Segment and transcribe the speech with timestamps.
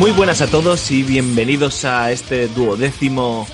[0.00, 3.46] Muy buenas a todos y bienvenidos a este duodécimo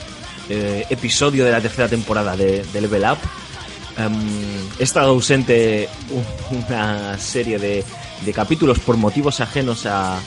[0.49, 3.19] eh, episodio de la tercera temporada de, Level Up.
[3.99, 4.15] Em,
[4.79, 7.85] he estado ausente un- una serie de,
[8.33, 10.21] capítulos por motivos ajenos a,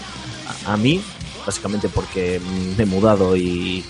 [0.77, 1.01] mí,
[1.45, 2.41] básicamente porque
[2.75, 3.85] me he mudado y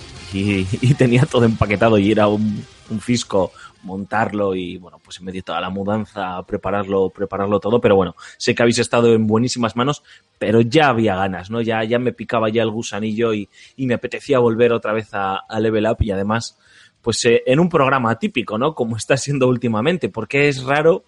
[1.00, 3.52] tenía todo empaquetado y era un, un fisco
[3.84, 8.16] montarlo y bueno, pues en medio de toda la mudanza, prepararlo, prepararlo todo, pero bueno,
[8.38, 10.04] sé que habéis estado en buenísimas manos,
[10.38, 11.62] pero ya había ganas, ¿no?
[11.62, 15.38] Ya, ya me picaba ya el gusanillo y, y me apetecía volver otra vez a,
[15.38, 16.58] a Level Up y además,
[17.02, 18.76] pues eh, en un programa típico, ¿no?
[18.76, 21.06] Como está siendo últimamente, porque es raro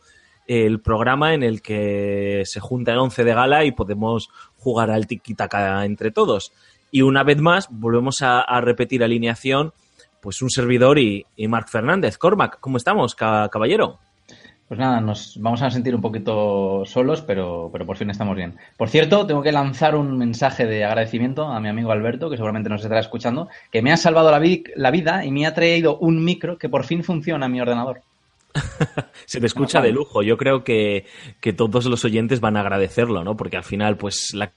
[0.48, 5.08] el programa en el que se junta el 11 de gala y podemos jugar al
[5.08, 6.52] tiki-taka entre todos.
[6.92, 9.72] Y una vez más, volvemos a repetir alineación,
[10.22, 12.17] pues un servidor y, y Marc Fernández.
[12.17, 14.00] Cormac, ¿cómo estamos, ca- caballero?
[14.67, 18.55] Pues nada, nos vamos a sentir un poquito solos, pero, pero por fin estamos bien.
[18.77, 22.69] Por cierto, tengo que lanzar un mensaje de agradecimiento a mi amigo Alberto, que seguramente
[22.69, 25.97] nos estará escuchando, que me ha salvado la, vi- la vida y me ha traído
[25.97, 28.02] un micro que por fin funciona en mi ordenador.
[29.25, 30.23] Se te escucha de lujo.
[30.23, 31.05] Yo creo que,
[31.42, 33.36] que todos los oyentes van a agradecerlo, ¿no?
[33.36, 34.52] Porque al final, pues la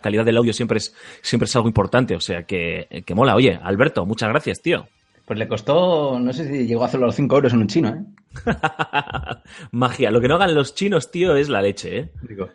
[0.00, 2.14] calidad del audio siempre es, siempre es algo importante.
[2.16, 3.34] O sea que, que mola.
[3.34, 4.86] Oye, Alberto, muchas gracias, tío.
[5.28, 7.66] Pues le costó, no sé si llegó a hacerlo a los 5 euros en un
[7.66, 8.02] chino, ¿eh?
[9.72, 10.10] Magia.
[10.10, 12.12] Lo que no hagan los chinos, tío, es la leche, ¿eh?
[12.26, 12.48] Digo,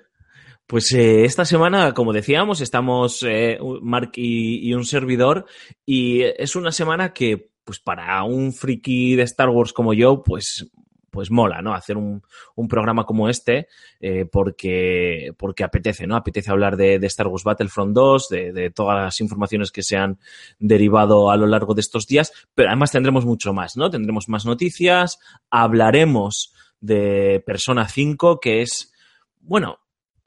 [0.65, 5.45] Pues eh, esta semana, como decíamos, estamos eh, Mark y, y un servidor
[5.85, 10.71] y es una semana que, pues para un friki de Star Wars como yo, pues,
[11.13, 11.75] pues mola, ¿no?
[11.75, 12.23] Hacer un,
[12.55, 13.67] un programa como este
[14.01, 16.15] eh, porque, porque apetece, ¿no?
[16.15, 19.95] Apetece hablar de, de Star Wars Battlefront 2, de, de todas las informaciones que se
[19.95, 20.17] han
[20.57, 23.91] derivado a lo largo de estos días, pero además tendremos mucho más, ¿no?
[23.91, 25.19] Tendremos más noticias,
[25.51, 28.91] hablaremos de Persona 5, que es,
[29.39, 29.77] bueno,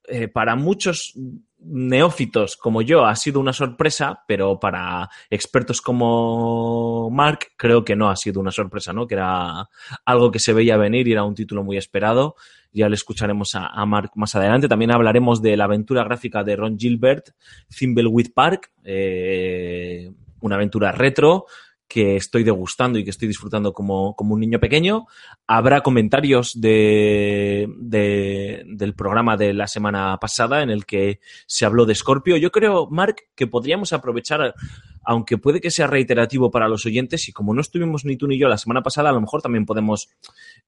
[0.08, 1.14] eh, para muchos
[1.68, 8.08] neófitos como yo ha sido una sorpresa, pero para expertos como Mark creo que no
[8.08, 9.06] ha sido una sorpresa, ¿no?
[9.06, 9.68] Que era
[10.04, 12.36] algo que se veía venir y era un título muy esperado.
[12.72, 14.68] Ya le escucharemos a, Mark más adelante.
[14.68, 17.30] También hablaremos de la aventura gráfica de Ron Gilbert,
[17.74, 21.46] Thimbleweed Park, eh, una aventura retro
[21.88, 25.06] que estoy degustando y que estoy disfrutando como, como un niño pequeño.
[25.46, 31.86] Habrá comentarios de, de- del programa de la semana pasada en el que se habló
[31.86, 32.36] de Scorpio.
[32.36, 34.54] Yo creo, Mark, que podríamos aprovechar,
[35.04, 38.38] aunque puede que sea reiterativo para los oyentes, y como no estuvimos ni tú ni
[38.38, 40.08] yo la semana pasada, a lo mejor también podemos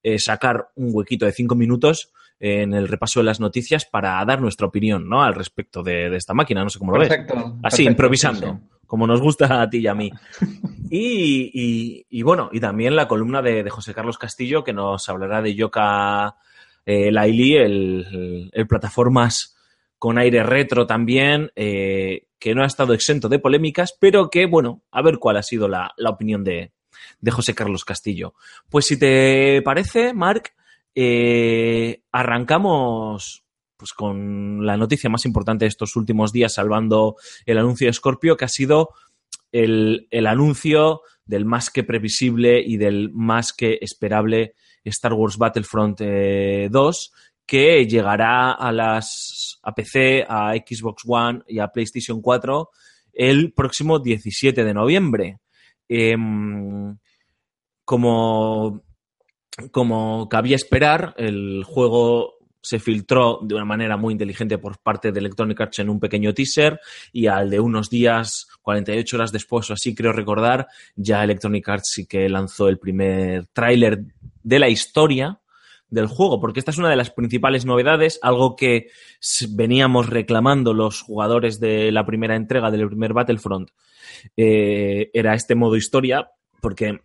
[0.02, 4.40] eh, sacar un huequito de cinco minutos en el repaso de las noticias para dar
[4.40, 5.22] nuestra opinión ¿no?
[5.22, 6.62] al respecto de, de esta máquina.
[6.62, 7.08] No sé cómo lo ves.
[7.08, 7.34] perfecto.
[7.36, 8.78] Así, perfecto, improvisando, sí, sí.
[8.86, 10.10] como nos gusta a ti y a mí.
[10.90, 15.06] Y, y- y bueno, y también la columna de, de José Carlos Castillo, que nos
[15.10, 16.36] hablará de Yoka
[16.86, 19.54] eh, Laili, el, el- el plataformas
[19.98, 24.80] con aire retro también, eh, que no ha estado exento de polémicas, pero que, bueno,
[24.90, 26.72] a ver cuál ha sido la, la opinión de,
[27.20, 28.32] de José Carlos Castillo.
[28.70, 30.54] Pues si te parece, Marc,
[30.94, 33.44] eh, arrancamos
[33.76, 37.16] pues con la noticia más importante de estos últimos días, salvando
[37.46, 38.88] el anuncio de Scorpio, que ha sido
[39.52, 46.00] el, el anuncio del más que previsible y del más que esperable Star Wars Battlefront
[46.00, 47.12] eh, 2,
[47.46, 52.68] que llegará a las PC, a Xbox One y a PlayStation 4
[53.12, 55.38] el próximo 17 de noviembre.
[55.88, 56.96] Em,
[57.84, 58.82] como,
[59.70, 65.20] como cabía esperar, el juego se filtró de una manera muy inteligente por parte de
[65.20, 66.80] Electronic Arts en un pequeño teaser
[67.12, 70.66] y al de unos días, 48 horas después o así creo recordar,
[70.96, 74.02] ya Electronic Arts sí que lanzó el primer tráiler
[74.42, 75.40] de la historia
[75.88, 78.88] del juego, porque esta es una de las principales novedades, algo que
[79.50, 83.70] veníamos reclamando los jugadores de la primera entrega del primer Battlefront,
[84.36, 87.00] eh, era este modo historia, porque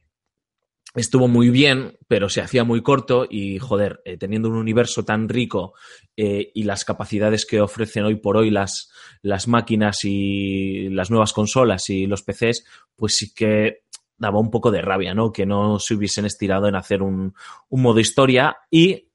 [0.95, 5.27] estuvo muy bien, pero se hacía muy corto y, joder, eh, teniendo un universo tan
[5.27, 5.73] rico
[6.15, 8.91] eh, y las capacidades que ofrecen hoy por hoy las,
[9.21, 13.83] las máquinas y las nuevas consolas y los PCs, pues sí que
[14.17, 15.31] daba un poco de rabia, ¿no?
[15.31, 17.33] Que no se hubiesen estirado en hacer un,
[17.69, 19.09] un modo historia y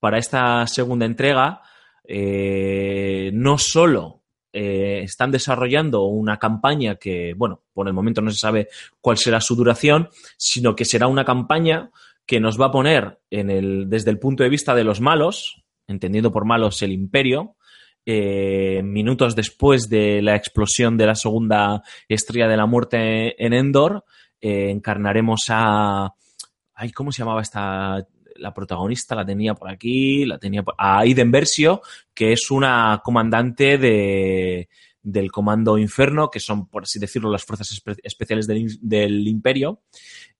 [0.00, 1.62] para esta segunda entrega
[2.04, 4.19] eh, no solo
[4.52, 8.68] eh, están desarrollando una campaña que, bueno, por el momento no se sabe
[9.00, 11.90] cuál será su duración, sino que será una campaña
[12.26, 15.62] que nos va a poner en el, desde el punto de vista de los malos,
[15.86, 17.56] entendiendo por malos el imperio,
[18.06, 24.04] eh, minutos después de la explosión de la segunda estrella de la muerte en Endor,
[24.40, 26.14] eh, encarnaremos a...
[26.74, 28.06] Ay, ¿Cómo se llamaba esta
[28.40, 31.82] la protagonista la tenía por aquí, la tenía por- a Aiden Versio,
[32.14, 34.68] que es una comandante de,
[35.02, 39.82] del Comando Inferno, que son, por así decirlo, las fuerzas espe- especiales del, del Imperio,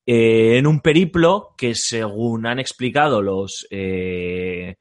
[0.07, 4.77] eh, en un periplo que, según han explicado los eh,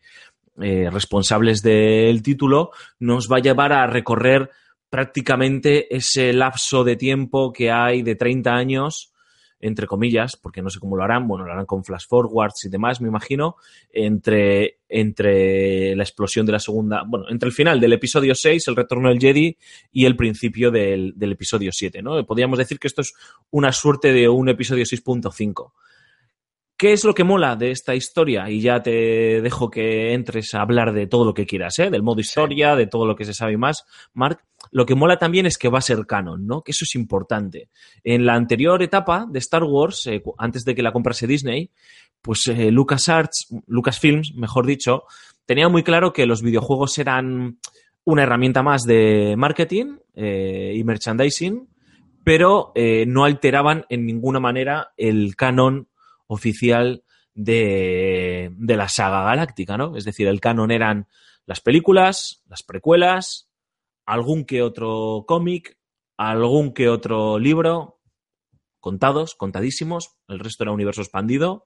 [0.61, 4.49] eh, responsables del título, nos va a llevar a recorrer
[4.89, 9.13] prácticamente ese lapso de tiempo que hay de 30 años
[9.59, 12.69] entre comillas, porque no sé cómo lo harán, bueno, lo harán con flash forwards y
[12.69, 13.55] demás, me imagino,
[13.91, 18.75] entre, entre la explosión de la segunda, bueno, entre el final del episodio 6, el
[18.75, 19.57] retorno del Jedi,
[19.91, 22.25] y el principio del, del episodio 7, ¿no?
[22.25, 23.13] Podríamos decir que esto es
[23.51, 25.71] una suerte de un episodio 6.5.
[26.79, 28.49] ¿Qué es lo que mola de esta historia?
[28.49, 31.89] Y ya te dejo que entres a hablar de todo lo que quieras, ¿eh?
[31.89, 33.83] Del modo historia, de todo lo que se sabe más,
[34.13, 34.39] Mark.
[34.71, 36.61] Lo que mola también es que va a ser canon, ¿no?
[36.61, 37.67] Que eso es importante.
[38.01, 41.69] En la anterior etapa de Star Wars, eh, antes de que la comprase Disney,
[42.21, 45.03] pues eh, LucasArts, Lucasfilms, mejor dicho,
[45.45, 47.59] tenía muy claro que los videojuegos eran
[48.05, 51.67] una herramienta más de marketing y merchandising,
[52.23, 52.71] pero
[53.05, 55.88] no alteraban en ninguna manera el canon
[56.29, 57.03] oficial
[57.33, 59.97] de, de la saga galáctica, ¿no?
[59.97, 61.07] Es decir, el canon eran
[61.45, 63.49] las películas, las precuelas,
[64.05, 65.77] algún que otro cómic,
[66.15, 67.99] algún que otro libro,
[68.79, 71.65] contados, contadísimos, el resto era universo expandido,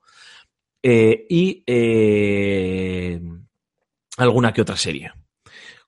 [0.81, 3.21] eh, y eh,
[4.17, 5.11] alguna que otra serie.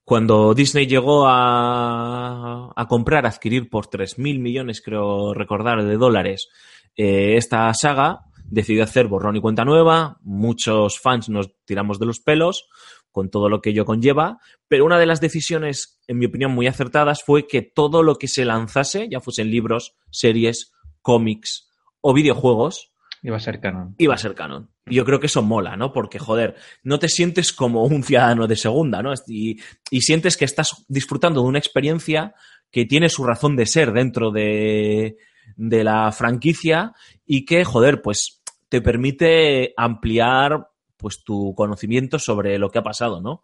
[0.04, 6.50] Cuando Disney llegó a, a comprar, adquirir por 3.000 millones, creo recordar, de dólares
[6.96, 10.18] eh, esta saga, decidió hacer borrón y cuenta nueva.
[10.22, 12.68] Muchos fans nos tiramos de los pelos
[13.12, 16.68] con todo lo que ello conlleva, pero una de las decisiones, en mi opinión, muy
[16.68, 21.70] acertadas fue que todo lo que se lanzase, ya fuesen libros, series, cómics
[22.02, 22.92] o videojuegos,
[23.24, 23.96] Iba a ser canon.
[23.98, 24.70] iba a ser canon.
[24.86, 25.94] Y yo creo que eso mola, ¿no?
[25.94, 29.14] Porque, joder, no te sientes como un ciudadano de segunda, ¿no?
[29.28, 29.60] Y,
[29.90, 32.36] y sientes que estás disfrutando de una experiencia
[32.70, 35.18] que tiene su razón de ser dentro de,
[35.56, 36.94] de la franquicia
[37.26, 43.22] y que, joder, pues te permite ampliar pues tu conocimiento sobre lo que ha pasado,
[43.22, 43.44] ¿no?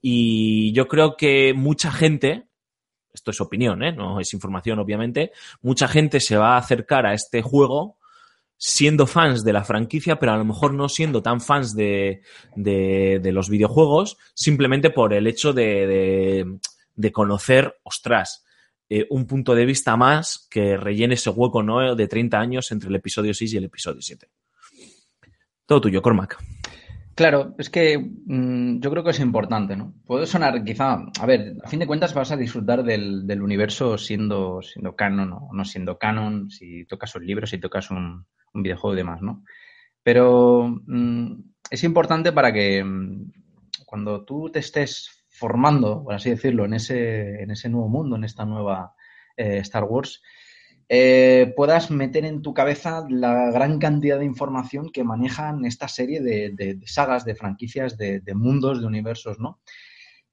[0.00, 2.48] Y yo creo que mucha gente,
[3.12, 3.92] esto es opinión, ¿eh?
[3.92, 7.98] no es información obviamente, mucha gente se va a acercar a este juego
[8.56, 12.22] siendo fans de la franquicia, pero a lo mejor no siendo tan fans de,
[12.54, 16.58] de, de los videojuegos, simplemente por el hecho de, de,
[16.94, 18.44] de conocer, ostras,
[18.94, 21.94] eh, un punto de vista más que rellene ese hueco ¿no?
[21.94, 24.28] de 30 años entre el episodio 6 y el episodio 7.
[25.64, 26.36] Todo tuyo, Cormac.
[27.14, 29.94] Claro, es que mm, yo creo que es importante, ¿no?
[30.04, 34.60] Puede sonar quizá, a ver, a fin de cuentas vas a disfrutar del, universo siendo,
[34.60, 38.92] siendo canon o no siendo canon, si tocas un libro, si tocas un, un videojuego
[38.92, 39.42] y demás, ¿no?
[40.02, 41.32] Pero mm,
[41.70, 43.32] es importante para que mm,
[43.86, 48.24] cuando tú te estés formando, por así decirlo, en ese, en ese nuevo mundo, en
[48.24, 48.94] esta nueva
[49.36, 50.22] eh, Star Wars,
[50.88, 56.20] eh, puedas meter en tu cabeza la gran cantidad de información que manejan esta serie
[56.20, 59.60] de, de- de sagas, de franquicias, de, de mundos, de universos, ¿no?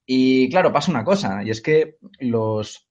[0.05, 2.88] Y claro, pasa una cosa, y es que los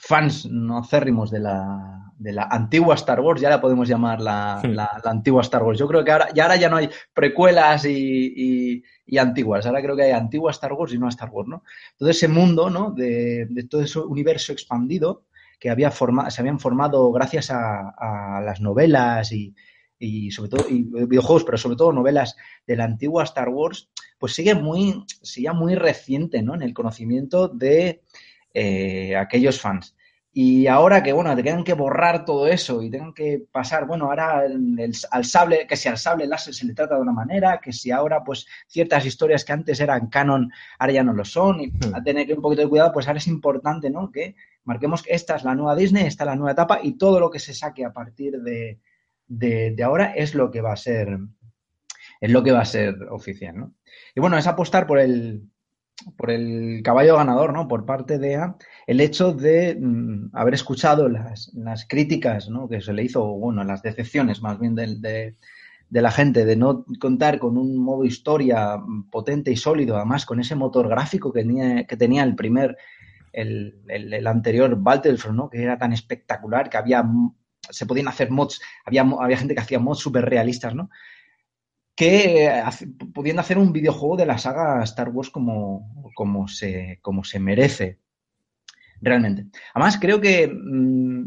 [0.00, 4.60] fans no acérrimos de la, de la antigua Star Wars, ya la podemos llamar la,
[4.74, 5.78] la- la antigua Star Wars.
[5.78, 9.80] Yo creo que ahora ya, ahora ya no hay precuelas y, y- y antiguas, ahora
[9.82, 11.62] creo que hay antigua Star Wars y nueva Star Wars, ¿no?
[11.96, 12.90] Todo ese mundo, ¿no?
[12.90, 15.24] De, de todo ese universo expandido
[15.58, 17.88] que había forma, se habían formado gracias a,
[18.36, 19.54] a las novelas y,
[19.98, 24.34] y sobre todo y videojuegos, pero sobre todo novelas de la antigua Star Wars, pues
[24.34, 26.54] sigue muy, sigue muy reciente, ¿no?
[26.54, 28.02] En el conocimiento de
[28.60, 29.94] eh, aquellos fans.
[30.32, 34.04] Y ahora que, bueno, te tengan que borrar todo eso y tengan que pasar, bueno,
[34.06, 37.12] ahora el- el- al sable, que si al sable láser se le trata de una
[37.12, 41.24] manera, que si ahora, pues, ciertas historias que antes eran canon, ahora ya no lo
[41.24, 41.94] son, y Hmm.
[41.94, 44.12] a tener que un poquito de cuidado, pues ahora es importante, ¿no?
[44.12, 44.34] Que
[44.64, 47.30] marquemos que esta es la nueva Disney, esta es la nueva etapa, y todo lo
[47.30, 48.78] que se saque a partir de,
[49.26, 51.18] de, de ahora es lo que va a ser,
[52.20, 53.74] es lo que va a ser oficial, ¿no?
[54.14, 55.42] Y bueno, es apostar por el,
[56.16, 57.68] por el caballo ganador, ¿no?
[57.68, 62.68] Por parte de A, el hecho de mm, haber escuchado las, las críticas, ¿no?
[62.68, 65.34] Que se le hizo, bueno, las decepciones más bien de,
[65.90, 68.78] de la gente de no contar con un modo historia
[69.10, 72.76] potente y sólido, además con ese motor gráfico que tenía, que tenía el primer,
[73.32, 75.50] el, el- anterior Battlefront, ¿no?
[75.50, 77.04] que era tan espectacular, que había,
[77.70, 80.90] se podían hacer mods, había, había gente que hacía mods súper realistas, ¿no?
[81.98, 82.48] Que
[83.12, 87.98] pudiendo hacer un videojuego de la saga Star Wars como, como, se, como se merece
[89.00, 89.46] realmente.
[89.74, 91.22] Además, creo que mm,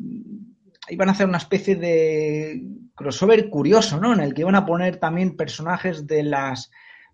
[0.88, 2.64] iban a hacer una especie de
[2.96, 4.14] crossover curioso, ¿no?
[4.14, 6.72] En el que iban a poner también personajes de las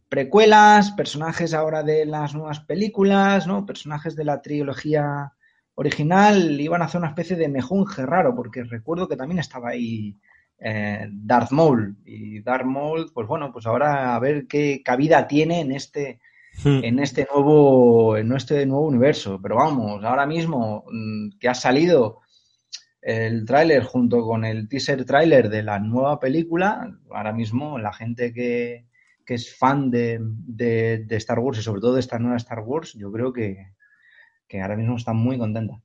[0.07, 3.65] precuelas, personajes ahora de las nuevas películas, ¿no?
[3.65, 5.33] Personajes de la trilogía
[5.73, 10.15] original, iban a hacer una especie de mejunje raro, porque recuerdo que también estaba ahí
[10.59, 11.97] eh, Darth Maul.
[12.05, 16.19] Y Darth Maul, pues bueno, pues ahora a ver qué cabida tiene en este,
[16.63, 16.83] Hmm.
[16.83, 19.39] en este nuevo, en este nuevo universo.
[19.39, 22.21] Pero vamos, ahora mismo mm, que ha salido
[22.99, 28.33] el tráiler junto con el teaser tráiler de la nueva película, ahora mismo la gente
[28.33, 28.87] que,
[29.23, 32.61] que es fan de, de- de Star Wars y sobre todo de esta nueva Star
[32.61, 33.73] Wars, yo creo que,
[34.47, 35.79] que ahora mismo está muy contenta.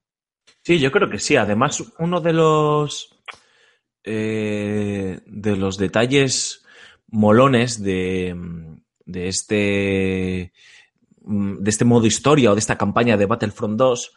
[0.63, 1.37] Sí, yo creo que sí.
[1.37, 3.12] Además, uno de los
[4.05, 6.65] eh, de los detalles
[7.09, 8.35] molones de,
[9.05, 10.53] de este
[11.25, 14.13] mm, de este modo historia o de esta campaña de Battlefront 2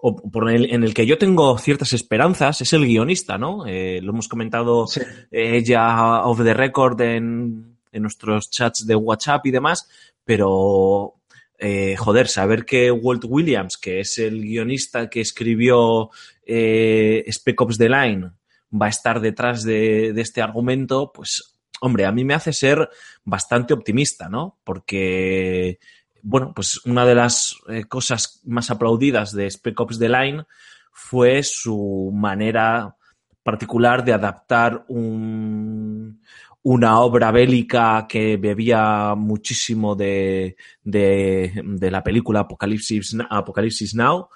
[0.00, 3.66] o por el, en el que yo tengo ciertas esperanzas es el guionista, ¿no?
[3.66, 5.00] Eh, lo hemos comentado Sí.
[5.30, 9.88] eh, ya off the record en, en nuestros chats de WhatsApp y demás,
[10.24, 11.14] pero
[11.58, 16.10] eh, joder, saber que Walt Williams, que es el guionista que escribió
[16.46, 18.30] Spec Ops The Line,
[18.70, 22.88] va a estar detrás de, este argumento, pues, hombre, a mí me hace ser
[23.24, 24.58] bastante optimista, ¿no?
[24.64, 25.78] Porque,
[26.22, 30.44] bueno, pues una de las eh, cosas más aplaudidas de Spec Ops The Line
[30.92, 32.96] fue su manera
[33.42, 36.20] particular de adaptar un,
[36.62, 44.28] una obra bélica que bebía muchísimo de, de, de la película Apocalipsis, Apocalipsis Now.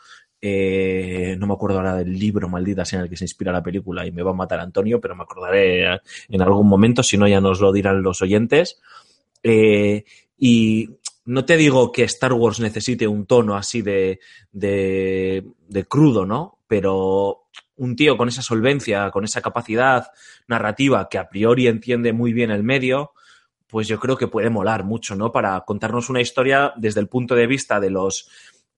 [0.44, 4.04] Eh, no me acuerdo ahora del libro maldita en el que se inspira la película
[4.04, 7.40] y me va a matar Antonio, pero me acordaré en algún momento, si no ya
[7.40, 8.80] nos lo dirán los oyentes.
[9.44, 10.04] Eh,
[10.36, 10.90] y
[11.26, 14.18] no te digo que Star Wars necesite un tono así de,
[14.50, 16.58] de, de crudo, ¿no?
[16.66, 17.44] Pero
[17.76, 20.08] un tío con esa solvencia, con esa capacidad
[20.48, 23.12] narrativa que a priori entiende muy bien el medio,
[23.68, 25.30] pues yo creo que puede molar mucho, ¿no?
[25.30, 28.28] Para contarnos una historia desde el punto de vista de los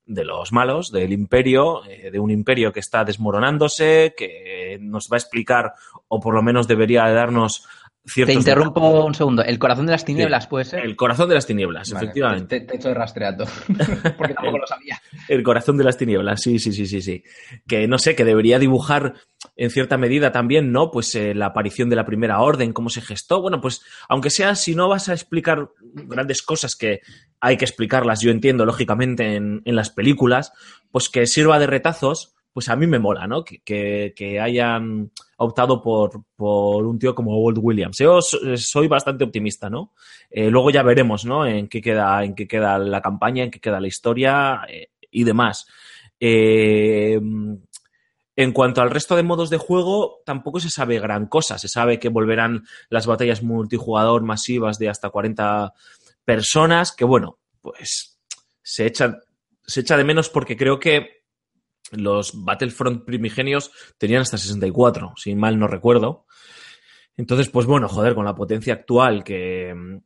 [0.07, 5.17] de los malos, del imperio, eh, de un imperio que está desmoronándose, que nos va
[5.17, 5.73] a explicar,
[6.09, 7.67] o por lo menos debería de darnos
[8.05, 9.43] Te ciertos interrumpo un segundo.
[9.43, 10.85] El corazón de las tinieblas puede ser.
[10.85, 12.61] el corazón de las tinieblas, Vale, efectivamente.
[12.61, 13.45] Te, te he hecho de rastreato.
[14.19, 15.01] Porque tampoco lo sabía.
[15.29, 17.23] El corazón de las tinieblas, sí, sí, sí, sí, sí.
[17.67, 19.15] Que no sé, que debería dibujar
[19.57, 20.91] en cierta medida también, ¿no?
[20.91, 23.41] Pues eh, la aparición de la primera orden, cómo se gestó.
[23.41, 27.01] Bueno, pues aunque sea, si no vas a explicar grandes cosas que
[27.41, 30.53] hay que explicarlas, yo entiendo, lógicamente, en, en las películas,
[30.91, 33.45] pues que sirva de retazos, pues a mí me mola, ¿no?
[33.45, 37.99] Que, que, hayan optado por, por un tío como Walt Williams.
[37.99, 39.93] Yo so- soy bastante optimista, ¿no?
[40.31, 41.47] Eh, luego ya veremos, ¿no?
[41.47, 45.25] En qué queda, en qué queda la campaña, en qué queda la historia eh, y
[45.25, 45.67] demás.
[46.21, 47.21] Eh,
[48.37, 51.59] en cuanto al resto de modos de juego, tampoco se sabe gran cosa.
[51.59, 55.73] Se sabe que volverán las batallas multijugador masivas de hasta 40
[56.25, 58.19] personas, que bueno, pues
[58.63, 59.19] se echa,
[59.65, 61.25] se echa de menos porque creo que
[61.93, 66.27] los Battlefront primigenios tenían hasta 64, si mal no recuerdo.
[67.17, 70.01] Entonces, pues bueno, joder, con la potencia actual que,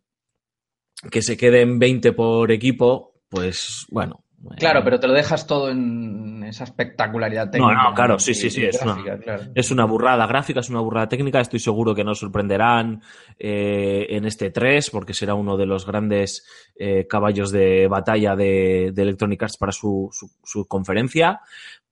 [1.11, 4.25] que se quede en 20 por equipo, pues bueno.
[4.57, 7.83] Claro, pero te lo dejas todo en esa espectacularidad No, técnica.
[7.83, 9.43] no, claro, y- sí, sí, sí, es una- gráfica, claro.
[9.55, 11.41] Es una burrada gráfica, es una burrada técnica.
[11.41, 13.03] Estoy seguro que nos sorprenderán
[13.39, 18.93] eh, en este 3, porque será uno de los grandes eh, caballos de batalla de,
[18.95, 21.41] de Electronic Arts para su, su- su conferencia.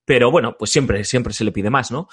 [0.05, 2.07] Pero bueno, pues siempre, siempre se le pide más, ¿no?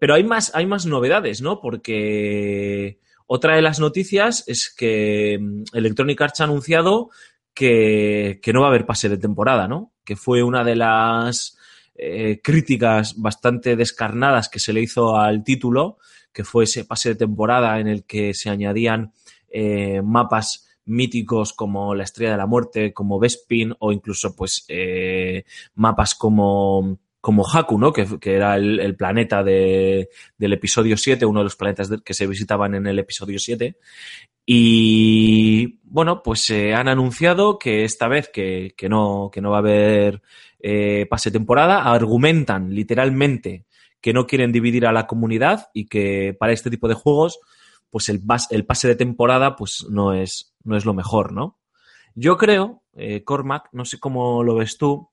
[0.00, 1.60] Pero hay más, hay más novedades, ¿no?
[1.60, 7.10] Porque otra de las noticias es que mm, Electronic Arts ha anunciado
[7.56, 9.94] que, que no va a haber pase de temporada, ¿no?
[10.04, 11.56] Que fue una de las
[11.94, 15.96] eh, críticas bastante descarnadas que se le hizo al título,
[16.34, 19.14] que fue ese pase de temporada en el que se añadían
[19.48, 25.44] eh, mapas míticos como la Estrella de la Muerte, como Bespin o incluso pues eh,
[25.76, 27.92] mapas como como Haku, ¿no?
[27.92, 32.76] Que, era el, planeta de, del episodio 7, uno de los planetas que se visitaban
[32.76, 33.78] en el episodio 7.
[34.46, 39.56] Y bueno, pues se han anunciado que esta vez que, que no, que no va
[39.56, 40.22] a haber
[40.60, 43.66] eh, pase temporada, argumentan literalmente
[44.00, 47.40] que no quieren dividir a la comunidad y que para este tipo de juegos
[47.90, 51.58] pues el, bas- el pase de temporada pues no es, no es lo mejor, ¿no?
[52.14, 55.10] Yo creo, eh, Cormac, no sé cómo lo ves tú,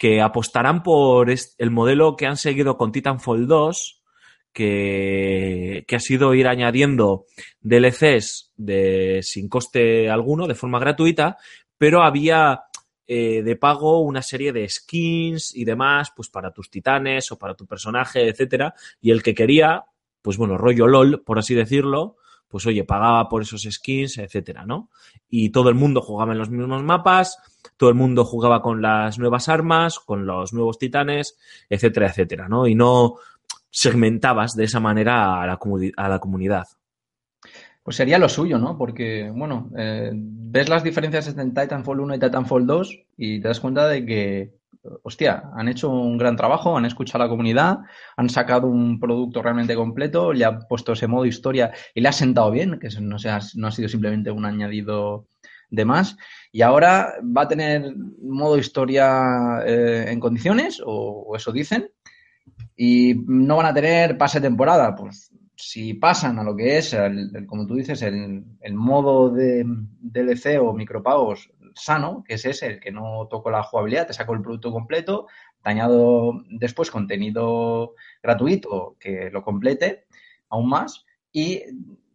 [0.00, 4.02] que apostarán por el modelo que han seguido con Titanfall 2,
[4.50, 7.26] que, que ha sido ir añadiendo
[7.60, 11.36] DLCs de, sin coste alguno, de forma gratuita,
[11.76, 12.62] pero había
[13.06, 17.54] eh, de pago una serie de skins y demás, pues para tus titanes o para
[17.54, 19.84] tu personaje, etcétera, y el que quería,
[20.22, 22.16] pues bueno, rollo LOL, por así decirlo,
[22.50, 24.90] pues oye, pagaba por esos skins, etcétera, ¿no?
[25.28, 27.38] Y todo el mundo jugaba en los mismos mapas,
[27.76, 31.38] todo el mundo jugaba con las nuevas armas, con los nuevos titanes,
[31.68, 32.66] etcétera, etcétera, ¿no?
[32.66, 33.14] Y no
[33.70, 36.66] segmentabas de esa manera a la, comunidad.
[37.84, 38.76] Pues sería lo suyo, ¿no?
[38.76, 43.60] Porque, bueno, eh, ves las diferencias entre Titanfall 1 y Titanfall 2 y te das
[43.60, 44.59] cuenta de que,
[45.02, 47.78] hostia, han hecho un gran trabajo, han escuchado a la comunidad,
[48.16, 52.12] han sacado un producto realmente completo, le han puesto ese modo historia y le ha
[52.12, 55.26] sentado bien, que no, sea, no ha sido simplemente un añadido
[55.70, 56.16] de más.
[56.52, 61.90] Y ahora va a tener modo historia eh, en condiciones, o, eso dicen,
[62.76, 64.94] y no van a tener pase temporada.
[64.94, 66.96] Pues si pasan a lo que es,
[67.46, 69.64] como tú dices, el, el modo de
[70.00, 74.34] DLC o micropagos sano, que es ese, el que no toco la jugabilidad, te saco
[74.34, 75.26] el producto completo,
[75.62, 80.06] te añado después contenido gratuito que lo complete
[80.48, 81.62] aún más y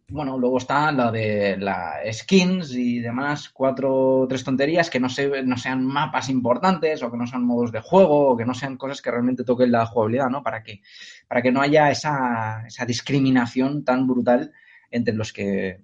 [0.08, 5.42] bueno, luego está la de la skins y demás, cuatro tres tonterías que no, se,
[5.42, 8.76] no sean mapas importantes o que no sean modos de juego o que no sean
[8.76, 10.44] cosas que realmente toquen la jugabilidad, ¿no?
[10.44, 10.80] Para que,
[11.26, 14.52] para que no haya esa, esa discriminación tan brutal
[14.92, 15.82] entre los que,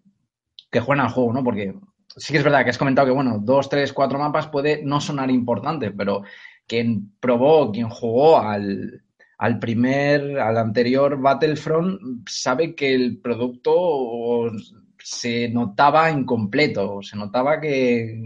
[0.71, 1.43] que juegan al juego, ¿no?
[1.43, 1.75] Porque
[2.17, 5.01] sí que es verdad que has comentado que, bueno, dos, tres, cuatro mapas puede no
[5.01, 6.23] sonar importante, pero
[6.67, 9.03] quien probó, quien jugó al,
[9.39, 14.51] al primer, al anterior Battlefront, sabe que el producto
[14.99, 18.21] se notaba incompleto, se notaba que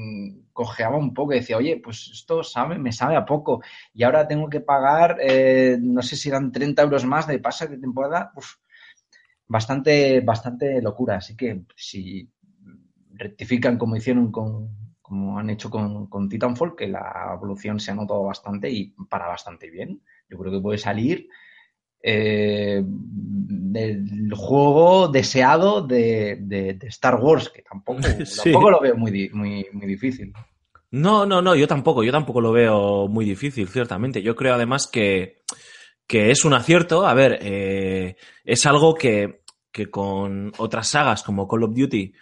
[0.53, 3.63] cojeaba un poco y decía, oye, pues esto sabe, me sabe a poco
[3.93, 7.67] y ahora tengo que pagar, eh, no sé si eran 30 euros más de pase
[7.67, 8.33] de temporada,
[9.47, 11.17] bastante, bastante locura.
[11.17, 12.29] Así que si
[13.19, 14.69] rectifican como hicieron con,
[15.03, 19.27] como han hecho con, con Titanfall, que la evolución se ha notado bastante y para
[19.29, 20.03] bastante bien.
[20.29, 21.29] Yo creo que puede salir
[22.03, 28.53] eh, del juego deseado de, de- de Star Wars, que tampoco, Sí.
[28.53, 30.33] tampoco lo veo muy, muy, muy difícil.
[30.93, 34.23] No, no, no, yo tampoco, yo tampoco lo veo muy difícil, ciertamente.
[34.23, 35.43] Yo creo además que,
[36.07, 37.07] que es un acierto.
[37.07, 42.13] A ver, eh, es algo que, que con otras sagas como Call of Duty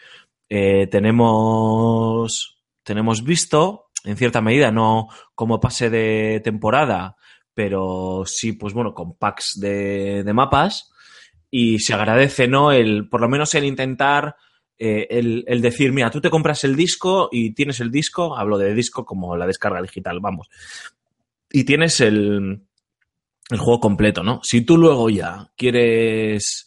[0.48, 7.16] eh, tenemos, tenemos visto, en cierta medida, no como pase de temporada,
[7.54, 10.90] pero sí, pues bueno, con packs de, mapas.
[11.50, 12.72] Y se agradece, ¿no?
[12.72, 14.34] El, por lo menos el intentar
[14.76, 18.58] eh, el, el decir, mira, tú te compras el disco y tienes el disco, hablo
[18.58, 20.48] de disco como la descarga digital, vamos,
[21.52, 22.62] y tienes el,
[23.50, 24.40] el juego completo, ¿no?
[24.42, 26.66] Si tú luego ya quieres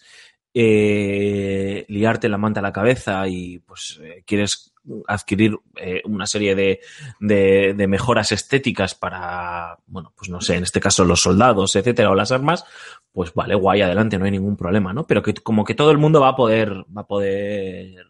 [0.59, 4.73] eh, liarte la manta a la cabeza y pues eh, quieres
[5.07, 6.79] adquirir eh, una serie de,
[7.19, 12.15] de, mejoras estéticas para, bueno, pues no sé, en este caso los soldados, etcétera, o
[12.15, 12.63] las armas,
[13.11, 15.05] pues vale, guay, adelante, no hay ningún problema, ¿no?
[15.05, 18.05] Pero que como que todo el mundo va a poder, va a poder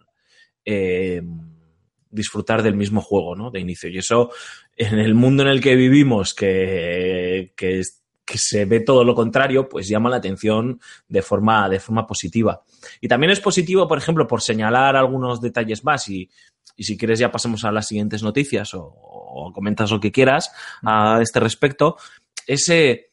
[0.63, 1.21] eh,
[2.11, 3.51] disfrutar del mismo juego, ¿no?
[3.51, 3.89] De inicio.
[3.89, 4.31] Y eso,
[4.77, 9.15] en el mundo en el que vivimos, que, que, es- que se ve todo lo
[9.15, 12.61] contrario, pues llama la atención de forma, de forma positiva.
[12.99, 16.29] Y también es positivo, por ejemplo, por señalar algunos detalles más y,
[16.75, 20.51] y si quieres ya pasamos a las siguientes noticias o, comentas lo que quieras
[20.83, 21.95] a este respecto,
[22.45, 23.11] ese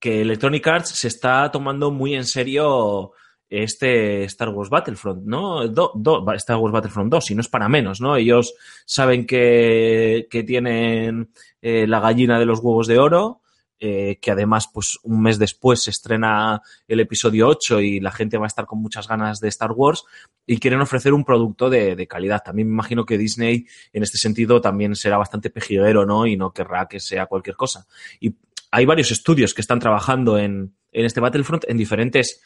[0.00, 3.12] que Electronic Arts se está tomando muy en serio
[3.48, 5.68] este Star Wars Battlefront, ¿no?
[5.68, 5.92] Do-
[6.34, 8.16] Star Wars Battlefront 2, y no es para menos, ¿no?
[8.16, 8.54] Ellos
[8.86, 13.39] saben que, que tienen eh, la gallina de los huevos de oro,
[13.82, 18.36] eh, que además, pues un mes después se estrena el episodio 8 y la gente
[18.36, 20.04] va a estar con muchas ganas de Star Wars
[20.46, 22.42] y quieren ofrecer un producto de, de calidad.
[22.44, 26.26] También me imagino que Disney, en este sentido, también será bastante pejiguero, ¿no?
[26.26, 27.86] Y no querrá que sea cualquier cosa.
[28.20, 28.34] Y
[28.70, 32.42] hay varios estudios que están trabajando en, en este Battlefront en diferentes,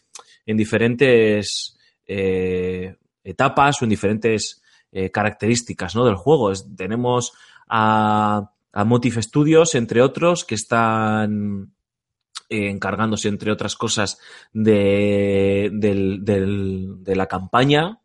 [0.46, 6.04] en diferentes eh, etapas o en diferentes eh, características ¿no?
[6.04, 6.52] del juego.
[6.76, 7.32] Tenemos
[7.68, 11.72] a, a Motif Studios, entre otros, que están
[12.48, 14.18] eh, encargándose, entre otras cosas,
[14.52, 15.70] de,
[17.06, 18.00] la campaña.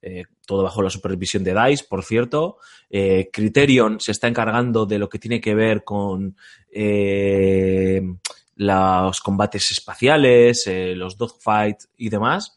[0.00, 2.58] eh, todo bajo la supervisión de DICE, por cierto.
[2.90, 6.36] Eh, Criterion se está encargando de lo que tiene que ver con
[8.56, 12.56] los combates espaciales, los dogfight y demás.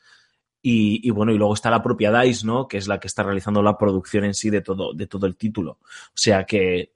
[0.62, 2.68] Y, y, bueno, y luego está la propia DICE, ¿no?
[2.68, 5.38] Que es la que está realizando la producción en sí de todo, de todo el
[5.38, 5.80] título.
[5.80, 6.94] O sea que,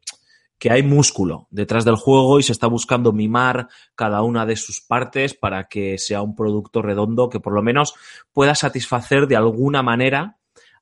[0.61, 4.79] que hay músculo detrás del juego y se está buscando mimar cada una de sus
[4.79, 7.95] partes para que sea un producto redondo que por lo menos
[8.31, 10.37] pueda satisfacer de alguna manera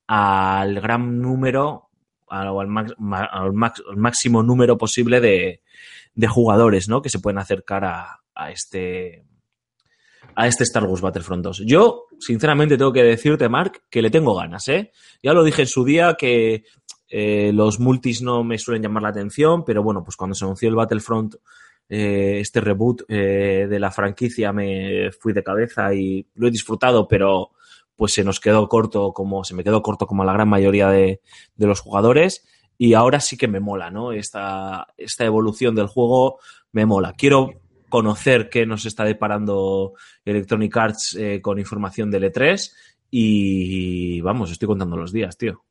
[0.05, 1.91] al gran número
[2.27, 5.61] o al, max, al, max, al máximo número posible de,
[6.13, 7.01] de, jugadores, ¿no?
[7.01, 9.23] Que se pueden acercar a, a este
[10.35, 11.63] a este Star Wars Battlefront 2.
[11.65, 14.91] Yo, sinceramente, tengo que decirte, Mark, que le tengo ganas, ¿eh?
[15.23, 16.63] Ya lo dije en su día que
[17.09, 20.69] eh, los multis no me suelen llamar la atención, pero bueno, pues cuando se anunció
[20.69, 21.35] el Battlefront,
[21.89, 27.07] eh, este reboot eh, de la franquicia, me fui de cabeza y lo he disfrutado,
[27.07, 27.51] pero
[27.95, 31.19] pues se nos quedó corto, como se me quedó corto como la gran mayoría de,
[31.57, 32.45] los jugadores.
[32.77, 34.13] Y ahora sí que me mola, ¿no?
[34.13, 36.39] Esta, esta evolución del juego
[36.71, 37.13] me mola.
[37.17, 37.51] Quiero
[37.89, 42.71] conocer qué nos está deparando Electronic Arts con información del E3
[43.11, 45.65] y vamos, estoy contando los días, tío.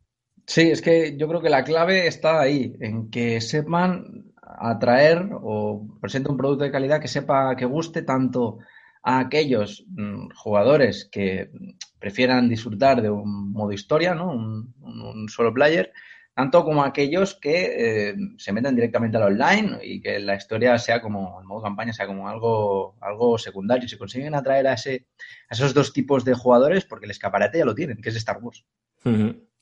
[0.49, 5.87] Sí, es que yo creo que la clave está ahí, en que sepan atraer o
[6.01, 8.59] presente un producto de calidad que sepa que guste tanto
[9.03, 11.51] a aquellos mmm, jugadores que
[11.99, 14.33] prefieran disfrutar de un modo historia, ¿no?
[14.33, 15.93] Un, solo player,
[16.33, 21.03] tanto como aquellos que eh, se meten directamente al online y que la historia sea
[21.03, 23.87] como, el modo campaña sea como algo, algo secundario.
[23.87, 25.09] Si consiguen atraer a, ese,
[25.51, 28.39] a esos dos tipos de jugadores, porque el escaparate ya lo tienen, que es Star
[28.41, 28.65] Wars.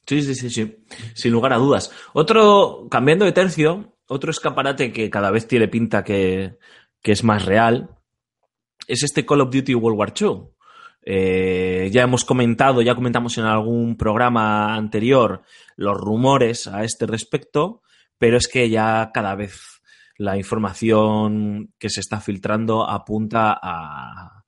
[0.07, 0.77] Sí, sí, sí, sí,
[1.15, 1.91] sin lugar a dudas.
[2.13, 6.59] Otro, cambiando de tercio, otro escaparate que cada vez tiene pinta que,
[7.03, 7.91] que es más real,
[8.87, 10.49] es este Call of Duty World War II.
[11.09, 15.43] Eh, ya hemos comentado, ya comentamos en algún programa anterior
[15.77, 17.83] los rumores a este respecto,
[18.19, 19.83] pero es que ya cada vez
[20.19, 24.45] la información que se está filtrando apunta a,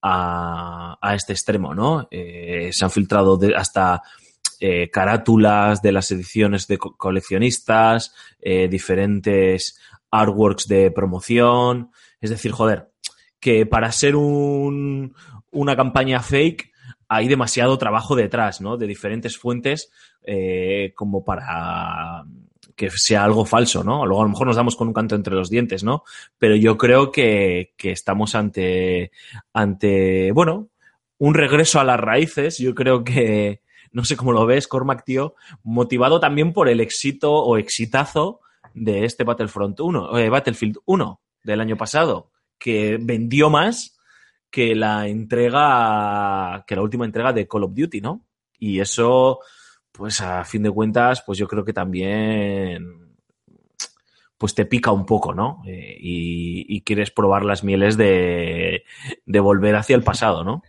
[0.00, 2.08] a, a este extremo, ¿no?
[2.10, 4.02] Eh, se han filtrado hasta
[4.64, 9.76] eh, carátulas de las ediciones de co coleccionistas, eh, diferentes
[10.08, 12.92] artworks de promoción, es decir, joder,
[13.40, 15.16] que para ser un,
[15.50, 16.70] una campaña fake
[17.08, 18.76] hay demasiado trabajo detrás, ¿no?
[18.76, 19.90] De diferentes fuentes
[20.22, 22.22] eh, como para
[22.76, 24.06] que sea algo falso, ¿no?
[24.06, 26.04] Luego a lo mejor nos damos con un canto entre los dientes, ¿no?
[26.38, 29.10] Pero yo creo que, que estamos ante,
[29.52, 30.68] ante, bueno,
[31.18, 32.58] un regreso a las raíces.
[32.58, 33.61] Yo creo que,
[34.02, 38.40] no sé cómo lo ves, Cormac, tío, motivado también por el éxito o exitazo
[38.74, 43.98] de este Battlefront 1, eh, Battlefield 1 del año pasado, que vendió más
[44.50, 48.26] que la entrega, que la última entrega de Call of Duty, ¿no?
[48.58, 49.40] Y eso,
[49.90, 53.16] pues a fin de cuentas, pues yo creo que también,
[54.38, 55.62] pues te pica un poco, ¿no?
[55.66, 58.84] Eh, y, y, quieres probar las mieles de,
[59.24, 60.62] de volver hacia el pasado, ¿no?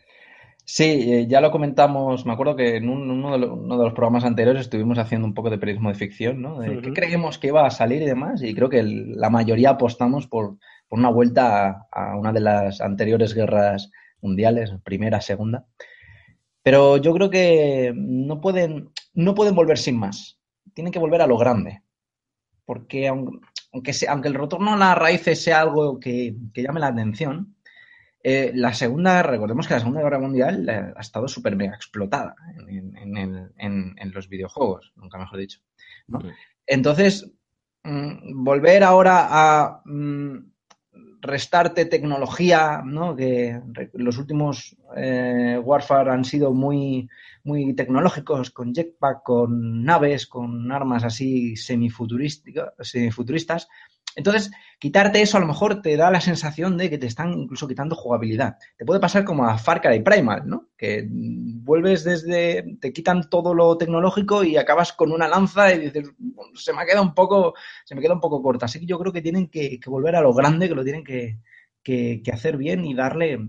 [0.66, 3.84] Sí, eh, ya lo comentamos, me acuerdo que en un, uno, de los, uno, de
[3.84, 6.60] los, programas anteriores estuvimos haciendo un poco de periodismo de ficción, ¿no?
[6.60, 6.82] De uh -huh.
[6.82, 10.28] qué creemos que iba a salir y demás, y creo que el, la mayoría apostamos
[10.28, 15.66] por, por una vuelta a, a, una de las anteriores guerras mundiales, primera, segunda.
[16.64, 20.40] Pero yo creo que no pueden, no pueden volver sin más,
[20.74, 21.84] tienen que volver a lo grande,
[22.64, 23.38] porque aunque,
[23.74, 27.54] aunque, sea, aunque el retorno a las raíces sea algo que, que llame la atención,
[28.24, 32.36] eh, la segunda, recordemos que la Segunda Guerra Mundial eh, ha estado súper mega explotada
[32.68, 35.60] en, en, en, en, los videojuegos, nunca mejor dicho.
[36.08, 36.22] ¿no?
[36.22, 36.28] Sí.
[36.66, 37.30] Entonces,
[37.84, 40.38] mmm, volver ahora a mmm,
[41.24, 43.16] restarte tecnología, ¿no?
[43.16, 43.60] que
[43.94, 47.10] los últimos eh, Warfare han sido muy,
[47.44, 53.68] muy tecnológicos, con jetpack, con naves, con armas así semifuturísticas, semifuturistas,
[54.16, 57.68] entonces, quitarte eso a lo mejor te da la sensación de que te están incluso
[57.68, 58.58] quitando jugabilidad.
[58.78, 60.70] Te puede pasar como a Far Cry Primal, ¿no?
[60.78, 66.12] Que vuelves desde, te quitan todo lo tecnológico y acabas con una lanza y dices,
[66.54, 68.66] se me queda un poco, se me queda un poco corta.
[68.66, 71.40] Así que yo creo que tienen que, volver a lo grande, que lo tienen que,
[71.82, 73.40] que, hacer bien y darle,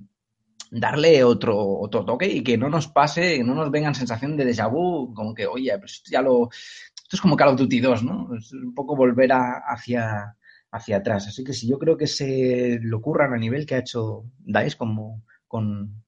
[0.70, 4.70] darle otro, otro toque y que no nos pase, no nos vengan sensación de déjà
[4.70, 8.34] vu, como que, oye, pues ya lo, esto es como Call of Duty 2, ¿no?
[8.34, 10.36] Es un poco volver a, hacia,
[10.74, 11.28] hacia atrás.
[11.28, 14.76] Así que si yo creo que se lo curran a nivel que ha hecho DICE
[14.76, 16.04] como con,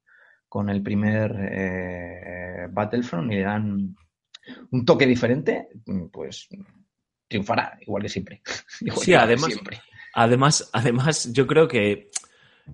[0.49, 3.97] con el primer eh, Battlefront y le dan
[4.73, 5.69] un toque diferente,
[6.13, 6.49] pues
[7.29, 8.43] triunfará, igual que siempre.
[8.81, 9.81] Igual sí, además, siempre.
[10.15, 12.11] además, además, yo creo que,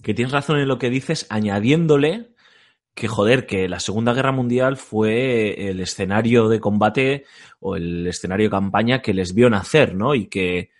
[0.02, 2.30] que tienes razón en lo que dices, añadiéndole
[2.94, 7.24] que joder, que la Segunda Guerra Mundial fue el escenario de combate
[7.60, 10.14] o el escenario de campaña que les vio nacer, ¿no?
[10.14, 10.70] Y que,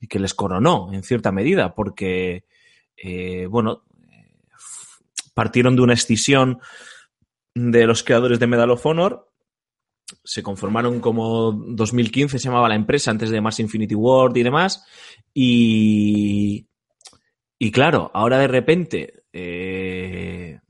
[0.00, 2.44] y que les coronó en cierta medida, porque,
[2.96, 3.84] eh, bueno,
[5.34, 6.60] partieron de una escisión
[7.54, 9.28] de los creadores de Medal of Honor.
[10.24, 14.84] Se conformaron como 2015, se llamaba la empresa, antes de Mars Infinity World y demás.
[15.32, 16.66] Y,
[17.58, 20.60] y claro, ahora de repente eh,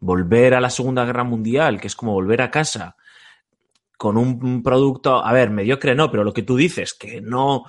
[0.00, 2.96] volver a la Segunda Guerra Mundial, que es como volver a casa,
[3.96, 7.64] con un producto, a ver, mediocre no, pero lo que tú dices, que no,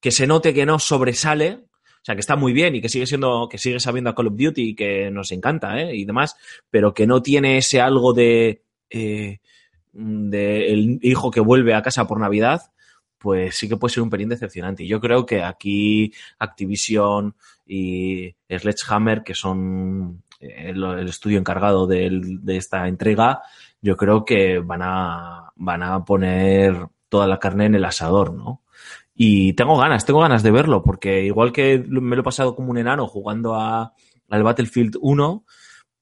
[0.00, 3.06] que se note que no sobresale, o sea, que está muy bien y que sigue
[3.06, 5.96] siendo, que sigue sabiendo a Call of Duty y que nos encanta, ¿eh?
[5.96, 6.36] Y demás,
[6.70, 9.38] pero que no tiene ese algo de, eh,
[9.92, 12.62] de el hijo que vuelve a casa por Navidad,
[13.18, 14.84] pues sí que puede ser un pelín decepcionante.
[14.84, 17.34] Y yo creo que aquí Activision
[17.66, 23.42] y Sledgehammer, que son eh, el, estudio encargado del- de, esta entrega,
[23.80, 28.62] yo creo que van a, van a poner toda la carne en el asador, ¿no?
[29.18, 32.70] Y tengo ganas, tengo ganas de verlo, porque igual que me lo he pasado como
[32.70, 33.94] un enano jugando a,
[34.28, 35.44] al Battlefield 1,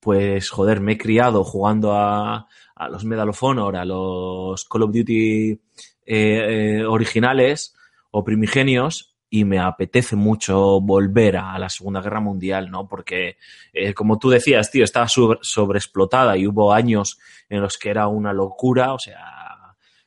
[0.01, 4.83] pues joder, me he criado jugando a, a los Medal of Honor, a los Call
[4.83, 5.59] of Duty eh,
[6.07, 7.77] eh, originales
[8.11, 12.87] o primigenios, y me apetece mucho volver a la Segunda Guerra Mundial, ¿no?
[12.87, 13.37] Porque,
[13.73, 18.07] eh, como tú decías, tío, estaba sobre- sobreexplotada y hubo años en los que era
[18.07, 19.19] una locura, o sea,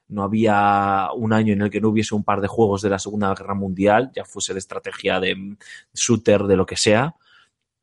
[0.09, 2.99] no había un año en el que no hubiese un par de juegos de la
[2.99, 5.57] Segunda Guerra Mundial, ya fuese de estrategia, de
[5.93, 7.15] shooter, de lo que sea.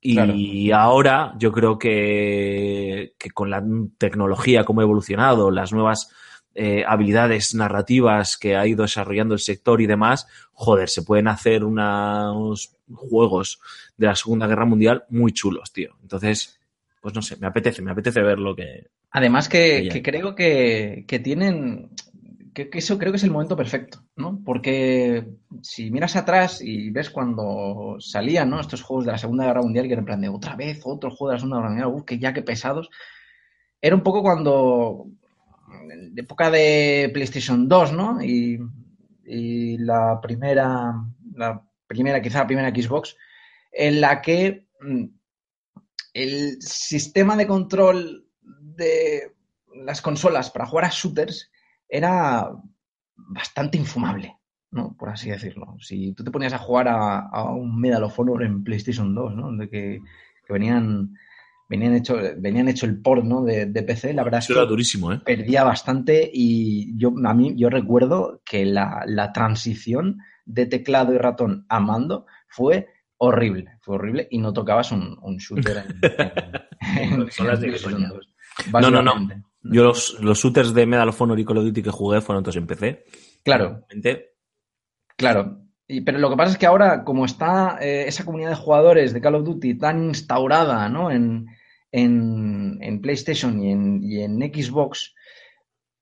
[0.00, 3.64] Y ahora yo creo que, que con la
[3.96, 6.10] tecnología, cómo ha evolucionado, las nuevas
[6.54, 11.64] eh, habilidades narrativas que ha ido desarrollando el sector y demás, joder, se pueden hacer
[11.64, 13.60] unos juegos
[13.96, 15.96] de la Segunda Guerra Mundial muy chulos, tío.
[16.02, 16.60] Entonces,
[17.00, 18.86] pues no sé, me apetece, me apetece ver lo que...
[19.10, 21.90] Además que, que creo que, que tienen,
[22.54, 24.40] que, eso creo que es el momento perfecto, ¿no?
[24.44, 25.26] Porque
[25.60, 28.60] si miras atrás y ves cuando salían, ¿no?
[28.60, 31.10] Estos juegos de la Segunda Guerra Mundial, que era en plan de otra vez, otro
[31.10, 32.88] juego de la Segunda Guerra Mundial, uf, que ya que pesados.
[33.80, 35.06] Era un poco cuando,
[35.90, 38.22] en época de PlayStation 2, ¿no?
[38.22, 38.58] Y,
[39.26, 40.94] y la primera,
[41.34, 43.16] la primera, quizá la primera Xbox,
[43.72, 45.04] en la que mm,
[46.14, 49.34] el sistema de control de
[49.74, 51.50] las consolas para jugar a shooters
[51.96, 52.50] era
[53.16, 54.36] bastante infumable,
[54.70, 54.96] ¿no?
[54.98, 55.76] Por así decirlo.
[55.80, 59.34] Si tú te ponías a jugar a, a un Medal of Honor en PlayStation 2,
[59.36, 59.52] ¿no?
[59.56, 60.00] De que,
[60.46, 61.14] que venían,
[61.68, 63.42] venían hecho, venían hecho el port, ¿no?
[63.44, 65.20] De, de PC, la verdad es era que durísimo, ¿eh?
[65.24, 71.18] perdía bastante y yo, a mí, yo recuerdo que la, la transición de teclado y
[71.18, 77.30] ratón a mando fue horrible, fue horrible y no tocabas un, un shooter en, en-
[78.02, 78.08] en.
[78.08, 78.28] 2,
[78.72, 79.12] No, no, no.
[79.64, 82.42] Yo los, los shooters de Medal of Honor y Call of Duty que jugué fueron
[82.44, 83.04] todos en PC.
[83.42, 84.34] Claro, Realmente,
[85.16, 85.60] claro.
[85.86, 89.12] Y, pero lo que pasa es que ahora, como está eh, esa comunidad de jugadores
[89.12, 91.10] de Call of Duty tan instaurada ¿no?
[91.10, 91.46] en,
[91.92, 95.14] en, en PlayStation y en, y en Xbox,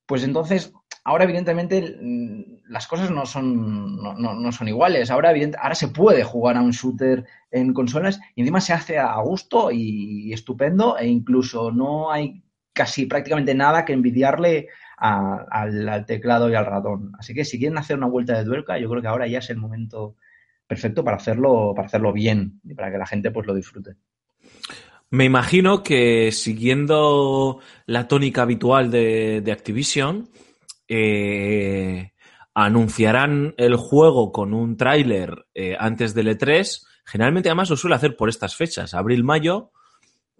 [0.06, 0.72] pues entonces,
[1.04, 5.10] ahora evidentemente mm, las cosas no son, no, no- no son iguales.
[5.10, 8.98] Ahora, evidente- ahora se puede jugar a un shooter en consolas y encima se hace
[8.98, 12.42] a gusto y estupendo e incluso no hay
[12.72, 17.12] casi prácticamente nada que envidiarle a- al, teclado y al ratón.
[17.18, 19.50] Así que si quieren hacer una vuelta de tuerca, yo creo que ahora ya es
[19.50, 20.16] el momento
[20.66, 23.96] perfecto para hacerlo, para hacerlo bien y para que la gente pues lo disfrute.
[25.10, 30.30] Me imagino que siguiendo la tónica habitual de, de Activision,
[30.88, 32.12] eh,
[32.54, 36.86] anunciarán el juego con un tráiler eh, antes del E3.
[37.04, 39.72] Generalmente además lo suele hacer por estas fechas, abril-mayo,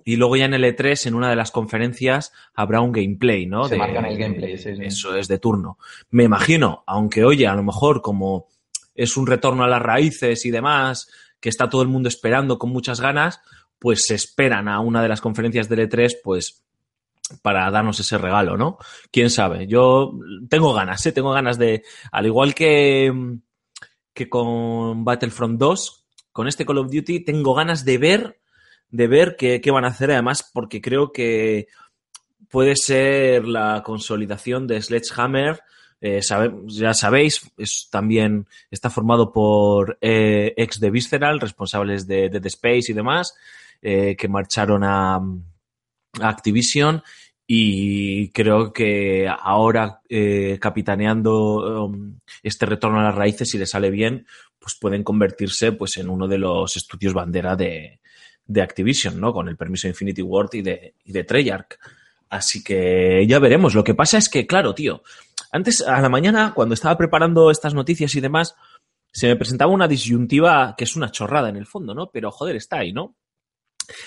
[0.05, 3.65] y luego ya en el E3, en una de las conferencias, habrá un gameplay, ¿no?
[3.69, 4.83] Se marcan el gameplay, sí, sí.
[4.83, 5.79] Eso es de turno.
[6.11, 8.49] Me imagino, aunque oye, a lo mejor como
[8.95, 11.09] es un retorno a las raíces y demás,
[11.41, 13.41] que está todo el mundo esperando con muchas ganas,
[13.79, 16.62] pues se esperan a una de las conferencias del E3, pues
[17.41, 18.79] para darnos ese regalo, ¿no?
[19.11, 19.67] Quién sabe.
[19.67, 20.12] Yo
[20.49, 21.12] tengo ganas, ¿eh?
[21.12, 21.83] Tengo ganas de.
[22.11, 23.12] Al igual que,
[24.12, 28.41] que con Battlefront 2, con este Call of Duty, tengo ganas de ver,
[28.92, 31.66] de ver qué, qué van a hacer, además, porque creo que
[32.52, 35.62] puede ser la consolidación de Sledgehammer.
[36.00, 36.20] Eh,
[36.66, 42.90] ya sabéis, es, también está formado por eh, ex de Visceral, responsables de Dead Space
[42.92, 43.35] y demás,
[43.81, 45.20] eh, que marcharon a,
[46.20, 47.02] Activision
[47.46, 50.02] y creo que ahora
[50.61, 54.26] capitaneando um, este retorno a las raíces, si le sale bien,
[54.59, 58.02] pues pueden convertirse pues en uno de los estudios bandera de,
[58.46, 59.33] de Activision, ¿no?
[59.33, 61.78] Con el permiso de Infinity Ward y de, y de Treyarch.
[62.28, 63.74] Así que ya veremos.
[63.74, 65.02] Lo que pasa es que, claro, tío,
[65.50, 68.55] antes a la mañana, cuando estaba preparando estas noticias y demás,
[69.12, 72.11] se me presentaba una disyuntiva que es una chorrada en el fondo, ¿no?
[72.11, 73.16] Pero joder, está ahí, ¿no?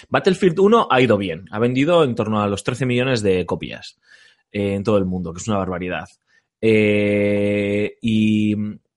[0.10, 4.00] Battlefield 1 ha ido bien, ha vendido en torno a los 13 millones de copias
[4.52, 6.08] eh, en todo el mundo, que es una barbaridad.
[6.60, 8.56] Eh, y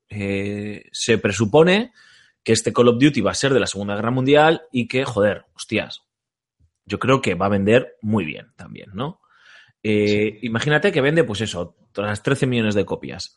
[0.09, 1.92] eh, se presupone
[2.49, 5.05] que este Call of Duty va a ser de la Segunda Guerra Mundial y que,
[5.05, 6.05] joder, hostias,
[6.87, 9.21] yo creo que va a vender muy bien también, ¿no?
[9.83, 13.37] Eh, Imagínate que vende, pues eso, las 13 millones de copias.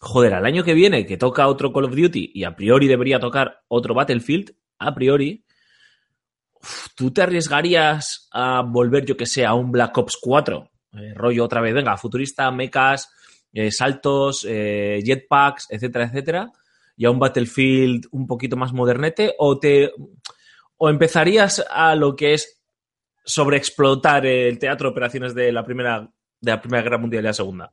[0.00, 3.20] Joder, al año que viene que toca otro Call of Duty y a priori debería
[3.20, 5.44] tocar otro Battlefield, a priori,
[6.96, 10.70] ¿tú te arriesgarías a volver, yo que sé, a un Black Ops 4?
[10.94, 13.12] Eh, rollo otra vez, venga, futurista, mechas,
[13.52, 16.52] eh, saltos, jetpacks, etcétera, etcétera,
[16.96, 19.92] y a un Battlefield un poquito más modernete, o te
[20.76, 22.60] o empezarías a lo que es
[23.24, 27.32] sobreexplotar el teatro de operaciones de la primera de la primera guerra mundial y la
[27.34, 27.72] segunda.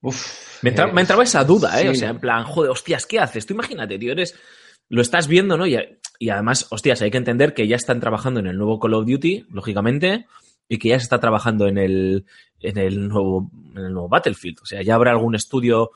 [0.00, 1.82] Uf, Me, entra- eh, me entraba esa duda, ¿eh?
[1.84, 1.88] sí.
[1.88, 3.46] O sea, en plan, joder, hostias, ¿qué haces?
[3.46, 4.34] Tú imagínate, tío, eres.
[4.88, 5.66] Lo estás viendo, ¿no?
[5.66, 5.78] Y,
[6.18, 9.06] y además, hostias, hay que entender que ya están trabajando en el nuevo Call of
[9.06, 10.26] Duty, lógicamente,
[10.68, 12.26] y que ya se está trabajando en el,
[12.60, 14.58] en el, nuevo, en el nuevo Battlefield.
[14.62, 15.90] O sea, ya habrá algún estudio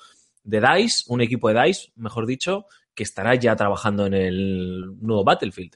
[0.46, 5.24] de DICE, un equipo de DICE, mejor dicho, que estará ya trabajando en el nuevo
[5.24, 5.74] Battlefield.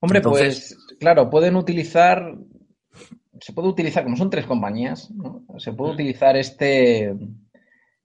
[0.00, 2.34] Hombre, Entonces- pues claro, pueden utilizar,
[3.40, 5.44] se puede utilizar, como son tres compañías, ¿no?
[5.58, 7.14] se puede utilizar este,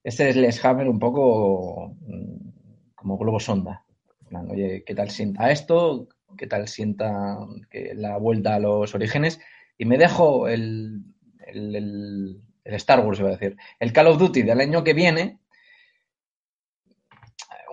[0.04, 3.84] este Sledgehammer un poco mm, como globo sonda.
[4.28, 6.08] Plan, Oye, ¿qué tal sienta esto?
[6.38, 7.38] ¿Qué tal sienta
[7.70, 9.40] que la vuelta a los orígenes?
[9.78, 11.04] Y me dejo el,
[11.48, 14.94] el, el- el Star Wars, iba a decir, el Call of Duty del año que
[14.96, 15.38] viene,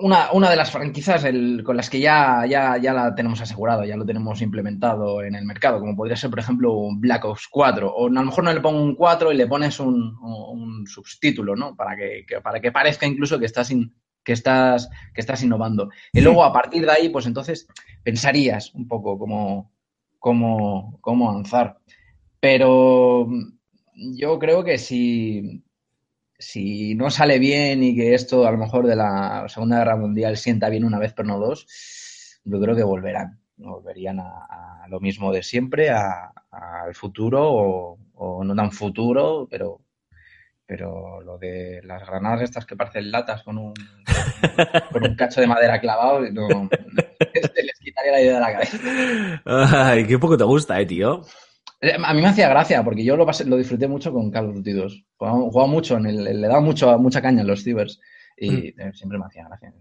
[0.03, 3.85] una, una de las franquicias el- con las que ya, ya, ya la tenemos asegurado,
[3.85, 7.49] ya lo tenemos implementado en el mercado, como podría ser, por ejemplo, un Black Ops
[7.51, 10.87] 4, o a lo mejor no le pongo un 4 y le pones un, un
[10.87, 11.75] subtítulo, ¿no?
[11.77, 15.89] Para que, que- para que parezca incluso que estás, in- que, estás, que estás innovando.
[16.13, 17.67] Y luego, a partir de ahí, pues entonces
[18.03, 19.73] pensarías un poco cómo,
[20.19, 21.79] cómo, cómo avanzar.
[22.41, 23.29] Pero
[23.95, 25.63] yo creo que si,
[26.43, 30.37] si no sale bien y que esto a lo mejor de la Segunda Guerra Mundial
[30.37, 31.67] sienta bien una vez pero no dos,
[32.45, 33.39] yo creo que volverán.
[33.57, 39.47] Volverían a, a lo mismo de siempre, a- al futuro o, o no tan futuro,
[39.51, 39.81] pero
[40.67, 43.75] pero lo de las granadas estas que parecen latas con un,
[44.93, 46.69] con un cacho de madera clavado, no,
[47.55, 48.79] se les quitaría la idea de la cabeza.
[49.45, 51.23] Ay, qué poco te gusta, eh, tío.
[52.05, 54.55] A mí me hacía gracia porque yo lo, pasé- lo disfruté mucho con Call of
[54.57, 55.05] Duty 2.
[55.17, 58.01] Jugaba, jugaba mucho, en el, le daba mucho, mucha caña en los cibers
[58.37, 59.73] y eh, siempre me hacía gracia.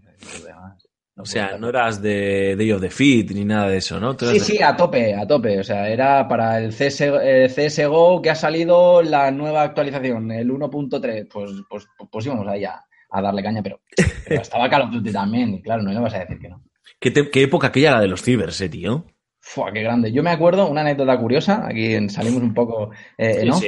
[1.14, 4.16] No O sea, no eras de Day of the Fit ni nada de eso, ¿no?
[4.18, 5.60] Sí, de- sí, a tope, a tope.
[5.60, 10.50] O sea, era para el CS, eh, CSGO que ha salido la nueva actualización, el
[10.50, 11.28] 1.3.
[11.30, 13.80] Pues, pues, pues íbamos ahí a, a darle caña, pero,
[14.26, 15.54] pero estaba Call of Duty también.
[15.54, 16.64] Y claro, no le vas a decir que no.
[16.98, 19.04] ¿Qué, te- qué época aquella la de los cibers, eh, tío?
[19.44, 20.12] Fua, qué grande.
[20.12, 23.58] Yo me acuerdo, una anécdota curiosa, aquí salimos un poco, eh, ¿no?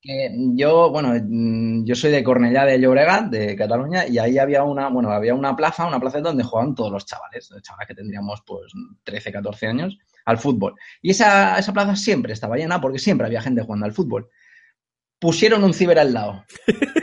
[0.00, 4.62] que yo, bueno, mm, yo soy de Cornellá de Llobregat, de Cataluña, y ahí había
[4.62, 7.94] una, bueno, había una plaza, una plaza donde jugaban todos los chavales, los chavales que
[7.94, 10.74] tendríamos pues 13, 14 años, al fútbol.
[11.02, 14.28] Y esa, esa plaza siempre estaba llena porque siempre había gente jugando al fútbol.
[15.18, 16.44] Pusieron un ciber al lado,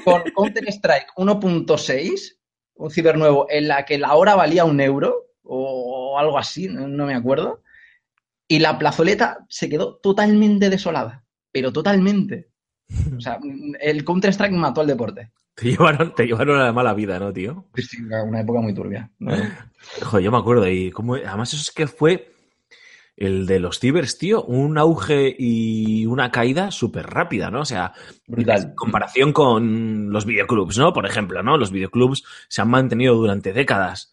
[0.06, 2.38] con Counter-Strike 1.6,
[2.76, 7.06] un ciber nuevo, en la que la hora valía un euro, o algo así, no
[7.06, 7.62] me acuerdo,
[8.52, 12.50] y la plazoleta se quedó totalmente desolada, pero totalmente.
[13.16, 13.40] O sea,
[13.80, 15.32] el Counter-Strike mató al deporte.
[15.56, 17.68] Te llevaron, te llevaron a la mala vida, ¿no, tío?
[17.76, 19.10] Sí, Una época muy turbia.
[19.20, 19.32] ¿no?
[20.02, 20.68] Joder, yo me acuerdo.
[20.68, 22.34] Y cómo, además, eso es que fue
[23.16, 24.44] el de los cibers, tío.
[24.44, 27.62] Un auge y una caída súper rápida, ¿no?
[27.62, 27.94] O sea,
[28.28, 28.64] Brutal.
[28.64, 30.92] en comparación con los videoclubs, ¿no?
[30.92, 31.56] Por ejemplo, ¿no?
[31.56, 34.12] Los videoclubs se han mantenido durante décadas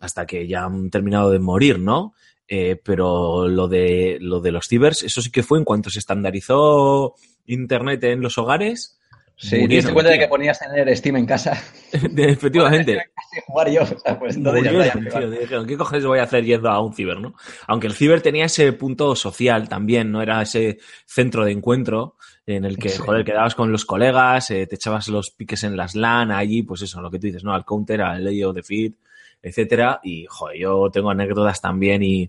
[0.00, 2.14] hasta que ya han terminado de morir, ¿no?
[2.48, 5.98] Eh, pero lo de, lo de los cibers, eso sí que fue en cuanto se
[5.98, 7.14] estandarizó
[7.46, 8.94] Internet en los hogares.
[9.40, 11.52] Sí, te diste cuenta de que ponías tener Steam en casa.
[11.92, 12.94] Efectivamente.
[13.14, 13.82] Casi jugar yo.
[13.82, 15.30] O sea, pues Murieron, ya tío.
[15.30, 17.34] Dijeron, ¿qué cojones voy a hacer yendo a un ciber, no?
[17.68, 22.64] Aunque el ciber tenía ese punto social también, no era ese centro de encuentro en
[22.64, 22.98] el que, Sí.
[22.98, 26.82] joder, quedabas con los colegas, eh, te echabas los piques en las LAN allí, pues
[26.82, 27.54] eso, lo que tú dices, ¿no?
[27.54, 28.94] Al counter, al of the Feed,
[29.42, 30.00] etcétera.
[30.02, 32.28] Y, joder, yo tengo anécdotas también y,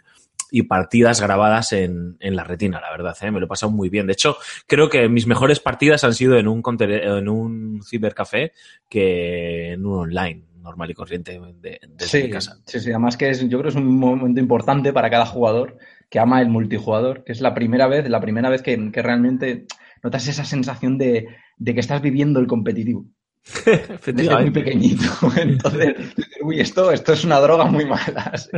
[0.52, 3.32] y partidas grabadas en, en la retina, la verdad, ¿eh?
[3.32, 4.08] me lo he pasado muy bien.
[4.08, 4.38] De hecho,
[4.68, 8.54] creo que mis mejores partidas han sido en un, en un cibercafé
[8.90, 12.58] que en un online, normal y corriente, de, desde mi casa.
[12.66, 15.78] sí, sí, además que es, yo creo que es un momento importante para cada jugador
[16.10, 19.68] que ama el multijugador, que es la primera vez, la primera vez que, que realmente
[20.02, 23.06] notas esa sensación de, de que estás viviendo el competitivo.
[24.06, 25.04] desde muy pequeñito.
[25.38, 25.96] Entonces,
[26.42, 28.34] uy, esto, esto es una droga muy mala.
[28.38, 28.50] sí.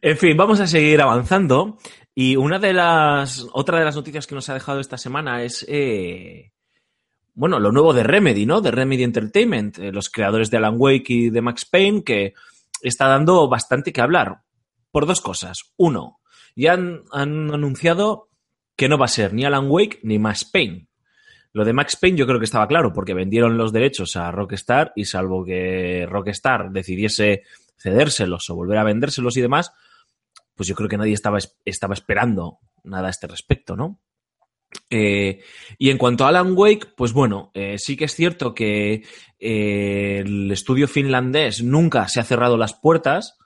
[0.00, 1.78] En fin, vamos a seguir avanzando.
[2.14, 3.46] Y una de las.
[3.52, 5.64] Otra de las noticias que nos ha dejado esta semana es.
[5.68, 6.52] eh,
[7.34, 8.60] bueno, lo nuevo de Remedy, ¿no?
[8.60, 12.34] De Remedy Entertainment, eh, los creadores de Alan Wake y de Max Payne, que
[12.80, 14.42] está dando bastante que hablar.
[14.92, 15.72] Por dos cosas.
[15.76, 16.20] Uno,
[16.54, 18.28] ya han, han anunciado
[18.76, 20.86] que no va a ser ni Alan Wake ni Max Payne.
[21.54, 24.92] Lo de Max Payne yo creo que estaba claro, porque vendieron los derechos a Rockstar
[24.96, 27.44] y salvo que Rockstar decidiese
[27.78, 29.72] cedérselos o volver a vendérselos y demás,
[30.54, 34.00] pues yo creo que nadie estaba, es- estaba esperando nada a este respecto, ¿no?
[34.90, 35.40] Eh,
[35.78, 39.04] y en cuanto a Alan Wake, pues bueno, eh, sí que es cierto que
[39.38, 43.38] eh, el estudio finlandés nunca se ha cerrado las puertas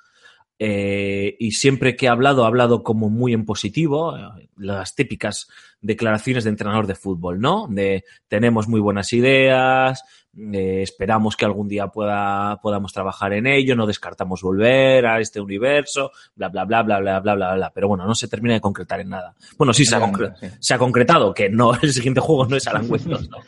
[0.58, 5.48] eh, y siempre que ha hablado, ha hablado como muy en positivo, eh, las típicas
[5.80, 7.66] declaraciones de entrenador de fútbol, ¿no?
[7.70, 10.02] De tenemos muy buenas ideas,
[10.36, 15.40] eh, esperamos que algún día pueda, podamos trabajar en ello, no descartamos volver a este
[15.40, 17.70] universo, bla, bla, bla, bla, bla, bla, bla, bla.
[17.72, 19.34] Pero bueno, no se termina de concretar en nada.
[19.56, 20.46] Bueno, sí se ha, concre- Sí.
[20.60, 23.38] se ha concretado que no, el siguiente juego no es Alan Wake 2, ¿no?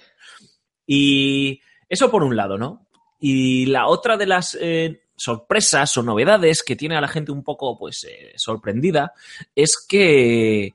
[0.86, 2.86] Y eso por un lado, ¿no?
[3.20, 7.44] Y la otra de las eh, sorpresas o novedades que tiene a la gente un
[7.44, 9.12] poco, pues, eh, sorprendida
[9.54, 10.72] es que,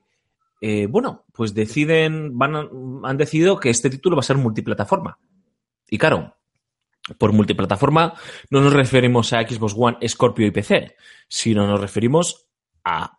[0.60, 2.68] eh, bueno, pues deciden, van a-
[3.08, 5.18] han decidido que este título va a ser multiplataforma.
[5.90, 6.36] Y claro,
[7.18, 8.14] por multiplataforma
[8.50, 10.94] no nos referimos a Xbox One, Scorpio y PC,
[11.26, 12.46] sino nos referimos
[12.84, 13.18] a,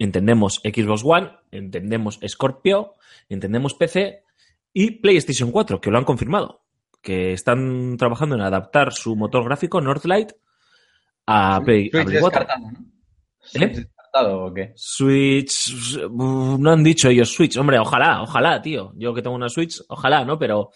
[0.00, 2.94] entendemos Xbox One, entendemos Scorpio,
[3.28, 4.24] entendemos PC
[4.72, 6.64] y PlayStation 4, que lo han confirmado,
[7.02, 10.32] que están trabajando en adaptar su motor gráfico Northlight
[11.26, 12.40] a Play, a Switch Play 4.
[12.40, 12.78] descartado, ¿no?
[12.78, 13.58] ¿Eh?
[13.58, 14.72] ¿Switch descartado o qué?
[14.76, 18.92] Switch, no han dicho ellos Switch, hombre, ojalá, ojalá, tío.
[18.96, 20.38] Yo que tengo una Switch, ojalá, ¿no?
[20.38, 20.70] Pero,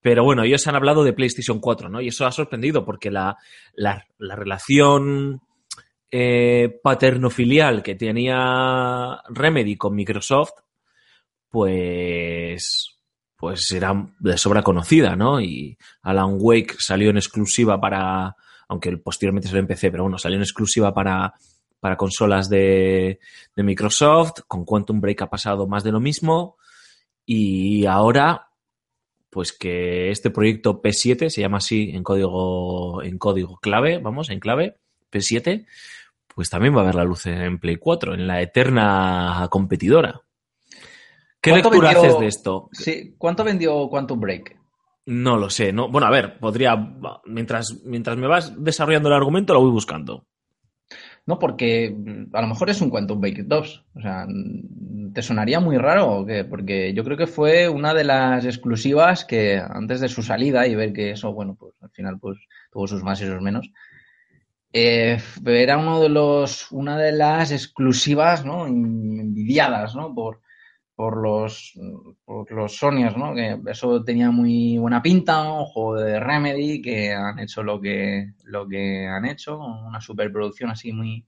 [0.00, 2.00] pero bueno, ellos han hablado de PlayStation 4, ¿no?
[2.00, 3.36] Y eso ha sorprendido porque la,
[3.74, 5.40] la, la relación
[6.10, 10.52] eh, paterno-filial que tenía Remedy con Microsoft,
[11.50, 12.98] pues,
[13.36, 15.40] pues era de sobra conocida, ¿no?
[15.40, 18.36] Y Alan Wake salió en exclusiva para,
[18.68, 21.34] aunque posteriormente salió en PC, pero bueno, salió en exclusiva para,
[21.80, 23.18] para consolas de,
[23.54, 24.40] de Microsoft.
[24.48, 26.56] Con Quantum Break ha pasado más de lo mismo.
[27.24, 28.48] Y ahora,
[29.30, 34.40] pues que este proyecto P7 se llama así en código, en código clave, vamos, en
[34.40, 34.76] clave,
[35.10, 35.66] P7,
[36.34, 40.20] pues también va a ver la luz en Play 4, en la eterna competidora.
[41.40, 42.68] ¿Qué ¿Cuánto lectura vendió- haces de esto?
[42.72, 44.56] Sí, ¿cuánto vendió Quantum Break?
[45.06, 45.88] No lo sé, ¿no?
[45.88, 46.76] Bueno, a ver, podría.
[47.24, 50.26] Mientras, mientras me vas desarrollando el argumento, lo voy buscando.
[51.26, 53.84] No, porque mm, a lo mejor es un Quantum Break 2.
[53.94, 56.44] O sea, mm, ¿te sonaría muy raro o qué?
[56.44, 60.74] Porque yo creo que fue una de las exclusivas que antes de su salida y
[60.74, 62.38] ver que eso, bueno, pues al final pues
[62.70, 63.70] tuvo sus más y sus menos.
[64.72, 68.66] eh, era uno de los, una de las exclusivas, ¿no?
[68.66, 70.14] Envidiadas, ¿no?
[70.14, 70.40] Por,
[70.96, 71.78] por los,
[72.24, 73.34] por los Sonyos, ¿no?
[73.34, 78.32] Que eso tenía muy buena pinta, un juego de Remedy que han hecho lo que,
[78.44, 81.26] lo que han hecho, una superproducción así muy,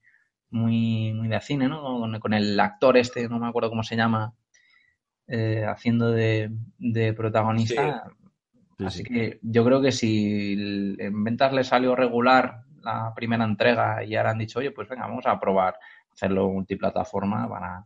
[0.51, 1.83] muy, muy de cine, ¿no?
[1.83, 4.35] Con, con el actor este, no me acuerdo cómo se llama,
[5.27, 8.05] eh, haciendo de, de protagonista.
[8.79, 9.05] Sí, Así sí.
[9.05, 14.31] que yo creo que si en ventas le salió regular la primera entrega y ahora
[14.31, 15.75] han dicho, oye, pues venga, vamos a probar
[16.11, 17.85] hacerlo multiplataforma para,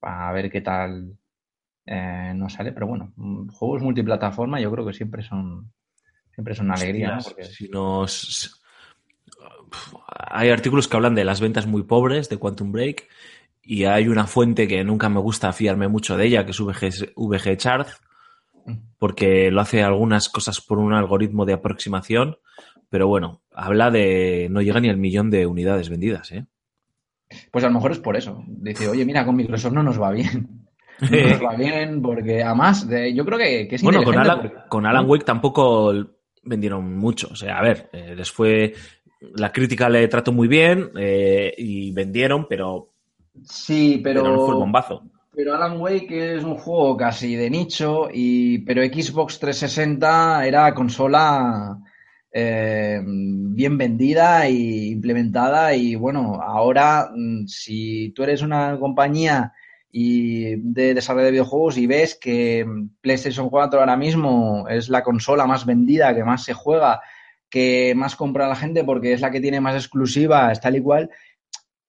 [0.00, 1.16] para ver qué tal
[1.86, 2.72] eh, nos sale.
[2.72, 5.70] Pero bueno, mm, juegos multiplataforma yo creo que siempre son
[6.34, 7.22] siempre son una alegría, ¿no?
[7.22, 8.62] Porque si nos...
[10.08, 13.08] Hay artículos que hablan de las ventas muy pobres de Quantum Break
[13.62, 17.12] y hay una fuente que nunca me gusta fiarme mucho de ella, que es VG,
[17.14, 17.88] VG Chart,
[18.98, 22.38] porque lo hace algunas cosas por un algoritmo de aproximación,
[22.88, 24.48] pero bueno, habla de...
[24.50, 26.46] no llega ni al millón de unidades vendidas, ¿eh?
[27.50, 28.42] Pues a lo mejor es por eso.
[28.46, 30.48] Dice, oye, mira, con Microsoft no nos va bien.
[31.00, 34.40] No nos va bien porque además de- yo creo que, que es Bueno, con Alan,
[34.42, 35.94] porque- con Alan Wake tampoco
[36.42, 37.28] vendieron mucho.
[37.32, 38.74] O sea, a ver, eh, les fue.
[39.36, 42.90] La crítica le trató muy bien eh, y vendieron, pero,
[43.44, 45.02] Sí, pero no fue el bombazo.
[45.34, 51.78] Pero Alan Wake es un juego casi de nicho, y, pero Xbox 360 era consola
[52.32, 55.74] eh, bien vendida e implementada.
[55.74, 59.52] Y bueno, ahora mm, si tú eres una compañía
[59.92, 65.02] y de desarrollo de videojuegos y ves que mm, PlayStation 4 ahora mismo es la
[65.02, 67.00] consola más vendida, que más se juega,
[67.48, 71.10] que más compra la gente porque es la que tiene más exclusivas, tal y cual,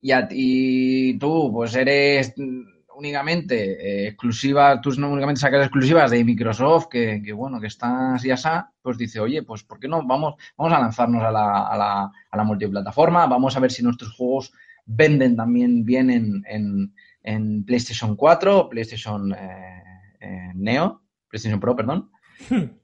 [0.01, 2.65] y, a ti, tú, pues eres un
[3.01, 8.15] únicamente eh, exclusivas, tú no únicamente sacas exclusivas de Microsoft, que, que bueno, que están
[8.15, 8.47] así así,
[8.81, 10.05] pues dice, oye, pues ¿por qué no?
[10.05, 13.83] Vamos, vamos a lanzarnos a la, a la, a la multiplataforma, vamos a ver si
[13.83, 14.53] nuestros juegos
[14.85, 16.93] venden también bien en, en,
[17.23, 19.83] en PlayStation 4, PlayStation eh,
[20.19, 22.11] eh, Neo, PlayStation Pro, perdón.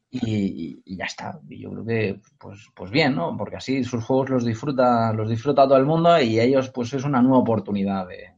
[0.10, 1.38] Y, y ya está.
[1.50, 3.36] Y yo creo que, pues, pues bien, ¿no?
[3.36, 7.04] Porque así sus juegos los disfruta, los disfruta todo el mundo y ellos, pues es
[7.04, 8.32] una nueva oportunidad de,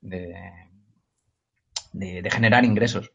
[0.00, 0.34] de,
[1.92, 3.12] de- generar ingresos.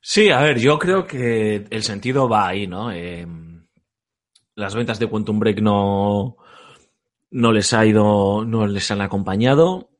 [0.00, 2.92] Sí, a ver, yo creo que el sentido va ahí, ¿no?
[2.92, 3.26] Eh,
[4.54, 6.36] las ventas de Quantum Break no,
[7.30, 9.90] no les ha ido, no les han acompañado.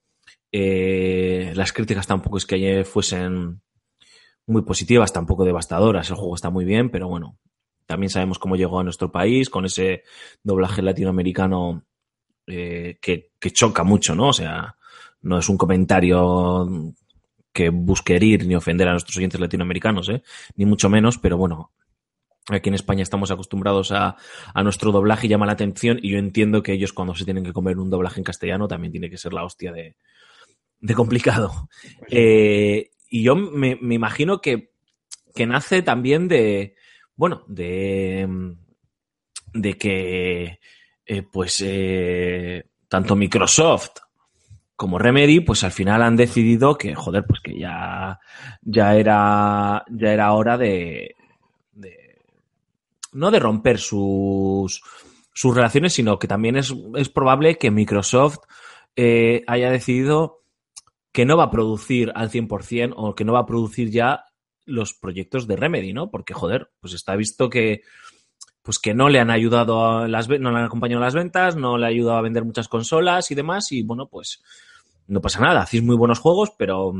[0.52, 3.60] Eh, las críticas tampoco es que fuesen
[4.46, 6.08] muy positivas, tampoco devastadoras.
[6.10, 7.38] El juego está muy bien, pero bueno,
[7.86, 10.04] también sabemos cómo llegó a nuestro país con ese
[10.42, 11.84] doblaje latinoamericano
[12.46, 14.28] eh, que, que choca mucho, ¿no?
[14.28, 14.76] O sea,
[15.22, 16.94] no es un comentario
[17.52, 20.22] que busque herir ni ofender a nuestros oyentes latinoamericanos, ¿eh?
[20.56, 21.72] ni mucho menos, pero bueno,
[22.48, 24.16] aquí en España estamos acostumbrados a,
[24.52, 27.44] a nuestro doblaje y llama la atención y yo entiendo que ellos cuando se tienen
[27.44, 29.96] que comer un doblaje en castellano también tiene que ser la hostia de,
[30.80, 31.68] de complicado.
[32.10, 34.72] Eh, y yo me, me imagino que,
[35.34, 36.74] que nace también de,
[37.14, 38.54] bueno, de,
[39.54, 40.60] de que,
[41.06, 43.98] eh, pues, eh, tanto Microsoft
[44.76, 48.20] como Remedy, pues al final han decidido que, joder, pues que ya,
[48.62, 51.16] ya era, ya era hora de,
[51.72, 52.18] de-
[53.12, 54.82] no de romper sus,
[55.32, 58.38] sus relaciones, sino que también es, es probable que Microsoft
[58.96, 60.42] eh, haya decidido
[61.12, 64.24] que no va a producir al 100% o que no va a producir ya
[64.66, 66.10] los proyectos de Remedy, ¿no?
[66.10, 67.82] Porque, joder, pues está visto que
[68.62, 71.78] pues que no le han ayudado a las no le han acompañado las ventas, no
[71.78, 74.42] le ha ayudado a vender muchas consolas y demás y bueno, pues
[75.08, 76.92] no pasa nada, hacéis muy buenos juegos, pero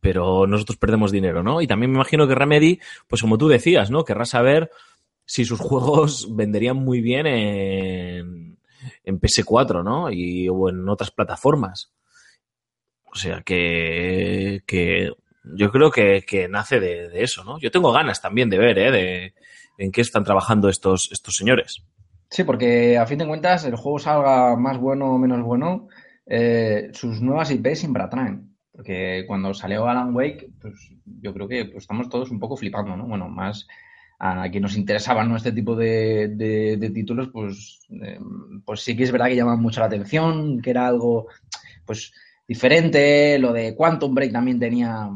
[0.00, 1.60] pero nosotros perdemos dinero, ¿no?
[1.60, 4.04] Y también me imagino que Remedy, pues como tú decías, ¿no?
[4.04, 4.70] Querrá saber
[5.24, 8.58] si sus juegos venderían muy bien en,
[9.04, 10.10] en PS4, ¿no?
[10.10, 11.92] Y, o en otras plataformas.
[13.04, 15.10] O sea que, que
[15.56, 17.58] yo creo que, que nace de, de eso, ¿no?
[17.58, 18.90] Yo tengo ganas también de ver, ¿eh?
[18.92, 19.34] De
[19.78, 21.82] en qué están trabajando estos, estos señores.
[22.30, 25.88] Sí, porque a fin de cuentas, el juego salga más bueno o menos bueno,
[26.28, 28.54] eh, sus nuevas IP siempre atraen.
[28.72, 30.74] Porque cuando salió Alan Wake, pues
[31.04, 33.06] yo creo que pues, estamos todos un poco flipando, ¿no?
[33.08, 33.66] Bueno, más
[34.20, 35.36] a quien nos interesaban ¿no?
[35.36, 38.18] este tipo de, de- de títulos, pues, eh,
[38.64, 41.28] pues sí que es verdad que llaman mucho la atención, que era algo
[41.86, 42.12] pues
[42.46, 45.08] diferente, lo de Quantum Break también tenía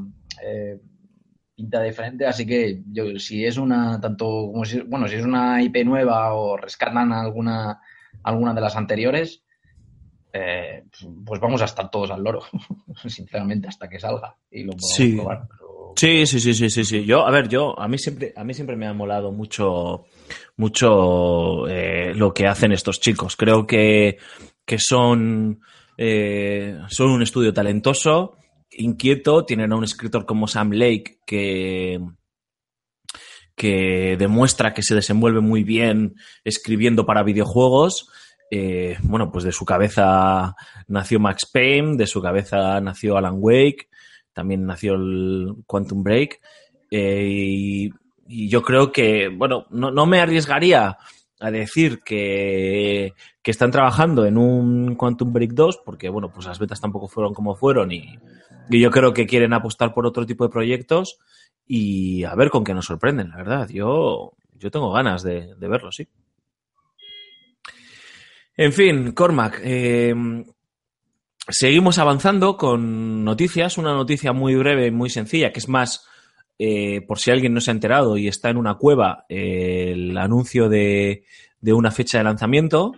[0.44, 0.78] eh,
[1.54, 5.62] pinta diferente, así que yo si es una tanto como si bueno, si es una
[5.62, 7.80] IP nueva o rescatan alguna
[8.22, 9.41] alguna de las anteriores,
[10.33, 10.85] eh,
[11.24, 12.43] pues vamos a estar todos al loro,
[13.07, 15.12] sinceramente, hasta que salga y lo podamos Sí.
[15.14, 15.47] probar.
[15.49, 15.62] Pero-
[15.95, 17.05] Sí, sí, sí, sí, sí, sí.
[17.05, 20.07] Yo, a ver, yo, a mí siempre, a mí siempre me ha molado mucho,
[20.57, 23.37] mucho eh, lo que hacen estos chicos.
[23.37, 24.16] Creo que,
[24.64, 25.61] que son,
[25.99, 28.39] eh, son un estudio talentoso,
[28.70, 32.01] inquieto, tienen a un escritor como Sam Lake que,
[33.55, 36.14] que demuestra que se desenvuelve muy bien
[36.45, 38.09] escribiendo para videojuegos.
[38.55, 40.55] Eh, bueno, pues de su cabeza
[40.86, 43.88] nació Max Payne, de su cabeza nació Alan Wake,
[44.34, 46.38] también nació el Quantum Break.
[46.90, 47.90] eh, y,
[48.28, 50.98] yo creo que, bueno, no, no me arriesgaría
[51.40, 56.59] a decir que, que están trabajando en un Quantum Break 2, porque, bueno, pues las
[56.59, 58.18] ventas tampoco fueron como fueron y,
[58.70, 61.18] y yo creo que quieren apostar por otro tipo de proyectos
[61.66, 63.68] y a ver con qué nos sorprenden, la verdad.
[63.70, 66.07] Yo, yo tengo ganas de, de verlo, sí.
[68.57, 70.14] En fin, Cormac, eh,
[71.48, 73.78] seguimos avanzando con noticias.
[73.78, 76.07] Una noticia muy breve y muy sencilla, que es más,
[76.59, 80.18] eh, por si alguien no se ha enterado y está en una cueva, eh, el
[80.18, 81.24] anuncio de,
[81.61, 82.92] de una fecha de lanzamiento.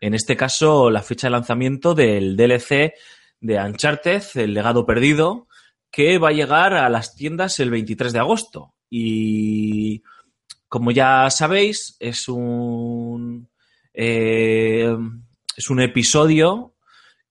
[0.00, 2.94] En este caso, la fecha de lanzamiento del DLC
[3.40, 5.48] de Uncharted, el legado perdido,
[5.90, 8.74] que va a llegar a las tiendas el 23 de agosto.
[8.88, 10.02] Y
[10.68, 13.48] como ya sabéis, es un,
[13.94, 14.96] eh,
[15.56, 16.72] es un episodio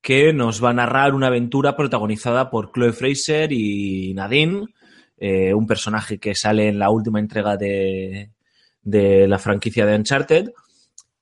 [0.01, 4.68] que nos va a narrar una aventura protagonizada por Chloe Fraser y Nadine,
[5.18, 8.32] eh, un personaje que sale en la última entrega de,
[8.82, 10.51] de la franquicia de Uncharted.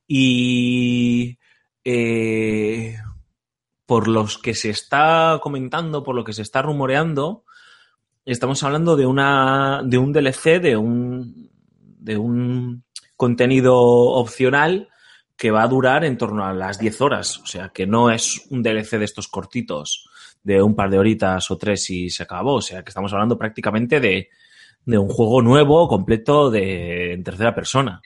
[0.08, 1.38] Y
[1.84, 2.96] eh,
[3.86, 7.44] por los que se está comentando, por lo que se está rumoreando,
[8.26, 11.50] estamos hablando de una de un DLC, de un
[12.00, 12.84] de un
[13.18, 14.88] contenido opcional
[15.40, 17.38] que va a durar en torno a las 10 horas.
[17.38, 20.10] O sea, que no es un DLC de estos cortitos
[20.44, 22.56] de un par de horitas o tres y se acabó.
[22.56, 24.28] O sea, que estamos hablando prácticamente de,
[24.86, 28.02] de un juego nuevo, completo, de en tercera persona.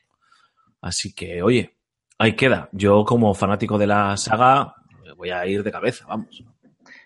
[0.79, 1.75] Así que, oye,
[2.19, 2.69] ahí queda.
[2.71, 4.75] Yo, como fanático de la saga,
[5.17, 6.43] voy a ir de cabeza, vamos.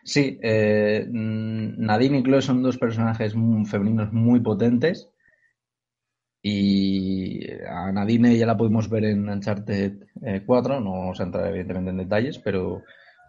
[0.04, 3.34] Sí, eh, mm, Nadine y Chloe son dos personajes
[3.66, 5.10] femeninos muy potentes.
[6.50, 11.48] Y a Nadine ya la pudimos ver en Uncharted eh, 4, no vamos a entrar
[11.48, 12.84] evidentemente en detalles, pero,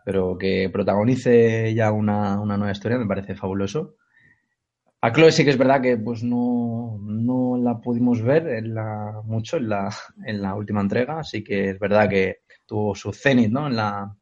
[0.05, 3.97] pero que protagonice ya una, una nueva historia me parece fabuloso.
[5.01, 9.21] A Chloe sí que es verdad que pues no, no la pudimos ver en la,
[9.25, 9.91] mucho en la,
[10.25, 13.67] en la última entrega, así que es verdad que tuvo su cenit, ¿no?
[13.67, 14.15] En la,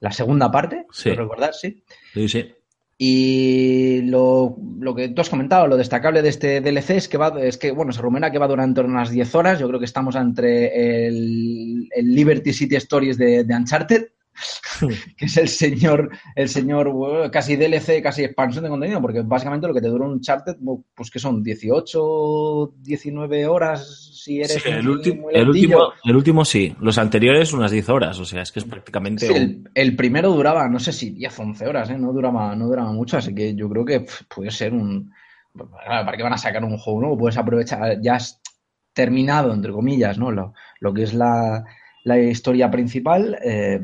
[0.00, 1.10] la segunda parte, Sí.
[1.10, 1.82] creo recordar, sí.
[2.14, 2.54] Sí, sí.
[3.00, 7.56] Y lo, lo que tú has comentado, lo destacable de este DLC es que es
[7.56, 8.48] que, bueno, se rumora que va a
[8.86, 9.60] unas 10 horas.
[9.60, 14.08] Yo creo que estamos entre el, el Liberty City Stories de, de Uncharted,
[15.16, 19.74] que es el señor, el señor casi DLC, casi expansión de contenido, porque básicamente lo
[19.74, 20.56] que te dura un Uncharted,
[20.94, 26.16] pues que son 18, 19 horas si eres Sí, el, muy- muy el, último, el
[26.16, 26.74] último sí.
[26.80, 28.18] Los anteriores unas 10 horas.
[28.18, 29.26] O sea, es que es prácticamente...
[29.26, 31.98] Sí, un- el, el primero duraba, no sé si 10 o 11 horas, ¿eh?
[31.98, 35.12] no, duraba, no duraba mucho, así que yo creo que puede ser un...
[35.54, 37.18] ¿Para qué van a sacar un juego nuevo?
[37.18, 38.40] Puedes aprovechar, ya has
[38.92, 40.30] terminado, entre comillas, ¿no?
[40.30, 41.64] Lo, lo que es la,
[42.08, 43.80] la historia principal, eh,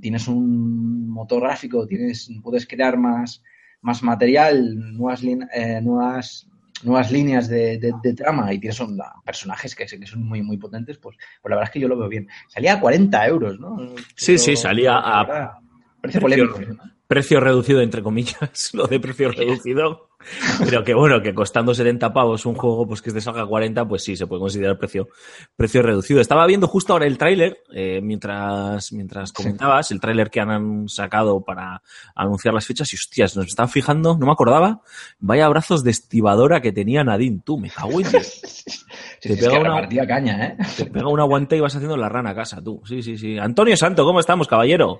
[0.00, 3.42] tienes un motor gráfico, tienes, puedes crear más,
[3.82, 6.48] más material, nuevas, eh, nuevas,
[6.82, 8.80] nuevas líneas de, de- de trama y tienes
[9.24, 11.98] personajes que, que son muy, muy potentes, pues, pues la verdad es que yo lo
[11.98, 12.28] veo bien.
[12.48, 13.76] Salía a 40 euros, ¿no?
[14.14, 15.58] Sí, sí, salía a-
[16.00, 16.60] Precio precio- polémico.
[16.84, 16.90] ¿no?
[17.08, 20.05] precio reducido, entre comillas, lo de precio reducido.
[20.64, 24.02] Pero que bueno, que costando 70 pavos un juego, pues que te salga 40, pues
[24.04, 25.08] sí, se puede considerar precio,
[25.56, 26.20] precio reducido.
[26.20, 31.44] Estaba viendo justo ahora el tráiler, eh, mientras, mientras comentabas, el tráiler que han sacado
[31.44, 31.82] para
[32.14, 34.80] anunciar las fechas, y hostias, nos estaba fijando, no me acordaba,
[35.18, 38.06] vaya brazos de estibadora que tenía Nadine, tú, me cago en
[39.20, 40.56] Te sí, pega una- caña, ¿eh?
[40.76, 42.82] Te pega un aguante y vas haciendo la rana a casa, tú.
[42.84, 43.38] Sí, sí, sí.
[43.38, 44.98] Antonio Santo, ¿cómo estamos, caballero?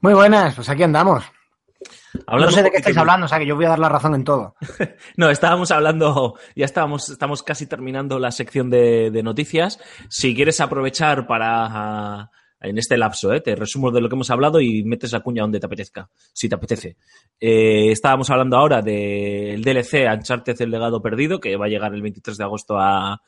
[0.00, 1.24] Muy buenas, pues aquí andamos.
[2.26, 3.88] Hablando no sé de qué estáis hablando, o sea que yo voy a dar la
[3.88, 4.54] razón en todo.
[5.16, 9.78] No, estábamos hablando, ya estábamos, estamos casi terminando la sección de, de noticias.
[10.08, 12.30] Si quieres aprovechar para, ah,
[12.60, 13.40] en este lapso, ¿eh?
[13.40, 16.48] te resumo de lo que hemos hablado y metes la cuña donde te apetezca, si
[16.48, 16.96] te apetece.
[17.40, 22.02] Eh, estábamos hablando ahora del DLC Uncharted El Legado Perdido, que va a llegar el
[22.02, 23.20] 23 de agosto a,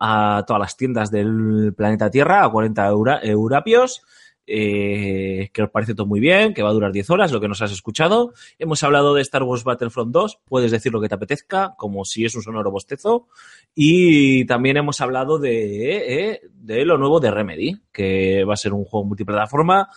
[0.00, 4.02] a todas las tiendas del planeta Tierra, a 40 eura- eurapios.
[4.46, 7.48] Eh, que os parece todo muy bien, que va a durar 10 horas, lo que
[7.48, 8.32] nos has escuchado.
[8.58, 12.24] Hemos hablado de Star Wars Battlefront 2, puedes decir lo que te apetezca, como si
[12.24, 13.28] es un sonoro bostezo.
[13.74, 18.72] Y también hemos hablado de, eh, de lo nuevo de Remedy, que va a ser
[18.72, 19.88] un juego multiplataforma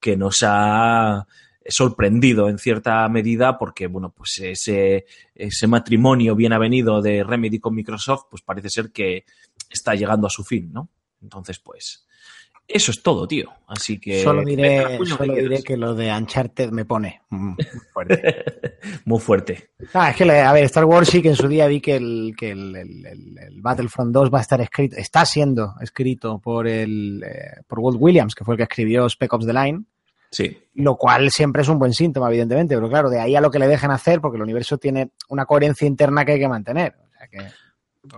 [0.00, 1.26] que nos ha
[1.66, 7.74] sorprendido en cierta medida porque, bueno, pues ese, ese matrimonio bien avenido de Remedy con
[7.74, 9.24] Microsoft, pues parece ser que
[9.70, 10.88] está llegando a su fin, ¿no?
[11.22, 12.06] Entonces, pues,
[12.72, 13.50] eso es todo, tío.
[13.66, 14.22] Así que...
[14.22, 17.54] solo diré, solo que lo de Uncharted me pone mm,
[17.92, 18.44] fuerte.
[19.04, 19.70] Muy fuerte.
[19.94, 22.34] Ah, es que, a ver, Star Wars sí que en su día vi que el,
[22.36, 26.66] que el, el- el- el Battlefront 2 va a estar escrito, está siendo escrito por
[26.66, 29.84] el eh, por Walt Williams, que fue el que escribió Spec Ops The Line,
[30.30, 30.56] Sí.
[30.74, 33.58] lo cual siempre es un buen síntoma, evidentemente, pero claro, de ahí a lo que
[33.58, 36.94] le dejen hacer, porque el universo tiene una coherencia interna que hay que mantener.
[36.98, 37.38] O sea que,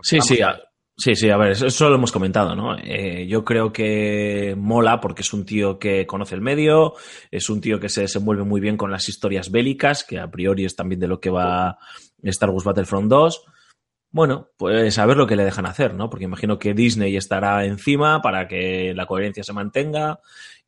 [0.03, 0.59] Sí, sí, a,
[0.97, 2.77] sí, sí, a ver, eso, lo hemos comentado, ¿no?
[2.79, 6.95] Eh, yo creo que mola porque es un tío que conoce el medio,
[7.31, 10.65] es un tío que se desenvuelve muy bien con las historias bélicas, que a priori
[10.65, 11.79] es también de lo que va
[12.23, 13.45] Star Wars Battlefront 2.
[14.11, 16.09] Bueno, pues a ver lo que le dejan hacer, ¿no?
[16.09, 20.21] Porque imagino que Disney estará encima para que la coherencia se mantenga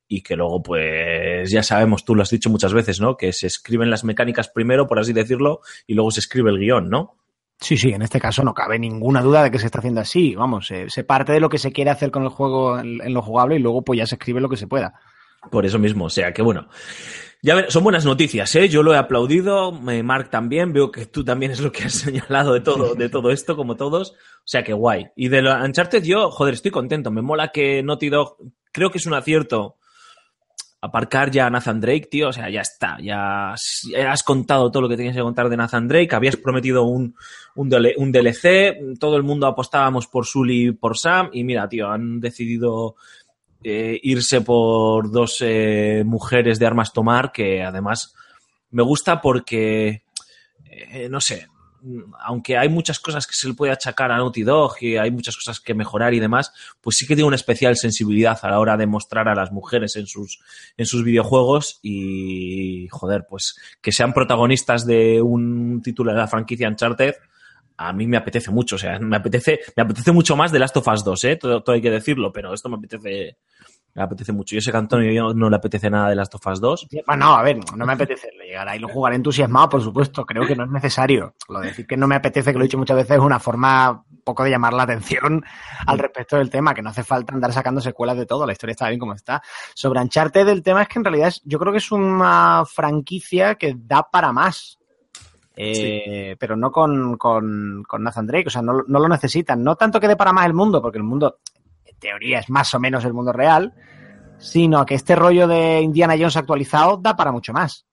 [0.08, 3.16] y que luego, pues ya sabemos, tú lo has dicho muchas veces, ¿no?
[3.16, 6.88] Que se escriben las mecánicas primero, por así decirlo, y luego se escribe el guion,
[6.88, 7.16] ¿no?
[7.58, 10.34] Sí, sí, en este caso no cabe ninguna duda de que se está haciendo así.
[10.34, 13.56] Vamos, se, parte de lo que se quiere hacer con el juego en, lo jugable
[13.56, 14.94] y luego pues ya se escribe lo que se pueda.
[15.50, 16.68] Por eso mismo, o sea que bueno.
[17.42, 18.68] Ya son buenas noticias, ¿eh?
[18.68, 22.52] Yo lo he aplaudido, Mark también, veo que tú también es lo que has señalado
[22.54, 24.12] de todo, de todo esto, como todos.
[24.12, 25.08] O sea que guay.
[25.14, 27.10] Y de lo Uncharted yo, joder, estoy contento.
[27.10, 28.38] Me mola que Naughty Dog,
[28.72, 29.76] creo que es un acierto
[30.86, 32.28] aparcar ya a Nathan Drake, tío.
[32.28, 32.98] O sea, ya está.
[33.00, 36.14] Ya has, contado todo lo que tenías que contar de Nathan Drake.
[36.14, 37.14] Habías prometido un,
[37.54, 38.98] un DLC.
[38.98, 41.30] Todo el mundo apostábamos por Sully y por Sam.
[41.32, 42.96] Y mira, tío, han decidido
[43.68, 48.14] eh, irse por dos eh, mujeres de armas tomar que además
[48.70, 50.04] me gusta porque,
[50.70, 51.48] eh, no sé,
[52.20, 55.36] aunque hay muchas cosas que se le puede achacar a Naughty Dog y hay muchas
[55.36, 58.76] cosas que mejorar y demás, pues sí que tiene una especial sensibilidad a la hora
[58.76, 60.40] de mostrar a las mujeres en sus,
[60.76, 66.68] en sus videojuegos y, joder, pues que sean protagonistas de un título de la franquicia
[66.68, 67.14] Uncharted,
[67.78, 70.76] a mí me apetece mucho, o sea, me apetece, me apetece mucho más de Last
[70.76, 71.36] of Us 2, ¿eh?
[71.36, 73.36] Todo, todo hay que decirlo, pero esto me apetece,
[73.96, 74.54] me apetece mucho.
[74.54, 76.88] Yo sé que Antonio no le apetece nada de Last of Us 2.
[77.06, 80.54] Bueno, a ver, no me apetece llegar ahí, lo jugaré entusiasmado, por supuesto, creo que
[80.54, 81.34] no es necesario.
[81.48, 83.40] Lo de decir que no me apetece, que lo he dicho muchas veces, es una
[83.40, 85.42] forma un poco de llamar la atención
[85.86, 88.72] al respecto del tema, que no hace falta andar sacando secuelas de todo, la historia
[88.72, 89.42] está bien como está.
[89.74, 93.54] Sobre Uncharted, el tema es que en realidad es- yo creo que es una franquicia
[93.54, 94.78] que da para más.
[95.58, 99.62] Eh, Pero no con, con, con Nathan Drake, o sea, no, no lo necesitan.
[99.64, 101.38] No tanto que dé para más el mundo, porque el mundo,
[102.08, 103.72] teoría, es más o menos el mundo real,
[104.38, 107.84] sino que este rollo de Indiana Jones actualizado da para mucho más.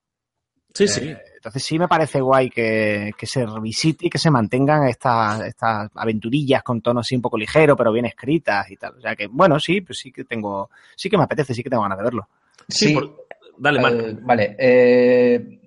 [0.73, 1.09] Sí, sí.
[1.09, 5.41] Eh, Entonces sí me parece guay que, que se revisite y que se mantengan estas,
[5.41, 8.95] estas aventurillas con tono así un poco ligero, pero bien escritas y tal.
[8.97, 11.69] O sea que, bueno, sí, pues sí que tengo, sí que me apetece, sí que
[11.69, 12.27] tengo ganas de verlo.
[12.67, 12.93] Sí, Sí.
[12.95, 13.23] por-
[13.59, 13.95] Dale, Marc.
[13.99, 14.55] Eh, vale.
[14.57, 15.59] eh,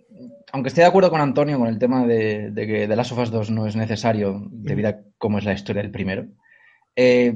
[0.52, 3.18] aunque esté de acuerdo con Antonio con el tema de, de que The Last of
[3.20, 6.26] Us 2 no es necesario debido a cómo es la historia del primero,
[6.96, 7.34] eh,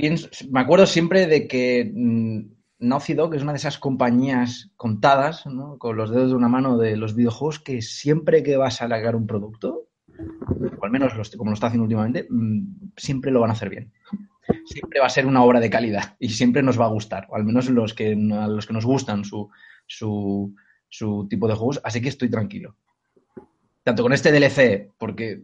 [0.00, 2.40] pienso- me acuerdo siempre de que mm,
[2.80, 5.76] Naughty Dog es una de esas compañías contadas, ¿no?
[5.78, 9.14] con los dedos de una mano de los videojuegos que siempre que vas a sacar
[9.16, 9.88] un producto,
[10.80, 13.92] o al menos como lo está haciendo últimamente, mm, siempre lo van a hacer bien.
[14.64, 17.36] Siempre va a ser una obra de calidad y siempre nos va a gustar, o
[17.36, 19.48] al menos los que, a los que nos gustan su,
[20.88, 22.76] su tipo de juegos, así que estoy tranquilo.
[23.82, 25.42] Tanto con este DLC, porque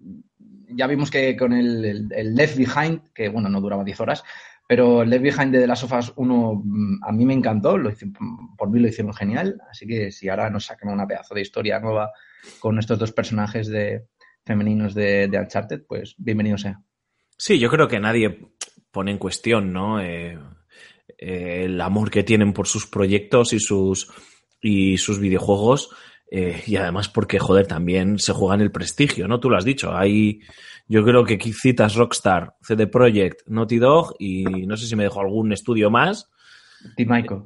[0.69, 4.25] ya vimos que con el, Left Behind, que bueno, no duraba 10 horas,
[4.69, 7.79] pero el Left Behind de The Last of Us 1 mm, a mí me encantó,
[7.79, 8.11] lo hice-
[8.57, 11.79] por mí lo hicieron genial, así que si ahora nos sacan una pedazo de historia
[11.81, 12.11] nueva
[12.59, 14.07] con estos dos personajes de,
[14.45, 16.81] femeninos de, de Uncharted, pues bienvenido sea.
[17.37, 18.49] Sí, yo creo que nadie
[18.91, 20.01] pone en cuestión, ¿no?
[20.01, 20.39] Eh,
[21.19, 24.11] eh, el amor que tienen por sus proyectos y sus
[24.63, 25.91] y sus videojuegos.
[26.31, 29.39] Eh, y además porque, joder, también se juega en el prestigio, ¿no?
[29.41, 29.97] Tú lo has dicho.
[29.97, 30.41] Hay,
[30.89, 35.05] yo creo que aquí citas Rockstar, CD Projekt, Naughty Dog y no sé si me
[35.05, 36.31] dejo algún estudio más.
[36.97, 37.43] Team Michael.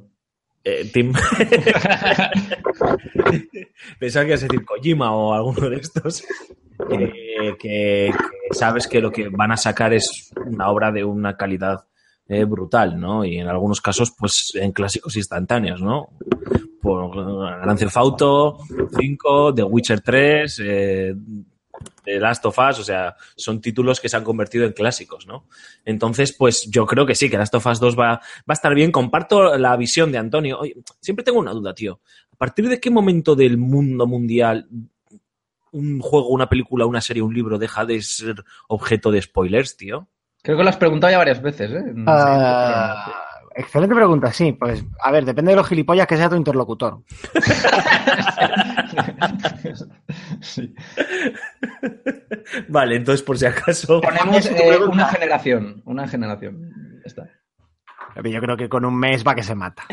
[0.63, 1.13] Eh, Tim...
[3.99, 6.23] Pensaba que ibas a decir Kojima o alguno de estos.
[6.89, 8.13] eh, que, que
[8.51, 11.85] sabes que lo que van a sacar es una obra de una calidad
[12.31, 13.25] eh, brutal, ¿no?
[13.25, 16.11] Y en algunos casos, pues en clásicos instantáneos, ¿no?
[16.81, 18.59] Por Grand Theft Auto
[18.97, 21.15] 5, The Witcher 3, eh,
[22.05, 25.45] The Last of Us, o sea, son títulos que se han convertido en clásicos, ¿no?
[25.83, 28.73] Entonces, pues yo creo que sí, que Last of Us 2 va, va a estar
[28.73, 28.93] bien.
[28.93, 30.59] Comparto la visión de Antonio.
[30.61, 31.99] Oye, siempre tengo una duda, tío.
[32.31, 34.69] ¿A partir de qué momento del mundo mundial
[35.73, 40.07] un juego, una película, una serie, un libro deja de ser objeto de spoilers, tío?
[40.43, 41.83] Creo que lo has preguntado ya varias veces, ¿eh?
[41.93, 42.23] No sé.
[42.25, 43.13] Ah,
[43.55, 44.53] excelente pregunta, sí.
[44.53, 46.99] Pues, a ver, depende de los gilipollas que sea tu interlocutor.
[50.41, 50.73] Sí.
[52.67, 54.01] Vale, entonces por si acaso.
[54.01, 55.81] Ponemos eh, una generación.
[55.85, 56.69] Una generación.
[56.97, 57.29] Ya está.
[58.23, 59.83] Yo creo que con un mes va que se mata.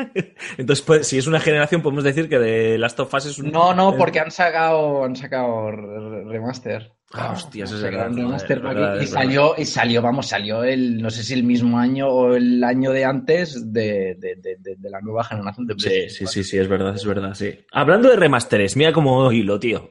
[0.58, 3.52] Entonces, pues, si es una generación, podemos decir que de Last of Us es un.
[3.52, 6.92] No, no, porque han sacado, han sacado re- remaster.
[7.12, 10.62] Ah, hostias, es Sacaron verdad, remaster es por verdad, y salió, y salió, vamos, salió
[10.62, 14.56] el, no sé si el mismo año o el año de antes de, de, de,
[14.76, 17.58] de- la nueva generación de Sí, PlayStation sí, sí, sí, es verdad, es verdad, sí.
[17.72, 19.90] Hablando de remasteres, mira cómo hilo, tío.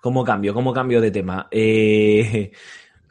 [0.00, 1.48] Cómo cambio, cómo cambio de tema.
[1.50, 2.52] Eh,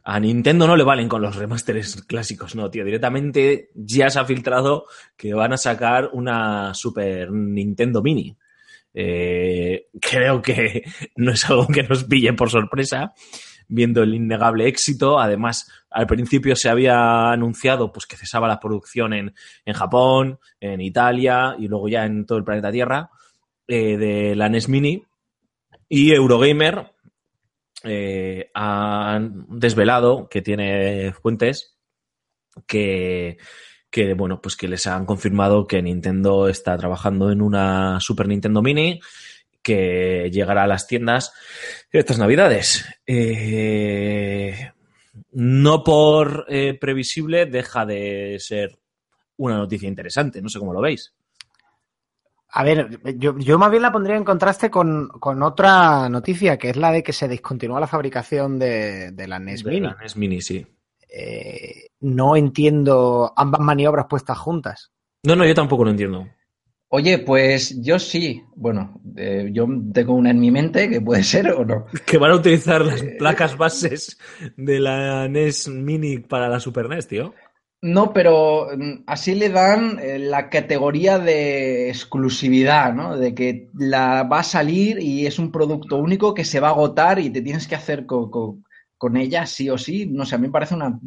[0.04, 2.86] a Nintendo no le valen con los remasteres clásicos, no, tío.
[2.86, 4.86] Directamente ya se ha filtrado
[5.18, 8.38] que van a sacar una Super Nintendo Mini.
[9.00, 10.82] Eh, creo que
[11.18, 13.14] no es algo que nos pille por sorpresa,
[13.68, 15.20] viendo el innegable éxito.
[15.20, 19.36] Además, al principio se había anunciado pues, que cesaba la producción en,
[19.66, 23.12] en Japón, en Italia y luego ya en todo el planeta Tierra
[23.68, 25.04] eh, de la NES Mini.
[25.88, 26.92] Y Eurogamer
[27.84, 31.78] eh, han desvelado que tiene fuentes
[32.66, 33.38] que,
[33.98, 38.62] que, bueno, pues que les han confirmado que Nintendo está trabajando en una Super Nintendo
[38.62, 39.00] Mini
[39.64, 41.34] que llegará a las tiendas
[41.92, 42.86] estas navidades.
[43.08, 44.72] Eh,
[45.32, 48.78] no por eh, previsible deja de ser
[49.38, 51.16] una noticia interesante, no sé cómo lo veis.
[52.50, 56.70] A ver, yo, yo más bien la pondría en contraste con, con otra noticia, que
[56.70, 59.88] es la de que se discontinúa la fabricación de, de la NES De Mini.
[59.88, 60.68] la NES Mini, sí.
[61.20, 64.92] Eh, no entiendo ambas maniobras puestas juntas.
[65.24, 66.28] No, no, yo tampoco lo entiendo.
[66.90, 68.44] Oye, pues yo sí.
[68.56, 71.86] Bueno, eh, yo tengo una en mi mente que puede ser o no.
[72.06, 74.18] Que van a utilizar las placas bases
[74.56, 77.34] de la NES Mini para la Super NES, tío.
[77.82, 83.18] No, pero mm, así le dan eh, la categoría de exclusividad, ¿no?
[83.18, 86.72] De que la va a salir y es un producto único que se va a
[86.72, 88.58] agotar y te tienes que hacer co- co-
[88.98, 90.06] con, ella sí o sí.
[90.08, 91.00] No sé, a mí me parece una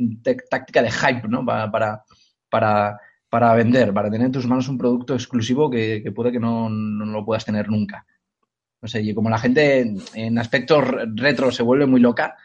[0.50, 1.44] táctica de hype, ¿no?
[1.44, 2.02] Para, para,
[2.48, 6.40] para, para vender, para tener en tus manos un producto exclusivo que, que puede que
[6.40, 8.04] no, no lo puedas tener nunca.
[8.82, 9.80] No sé, y como la gente
[10.14, 12.36] en- aspectos re- retro se vuelve muy loca,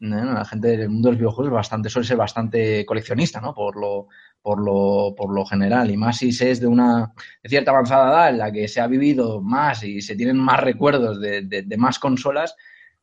[0.00, 0.32] ¿no?
[0.34, 3.54] la gente del mundo de los videojuegos bastante, suele ser bastante coleccionista, ¿no?
[3.54, 4.08] Por lo,
[4.42, 5.90] por lo, por lo general.
[5.90, 8.80] Y más si se es de una de cierta avanzada edad en la que se
[8.80, 12.54] ha vivido más y se tienen más recuerdos de- de más consolas,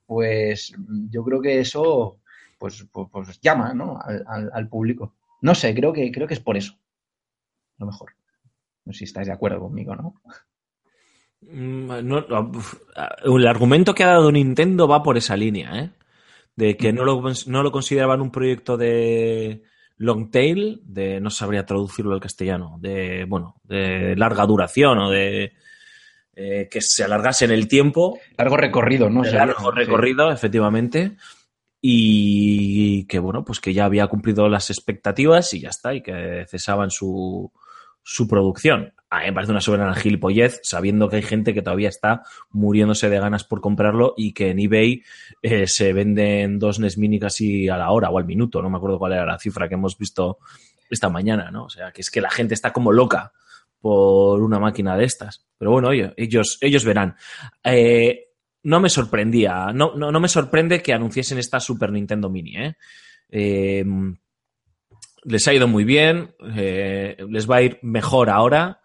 [0.06, 0.74] pues
[1.10, 2.20] yo creo que eso
[2.58, 4.00] pues, pues, pues llama, ¿no?
[4.02, 5.14] Al, al- público.
[5.42, 6.74] No sé, creo que, creo que es por eso.
[6.74, 8.12] A lo mejor.
[8.86, 10.16] No sé si estáis de acuerdo conmigo, ¿no?
[11.42, 12.26] Mm, no,
[13.26, 15.92] el argumento que ha dado Nintendo va por esa línea, ¿eh?
[16.56, 19.64] De que no lo, no lo consideraban un proyecto de
[19.98, 25.54] long tail, de no sabría traducirlo al castellano, de bueno, de larga duración o de
[26.36, 29.24] eh, que se alargase en el tiempo, Largo recorrido, ¿no?
[29.24, 29.78] largo sí.
[29.78, 31.16] recorrido, efectivamente,
[31.82, 36.46] y que bueno, pues que ya había cumplido las expectativas y ya está, y que
[36.50, 37.52] cesaban su,
[38.04, 38.94] su producción.
[39.10, 43.10] A mí me parece una soberana gilipollez, sabiendo que hay gente que todavía está muriéndose
[43.10, 45.04] de ganas por comprarlo y que en eBay
[45.42, 48.78] eh, se venden dos NES Mini casi a la hora o al minuto, no me
[48.78, 50.40] acuerdo cuál era la cifra que hemos visto
[50.90, 51.66] esta mañana, ¿no?
[51.66, 53.32] O sea, que es que la gente está como loca
[53.86, 55.46] por una máquina de estas.
[55.60, 57.16] Pero bueno, ellos, ellos verán.
[57.64, 58.30] Eh,
[58.64, 62.78] no me sorprendía, no, no, no me sorprende que anunciesen esta Super Nintendo Mini, ¿eh?
[63.30, 63.86] Eh,
[65.26, 68.82] les ha ido muy bien, eh, les va a ir mejor ahora,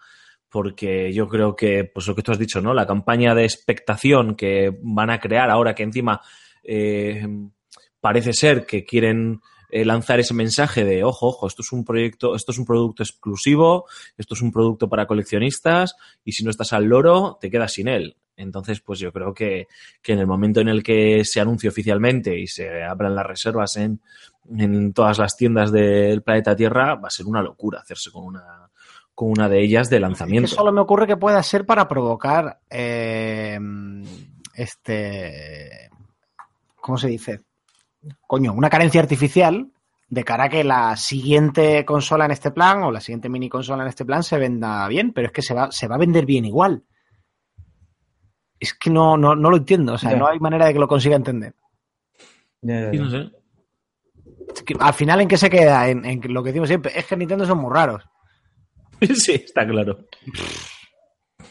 [0.51, 2.74] porque yo creo que, pues lo que tú has dicho, ¿no?
[2.74, 6.20] La campaña de expectación que van a crear ahora que encima
[8.03, 9.40] parece ser que quieren
[9.73, 13.03] eh, lanzar ese mensaje de ojo, ojo, esto es un proyecto, esto es un producto
[13.03, 17.73] exclusivo, esto es un producto para coleccionistas, y si no estás al loro, te quedas
[17.73, 18.16] sin él.
[18.37, 19.66] Entonces, pues yo creo que,
[20.01, 23.77] que en el momento en el que se anuncie oficialmente y se abran las reservas
[23.77, 24.01] en,
[24.57, 28.71] en todas las tiendas del planeta Tierra, va a ser una locura hacerse con una,
[29.14, 30.49] con una de ellas de Que lanzamiento.
[30.49, 33.59] solo me ocurre que pueda ser para provocar eh,
[34.55, 35.91] este.
[36.81, 37.41] ¿Cómo se dice?
[38.26, 39.70] Coño, una carencia artificial
[40.09, 43.82] de cara a que la siguiente consola en este plan o la siguiente mini consola
[43.82, 46.26] en este plan se venda bien, pero es que se va, se va a vender
[46.26, 46.84] bien igual.
[48.59, 50.88] Es que no, no, no lo entiendo, o sea, no hay manera de que lo
[50.88, 51.55] consiga entender.
[52.62, 53.30] Sí, no sé.
[54.55, 55.88] Es que al final, ¿en qué se queda?
[55.88, 58.05] En, en lo que decimos siempre, es que Nintendo son muy raros.
[59.14, 60.07] Sí, está claro.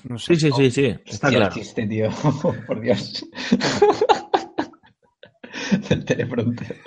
[0.03, 0.35] No sé.
[0.35, 0.95] Sí, sí, sí, sí.
[1.05, 1.45] Está claro.
[1.45, 2.09] el chiste, tío.
[2.67, 3.25] Por Dios.
[5.89, 6.77] Del teleprompter.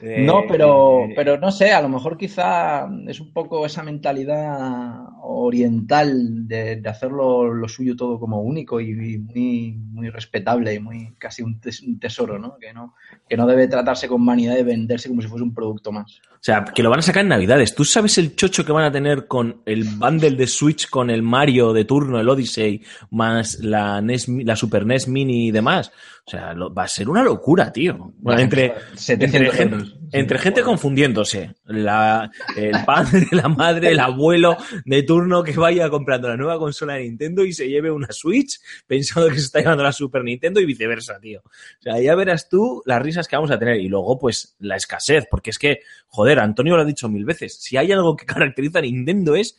[0.00, 4.98] Eh, No, pero, pero no sé, a lo mejor quizá es un poco esa mentalidad
[5.22, 10.80] oriental de, de hacerlo lo suyo todo como único y, y muy, muy respetable y
[10.80, 12.56] muy casi un, tes- un tesoro, ¿no?
[12.58, 12.94] Que, ¿no?
[13.28, 16.20] que no debe tratarse con vanidad de venderse como si fuese un producto más.
[16.40, 17.74] O sea, que lo van a sacar en Navidades.
[17.74, 21.22] ¿Tú sabes el chocho que van a tener con el bundle de Switch con el
[21.22, 25.92] Mario de turno, el Odyssey, más la, NES, la Super NES Mini y demás?
[26.26, 28.12] O sea, lo- va a ser una locura, tío.
[28.18, 29.96] Bueno, entre, 700 entre euros.
[30.12, 31.54] Entre gente confundiéndose.
[31.64, 36.94] La, el padre, la madre, el abuelo de turno que vaya comprando la nueva consola
[36.94, 40.60] de Nintendo y se lleve una Switch pensando que se está llevando la Super Nintendo
[40.60, 41.40] y viceversa, tío.
[41.44, 43.80] O sea, ya verás tú las risas que vamos a tener.
[43.80, 45.26] Y luego, pues, la escasez.
[45.30, 47.56] Porque es que, joder, Antonio lo ha dicho mil veces.
[47.60, 49.56] Si hay algo que caracteriza a Nintendo es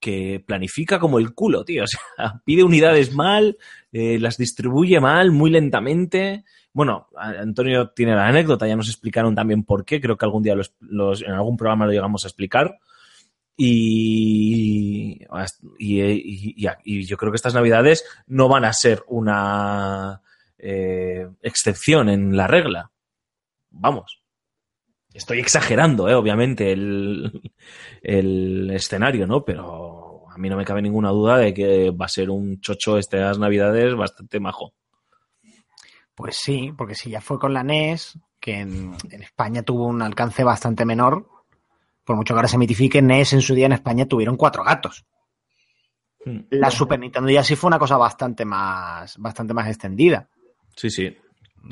[0.00, 1.84] que planifica como el culo, tío.
[1.84, 3.58] O sea, pide unidades mal,
[3.92, 6.44] eh, las distribuye mal, muy lentamente.
[6.78, 10.54] Bueno, Antonio tiene la anécdota, ya nos explicaron también por qué, creo que algún día
[10.54, 12.78] los, los- en algún programa lo llegamos a explicar.
[13.56, 15.20] Y,
[15.80, 20.22] y, yo creo que estas navidades no van a ser una
[20.56, 22.92] eh, excepción en la regla.
[23.70, 24.22] Vamos.
[25.12, 27.42] Estoy exagerando, eh, obviamente, el,
[28.02, 29.44] el escenario, ¿no?
[29.44, 32.98] Pero a mí no me cabe ninguna duda de que va a ser un chocho
[32.98, 34.74] estas navidades bastante majo.
[36.18, 40.02] Pues sí, porque si ya fue con la NES, que en, en España tuvo un
[40.02, 41.28] alcance bastante menor,
[42.04, 45.06] por mucho que ahora se mitifique, NES en su día en España tuvieron cuatro gatos.
[46.50, 50.28] La Super Nintendo ya sí fue una cosa bastante más, bastante más extendida.
[50.76, 51.16] Sí, sí.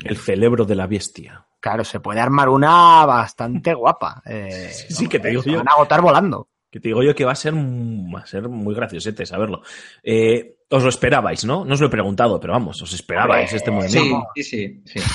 [0.03, 1.45] El cerebro de la bestia.
[1.59, 4.21] Claro, se puede armar una bastante guapa.
[4.25, 5.57] Eh, Sí, sí, que te digo se yo.
[5.57, 6.47] van a agotar volando.
[6.69, 9.61] Que te digo yo que va a ser, va a ser muy graciosete saberlo.
[10.03, 11.63] Eh, os lo esperabais, ¿no?
[11.63, 14.23] No os lo he preguntado, pero vamos, os esperabais este movimiento.
[14.35, 15.09] Sí, sí, sí, sí.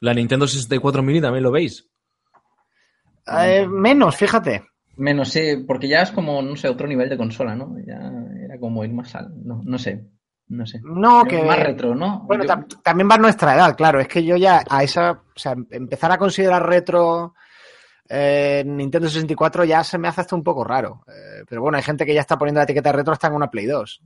[0.00, 1.88] La Nintendo 64 Mini también lo veis.
[3.26, 4.64] Eh, menos, fíjate.
[4.96, 7.74] Menos, sí, porque ya es como, no sé, otro nivel de consola, ¿no?
[7.86, 7.98] Ya
[8.44, 9.30] era como ir más al.
[9.44, 10.06] No, no sé.
[10.48, 10.80] No sé.
[10.84, 11.42] No, que.
[11.42, 12.20] Más retro, ¿no?
[12.26, 13.98] Bueno, Yo- tam- también va nuestra edad, claro.
[13.98, 15.12] Es que yo ya a esa.
[15.12, 17.34] O sea, empezar a considerar retro
[18.08, 21.02] eh, Nintendo 64 ya se me hace hasta un poco raro.
[21.08, 23.34] Eh, pero bueno, hay gente que ya está poniendo la etiqueta de retro hasta en
[23.34, 24.02] una Play 2.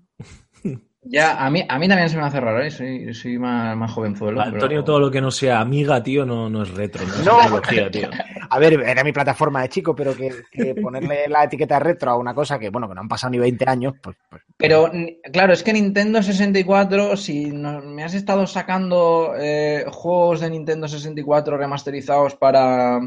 [1.10, 2.70] Ya, a mí, a mí también se me hace raro, ¿eh?
[2.72, 4.42] Soy, soy más, más jovenzuelo.
[4.44, 7.24] pero- Antonio, todo lo que no sea amiga, tío, no, no es retro, no es
[7.24, 7.38] No.
[7.40, 8.10] tecnología, tío.
[8.50, 12.10] A ver, era mi plataforma de chico, pero que, que ponerle la etiqueta de retro
[12.10, 14.16] a una cosa que, bueno, que no han pasado ni 20 años, pues.
[14.28, 14.90] pues Pero,
[15.32, 20.88] claro, es que Nintendo 64, si no- me has estado sacando eh, juegos de Nintendo
[20.88, 22.98] 64 remasterizados para,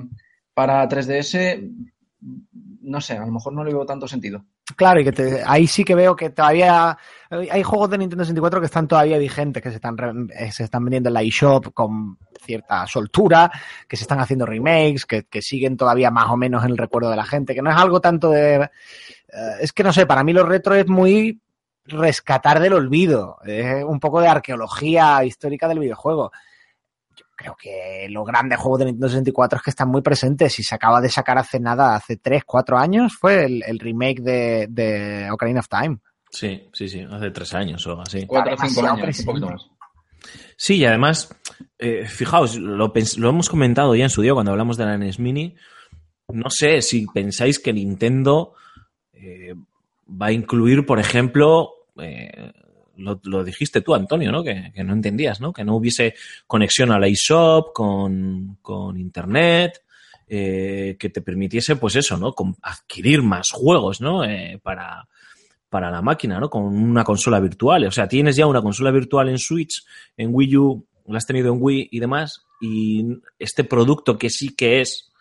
[0.53, 1.61] para 3DS,
[2.83, 4.43] no sé, a lo mejor no le veo tanto sentido.
[4.75, 6.97] Claro, y que te- ahí sí que veo que todavía
[7.29, 9.95] hay juegos de Nintendo 64 que están todavía vigentes, que se están,
[10.35, 13.51] eh, se están vendiendo en la eShop con cierta soltura,
[13.87, 17.09] que se están haciendo remakes, que, que siguen todavía más o menos en el recuerdo
[17.09, 18.55] de la gente, que no es algo tanto de...
[18.63, 18.69] eh,
[19.61, 21.39] es que no sé, para mí lo retro es muy
[21.85, 26.31] rescatar del olvido, es un poco de arqueología histórica del videojuego.
[27.41, 30.75] Creo que los grandes juegos de Nintendo 64 es que están muy presentes y se
[30.75, 35.29] acaba de sacar hace nada, hace 3, 4 años, fue el, el remake de, de
[35.31, 35.97] Ocarina of Time.
[36.29, 38.25] Sí, sí, sí, hace tres años o así.
[38.25, 39.25] Cuatro o cinco demasiado años, un presente.
[39.31, 39.67] poquito más.
[40.55, 41.35] Sí, y además,
[41.79, 42.93] eh, fijaos, lo
[43.29, 45.55] hemos comentado ya en su día cuando hablamos de la NES Mini.
[46.29, 48.53] No sé si pensáis que Nintendo
[49.13, 49.55] eh,
[50.09, 52.53] va a incluir, por ejemplo, eh,
[53.01, 54.43] lo, lo dijiste tú, Antonio, ¿no?
[54.43, 55.51] Que, que no entendías, ¿no?
[55.51, 56.15] Que no hubiese
[56.47, 59.81] conexión a la eShop con, con Internet,
[60.27, 62.33] eh, que te permitiese, pues eso, ¿no?
[62.33, 64.23] Com- adquirir más juegos, ¿no?
[64.23, 65.07] Eh, para,
[65.69, 66.49] para la máquina, ¿no?
[66.49, 67.85] Con una consola virtual.
[67.85, 69.83] O sea, tienes ya una consola virtual en Switch,
[70.15, 73.05] en Wii U, la has tenido en Wii y demás, y
[73.39, 75.11] este producto que sí que es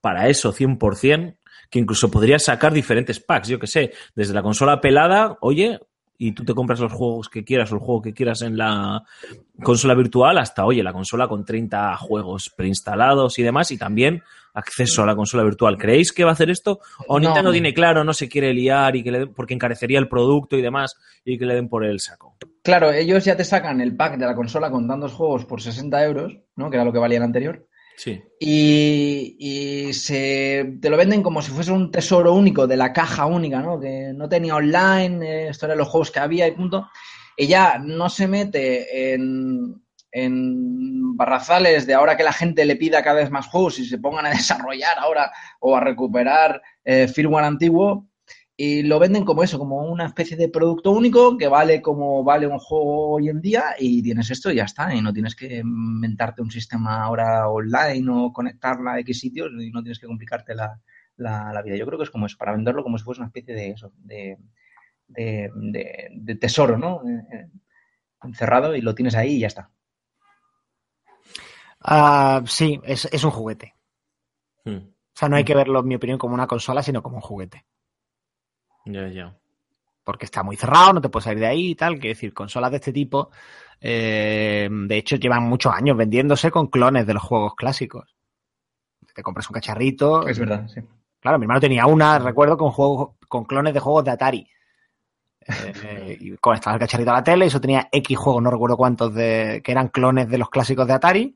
[0.00, 1.36] para eso 100%,
[1.70, 5.78] que incluso podrías sacar diferentes packs, yo que sé, desde la consola pelada, oye,
[6.22, 9.02] y tú te compras los juegos que quieras o el juego que quieras en la
[9.62, 15.02] consola virtual, hasta, oye, la consola con 30 juegos preinstalados y demás, y también acceso
[15.02, 15.78] a la consola virtual.
[15.78, 16.80] ¿Creéis que va a hacer esto?
[17.08, 17.24] ¿O No.
[17.26, 20.56] Nintendo tiene claro, no se quiere liar y que le den- porque encarecería el producto
[20.58, 20.94] y demás
[21.24, 22.36] y que le den por el saco?
[22.62, 26.04] Claro, ellos ya te sacan el pack de la consola con tantos juegos por 60
[26.04, 26.68] euros, ¿no?
[26.68, 27.66] Que era lo que valía el anterior.
[27.96, 28.22] Sí.
[28.38, 33.60] Y, se, te lo venden como si fuese un tesoro único de la caja única,
[33.60, 33.78] ¿no?
[33.78, 36.88] Que no tenía online, esto eran los juegos que había y punto.
[37.36, 39.82] Y ya no se mete en,
[40.12, 43.98] en barrazales de ahora que la gente le pida cada vez más juegos y se
[43.98, 45.30] pongan a desarrollar ahora
[45.60, 48.09] o a recuperar eh, firmware antiguo.
[48.62, 52.46] Y lo venden como eso, como una especie de producto único que vale como vale
[52.46, 54.94] un juego hoy en día y tienes esto y ya está.
[54.94, 59.70] Y no tienes que inventarte un sistema ahora online o conectarla a X sitios y
[59.70, 60.78] no tienes que complicarte la,
[61.16, 61.76] la- la vida.
[61.76, 63.92] Yo creo que es como eso, para venderlo como si fuese una especie de eso,
[63.96, 64.36] de,
[65.08, 67.00] de, de- de tesoro, ¿no?
[67.08, 67.46] Eh, eh,
[68.22, 69.70] Encerrado y lo tienes ahí y ya está.
[71.80, 73.74] Ah, sí, es, es un juguete.
[74.66, 74.76] Hmm.
[74.76, 77.22] O sea, no hay que verlo, en mi opinión, como una consola, sino como un
[77.22, 77.64] juguete.
[78.86, 79.36] Ya, ya.
[80.04, 81.94] porque está muy cerrado, no te puedes salir de ahí y tal.
[81.98, 83.30] Quiero decir, consolas de este tipo,
[83.80, 88.14] eh, de hecho, llevan muchos años vendiéndose con clones de los juegos clásicos.
[89.14, 90.26] Te compras un cacharrito.
[90.26, 90.80] Es verdad, sí.
[91.20, 94.46] Claro, mi hermano tenía una, recuerdo, con juegos, con clones de juegos de Atari.
[95.82, 98.76] Eh, y conectaba el cacharrito a la tele, y eso tenía X juegos, no recuerdo
[98.76, 101.34] cuántos, de, que eran clones de los clásicos de Atari,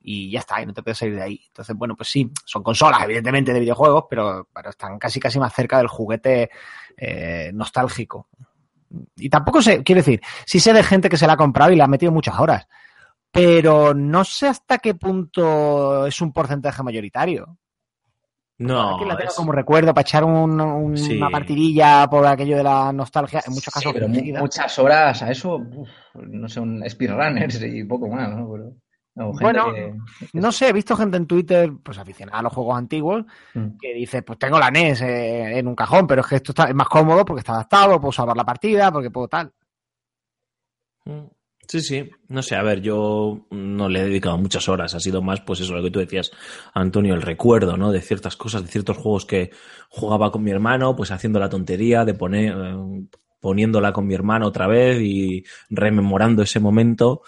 [0.00, 1.40] y ya está, y no te puedes salir de ahí.
[1.48, 5.52] Entonces, bueno, pues sí, son consolas, evidentemente, de videojuegos, pero, pero están casi casi más
[5.52, 6.50] cerca del juguete
[6.96, 8.28] eh, nostálgico.
[9.16, 11.76] Y tampoco sé, quiero decir, sí sé de gente que se la ha comprado y
[11.76, 12.66] le ha metido muchas horas,
[13.30, 17.58] pero no sé hasta qué punto es un porcentaje mayoritario.
[18.60, 21.16] No, que la tenga es- como recuerdo para echar un- un- Sí.
[21.16, 25.30] una partidilla por aquello de la nostalgia, en muchos Sí, casos pero muchas horas a
[25.30, 28.50] eso, uf, no sé, un speedrunners y poco más, ¿no?
[28.50, 28.72] Pero,
[29.40, 29.94] Bueno, que-
[30.32, 33.78] No sé, he visto gente en Twitter, pues aficionada a los juegos antiguos, Mm.
[33.80, 36.64] que dice, pues tengo la NES eh, en un cajón, pero es que esto está,
[36.68, 39.52] es más cómodo porque está adaptado, puedo salvar la partida, porque puedo tal.
[41.04, 41.26] Mm.
[41.66, 42.10] Sí, sí.
[42.28, 44.94] No sé, a ver, yo no le he dedicado muchas horas.
[44.94, 46.30] Ha sido más, pues eso, lo que tú decías,
[46.72, 47.92] Antonio, el recuerdo, ¿no?
[47.92, 49.50] De ciertas cosas, de ciertos juegos que
[49.90, 53.04] jugaba con mi hermano, pues haciendo la tontería de poner, eh,
[53.40, 57.20] poniéndola con mi hermano otra vez y rememorando ese momento.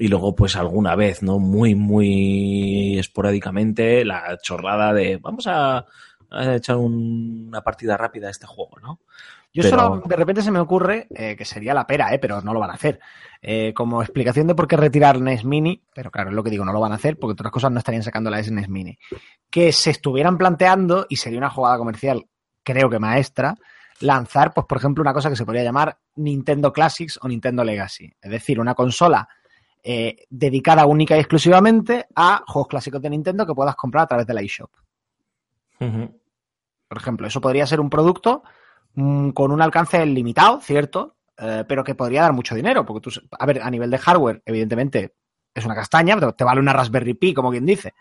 [0.00, 1.38] Y luego, pues alguna vez, ¿no?
[1.38, 5.84] Muy, muy esporádicamente, la chorrada de vamos a,
[6.30, 9.00] a echar un- una partida rápida a este juego, ¿no?
[9.52, 12.40] Yo Pero- solo, de repente se me ocurre eh, que sería la pera, eh, pero
[12.40, 12.98] no lo van a hacer.
[13.42, 16.64] Eh, como explicación de por qué retirar NES Mini, pero claro, es lo que digo,
[16.64, 18.96] no lo van a hacer porque otras cosas no estarían sacando la SNES Mini.
[19.50, 22.24] Que se estuvieran planteando, y sería una jugada comercial,
[22.62, 23.54] creo que maestra,
[24.00, 28.10] lanzar, pues por ejemplo, una cosa que se podría llamar Nintendo Classics o Nintendo Legacy.
[28.22, 29.28] Es decir, una consola
[29.82, 34.26] eh, dedicada única y exclusivamente a juegos clásicos de Nintendo que puedas comprar a través
[34.26, 34.70] de la eShop.
[36.88, 38.42] Por ejemplo, eso podría ser un producto
[38.94, 43.10] mm, con un alcance limitado, cierto, Eh, pero que podría dar mucho dinero, porque tú,
[43.30, 45.14] a ver, a nivel de hardware, evidentemente
[45.54, 47.94] es una castaña, pero te vale una Raspberry Pi, como quien dice.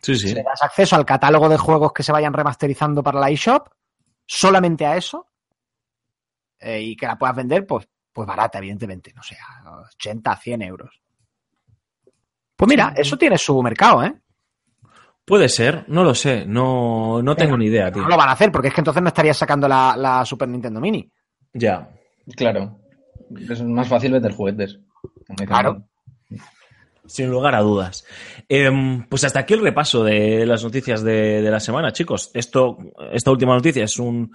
[0.00, 0.28] Sí, sí.
[0.28, 3.68] Si le das acceso al catálogo de juegos que se vayan remasterizando para la eShop,
[4.24, 5.26] solamente a eso,
[6.60, 10.62] eh, y que la puedas vender, pues, pues barata, evidentemente, no sé, a 80, 100
[10.62, 11.00] euros.
[12.56, 14.14] Pues mira, eso tiene su mercado, ¿eh?
[15.24, 18.02] Puede ser, no lo sé, no, no tengo ni idea, tío.
[18.02, 20.48] No lo van a hacer, porque es que entonces no estarías sacando la, la Super
[20.48, 21.10] Nintendo Mini.
[21.52, 21.88] Ya.
[22.36, 22.80] Claro.
[23.48, 24.78] Es más fácil vender juguetes.
[25.28, 25.46] dicen.
[25.46, 25.84] Claro.
[27.10, 28.04] Sin lugar a dudas.
[28.48, 32.30] Em, pues hasta aquí el repaso de las noticias de, de la semana, chicos.
[32.34, 32.78] Esto,
[33.12, 34.30] esta última noticia es un,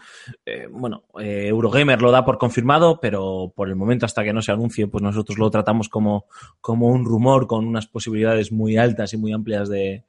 [0.45, 4.41] eh, bueno, eh, Eurogamer lo da por confirmado, pero por el momento hasta que no
[4.41, 6.25] se anuncie, pues nosotros lo tratamos como,
[6.59, 10.03] como un rumor con unas posibilidades muy altas y muy amplias de,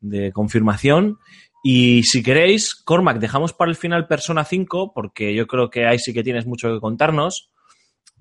[0.00, 1.18] de confirmación.
[1.62, 6.00] Y si queréis, Cormac, dejamos para el final Persona 5, porque yo creo que ahí
[6.00, 7.50] sí que tienes mucho que contarnos.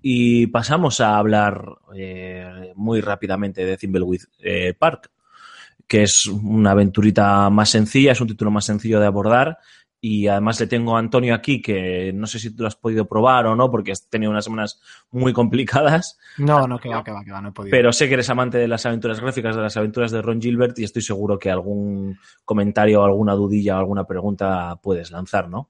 [0.01, 1.63] Y pasamos a hablar
[1.95, 5.11] eh, muy rápidamente de Thimbleweed eh, Park,
[5.87, 9.57] que es una aventurita más sencilla, es un título más sencillo de abordar.
[10.01, 13.05] Y además le tengo a Antonio aquí, que no sé si tú lo has podido
[13.05, 14.79] probar o no, porque has tenido unas semanas
[15.11, 17.71] muy complicadas, No, no, que va, que va, que va, no he podido.
[17.71, 20.79] pero sé que eres amante de las aventuras gráficas, de las aventuras de Ron Gilbert,
[20.79, 25.69] y estoy seguro que algún comentario, alguna dudilla o alguna pregunta puedes lanzar, ¿no?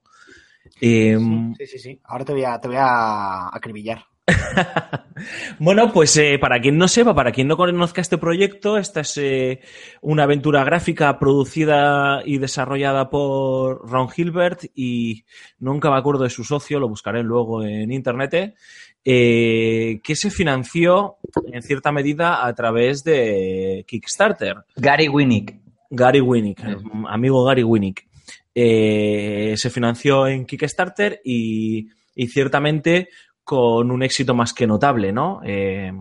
[0.80, 2.00] Em, Sí, sí, sí.
[2.04, 4.04] Ahora te voy a, te voy a acribillar.
[5.58, 9.18] Bueno, pues eh, para quien no sepa, para quien no conozca este proyecto, esta es
[9.18, 9.60] eh,
[10.00, 15.24] una aventura gráfica producida y desarrollada por Ron Gilbert y
[15.58, 18.54] nunca me acuerdo de su socio, lo buscaré luego en internet,
[19.04, 21.16] eh, que se financió
[21.52, 24.56] en cierta medida a través de Kickstarter.
[24.76, 25.56] Gary Winnick.
[25.90, 26.62] Gary Winnick,
[27.08, 28.08] amigo Gary Winnick.
[28.54, 33.08] Eh, se financió en Kickstarter y, y ciertamente
[33.50, 35.40] con un éxito más que notable, ¿no?
[35.44, 35.92] Eh,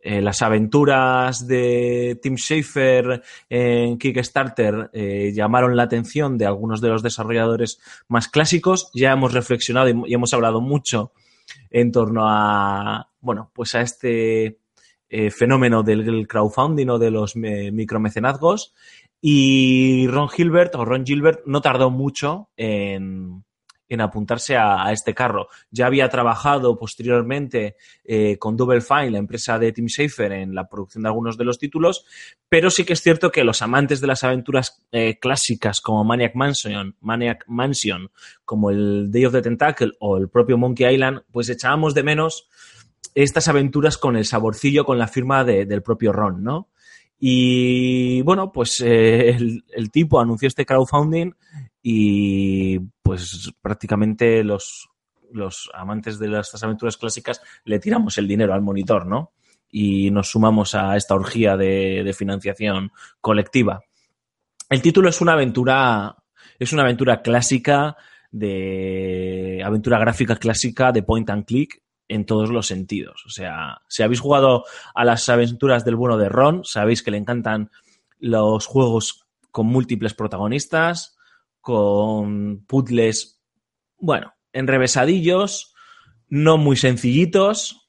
[0.00, 6.88] eh, las aventuras de Tim Schafer en Kickstarter eh, llamaron la atención de algunos de
[6.88, 7.78] los desarrolladores
[8.08, 8.90] más clásicos.
[8.92, 11.12] Ya hemos reflexionado y, hemos hablado mucho
[11.70, 14.58] en torno a, bueno, pues a este
[15.30, 18.74] fenómeno del crowdfunding o de los micromecenazgos.
[19.20, 23.44] Y Ron Gilbert, o Ron Gilbert, no tardó mucho en,
[23.94, 25.48] en apuntarse a, este carro.
[25.70, 30.68] Ya había trabajado posteriormente eh, con Double Fine, la empresa de Tim Schafer, en la
[30.68, 32.04] producción de algunos de los títulos,
[32.48, 36.34] pero sí que es cierto que los amantes de las aventuras eh, clásicas como Maniac
[36.34, 38.10] Mansion, Maniac Mansion,
[38.44, 42.48] como el Day of the Tentacle o el propio Monkey Island, pues echábamos de menos
[43.14, 46.68] estas aventuras con el saborcillo, con la firma de- del propio Ron, ¿no?
[47.24, 51.32] Y bueno, pues eh, el, el tipo anunció este crowdfunding
[51.82, 54.88] y pues prácticamente los,
[55.32, 59.32] los amantes de estas aventuras clásicas le tiramos el dinero al monitor, ¿no?
[59.70, 63.80] Y nos sumamos a esta orgía de, de financiación colectiva.
[64.68, 66.16] El título es una aventura,
[66.58, 67.96] es una aventura clásica
[68.30, 73.24] de aventura gráfica clásica de point and click en todos los sentidos.
[73.26, 74.64] O sea, si habéis jugado
[74.94, 77.70] a las aventuras del bueno de Ron, sabéis que le encantan
[78.18, 81.16] los juegos con múltiples protagonistas,
[81.62, 83.40] con puzzles,
[83.96, 85.74] bueno, enrevesadillos,
[86.28, 87.88] no muy sencillitos,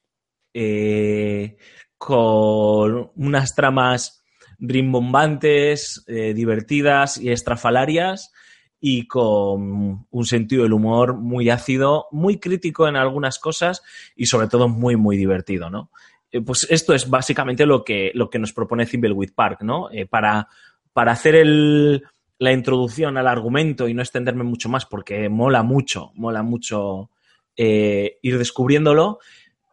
[0.54, 1.58] eh,
[1.98, 4.24] con unas tramas
[4.60, 8.32] rimbombantes, eh, divertidas y estrafalarias
[8.80, 13.82] y con un sentido del humor muy ácido, muy crítico en algunas cosas
[14.16, 15.90] y sobre todo muy, muy divertido, ¿no?
[16.32, 19.90] Eh, pues esto es básicamente lo que, lo que nos propone Thimbleweed Park, ¿no?
[20.10, 20.48] Para,
[20.92, 22.04] para hacer el,
[22.44, 27.10] la introducción al argumento y no extenderme mucho más porque mola mucho, mola mucho
[27.56, 29.20] eh, ir descubriéndolo,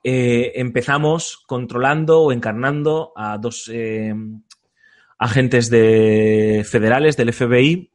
[0.05, 4.15] eh, empezamos controlando o encarnando a dos eh,
[5.19, 7.91] agentes de, federales del FBI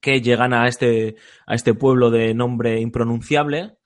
[0.00, 3.78] que llegan a este, a este pueblo de nombre impronunciable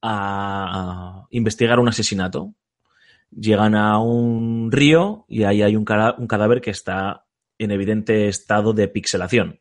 [0.00, 2.54] a, investigar un asesinato.
[3.32, 7.24] Llegan a un río y ahí hay un cadáver que está
[7.58, 9.60] en evidente estado de pixelación.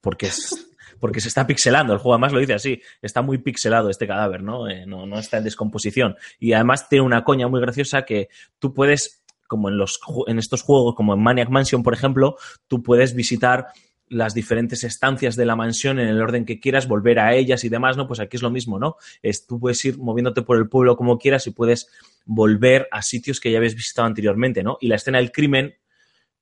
[0.00, 0.68] porque es,
[1.00, 1.92] porque se está pixelando.
[1.92, 4.68] El juego además lo dice así, está muy pixelado este cadáver, ¿no?
[4.68, 6.16] Eh, no, no está en descomposición.
[6.38, 8.28] Y además tiene una coña muy graciosa que
[8.58, 12.36] tú puedes, como en, los, en estos juegos, como en Maniac Mansion, por ejemplo,
[12.66, 13.66] tú puedes visitar
[14.08, 17.68] las diferentes estancias de la mansión en el orden que quieras, volver a ellas y
[17.68, 18.06] demás, ¿no?
[18.06, 18.96] Pues aquí es lo mismo, ¿no?
[19.20, 21.88] Es, tú puedes ir moviéndote por el pueblo como quieras y puedes
[22.24, 24.78] volver a sitios que ya habías visitado anteriormente, ¿no?
[24.80, 25.74] Y la escena del crimen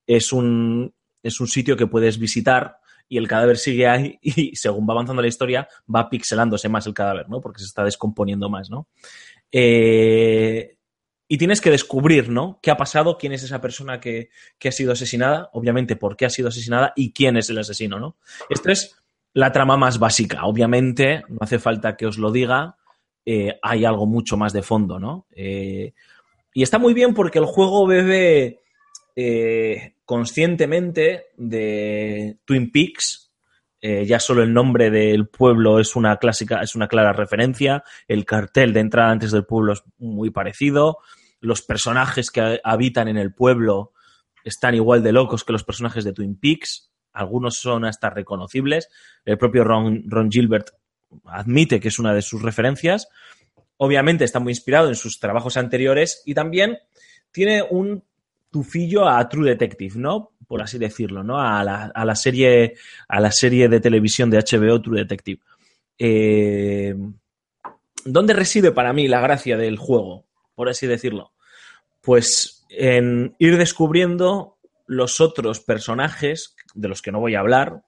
[0.06, 2.78] es un, es un sitio que puedes visitar
[3.08, 6.94] y el cadáver sigue ahí y según va avanzando la historia va pixelándose más el
[6.94, 7.40] cadáver, ¿no?
[7.40, 8.88] Porque se está descomponiendo más, ¿no?
[9.52, 10.76] Eh,
[11.26, 12.58] y tienes que descubrir, ¿no?
[12.62, 13.16] ¿Qué ha pasado?
[13.16, 14.28] ¿Quién es esa persona que,
[14.58, 15.48] que ha sido asesinada?
[15.52, 16.92] Obviamente, ¿por qué ha sido asesinada?
[16.96, 18.16] ¿Y quién es el asesino, ¿no?
[18.50, 18.96] Esto es
[19.32, 20.44] la trama más básica.
[20.44, 22.76] Obviamente, no hace falta que os lo diga.
[23.26, 25.26] eh, hay algo mucho más de fondo, ¿no?
[25.34, 25.94] Eh,
[26.52, 28.60] y está muy bien porque el juego bebe
[29.16, 33.32] eh, conscientemente de Twin Peaks.
[33.80, 37.84] Eh, ya solo el nombre del pueblo es una clásica, es una clara referencia.
[38.08, 40.98] El cartel de entrada antes del pueblo es muy parecido.
[41.40, 43.92] Los personajes que habitan en el pueblo
[44.44, 46.90] están igual de locos que los personajes de Twin Peaks.
[47.12, 48.88] Algunos son hasta reconocibles.
[49.24, 50.70] El propio Ron, Ron Gilbert
[51.26, 53.08] admite que es una de sus referencias.
[53.76, 56.78] Obviamente está muy inspirado en sus trabajos anteriores y también
[57.32, 58.04] tiene un
[58.54, 60.30] tufillo a True Detective, ¿no?
[60.46, 61.40] Por así decirlo, ¿no?
[61.40, 62.76] A la, a la serie,
[63.08, 65.40] a la serie de televisión de HBO True Detective.
[65.98, 66.94] Eh,
[68.04, 70.24] ¿Dónde reside para mí la gracia del juego?
[70.54, 71.32] Por así decirlo.
[72.00, 74.56] Pues en ir descubriendo
[74.86, 77.82] los otros personajes de los que no voy a hablar,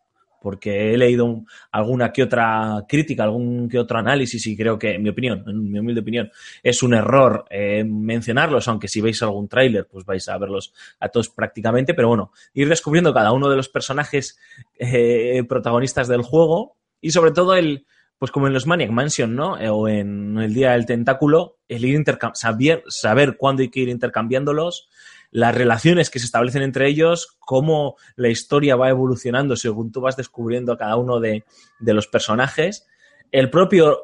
[0.47, 4.95] porque he leído un- alguna que otra crítica, algún que otro análisis y creo que,
[4.95, 6.31] en mi opinión, en mi humilde opinión,
[6.63, 11.09] es un error eh, mencionarlos, aunque si veis algún tráiler, pues vais a verlos a
[11.09, 14.39] todos prácticamente, pero bueno, ir descubriendo cada uno de los personajes
[14.79, 17.85] eh, protagonistas del juego y sobre todo el,
[18.17, 19.59] pues como en los Maniac Mansion, ¿no?
[19.59, 22.05] Eh, o en el Día del Tentáculo, el ir
[22.35, 24.89] saber, saber cuándo hay que ir intercambiándolos,
[25.37, 30.17] las relaciones que se establecen entre ellos, cómo la historia va evolucionando según tú vas
[30.17, 31.45] descubriendo a cada uno de,
[31.79, 32.87] de los personajes.
[33.31, 33.99] El propio,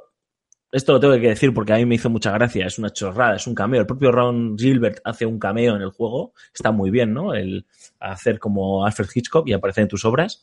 [0.71, 3.37] esto lo tengo que decir porque a mí me hizo mucha gracia, es una chorrada,
[3.37, 3.81] es un cameo.
[3.81, 7.33] El propio Ron Gilbert hace un cameo en el juego, está muy bien, ¿no?
[7.33, 7.65] El
[7.99, 10.43] hacer como Alfred Hitchcock y aparecer en tus obras.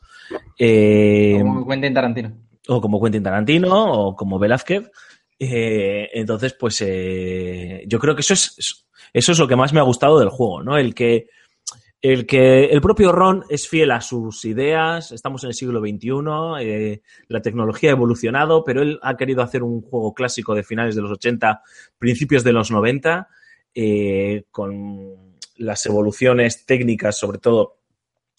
[0.58, 2.34] Eh, Como Quentin Tarantino.
[2.68, 4.90] o como Quentin Tarantino o como Velázquez.
[5.38, 9.80] Eh, entonces, pues eh, yo creo que eso es, eso es lo que más me
[9.80, 10.78] ha gustado del juego, ¿no?
[10.78, 11.28] El que,
[12.02, 16.10] el que el propio Ron es fiel a sus ideas, estamos en el siglo XXI,
[16.62, 20.96] eh, la tecnología ha evolucionado, pero él ha querido hacer un juego clásico de finales
[20.96, 21.62] de los 80,
[21.98, 23.28] principios de los 90,
[23.76, 27.80] eh, con las evoluciones técnicas, sobre todo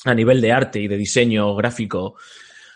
[0.05, 2.15] a nivel de arte y de diseño gráfico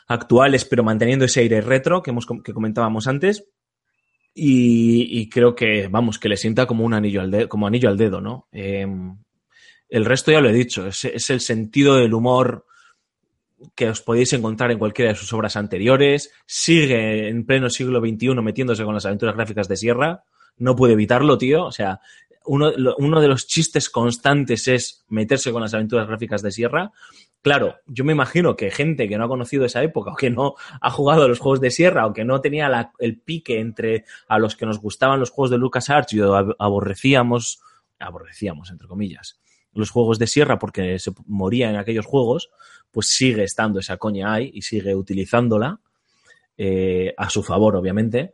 [0.07, 3.47] actuales, pero manteniendo ese aire retro que, hemos, que comentábamos antes.
[4.37, 7.97] Y, creo que, vamos, que le sienta como un anillo al dedo, como anillo al
[7.97, 8.49] dedo, ¿no?
[8.51, 8.85] Eh,
[9.89, 12.67] el resto ya lo he dicho, es, el sentido del humor
[13.77, 16.33] que os podéis encontrar en cualquiera de sus obras anteriores.
[16.47, 20.25] Sigue en pleno siglo XXI metiéndose con las aventuras gráficas de Sierra.
[20.57, 21.65] No puede evitarlo, tío.
[21.65, 22.01] O sea,
[22.45, 26.91] uno de los chistes constantes es meterse con las aventuras gráficas de Sierra.
[27.45, 30.55] Claro, yo me imagino que gente que no ha conocido esa época o que no
[30.81, 34.39] ha jugado a los juegos de Sierra o que no tenía el pique entre a
[34.39, 37.61] los que nos gustaban los juegos de LucasArts y aborrecíamos,
[37.99, 39.43] aborrecíamos, entre comillas,
[39.75, 42.49] los juegos de Sierra porque se moría en aquellos juegos,
[42.91, 45.81] pues sigue estando esa coña ahí y sigue utilizándola
[46.57, 48.33] eh, a su favor, obviamente.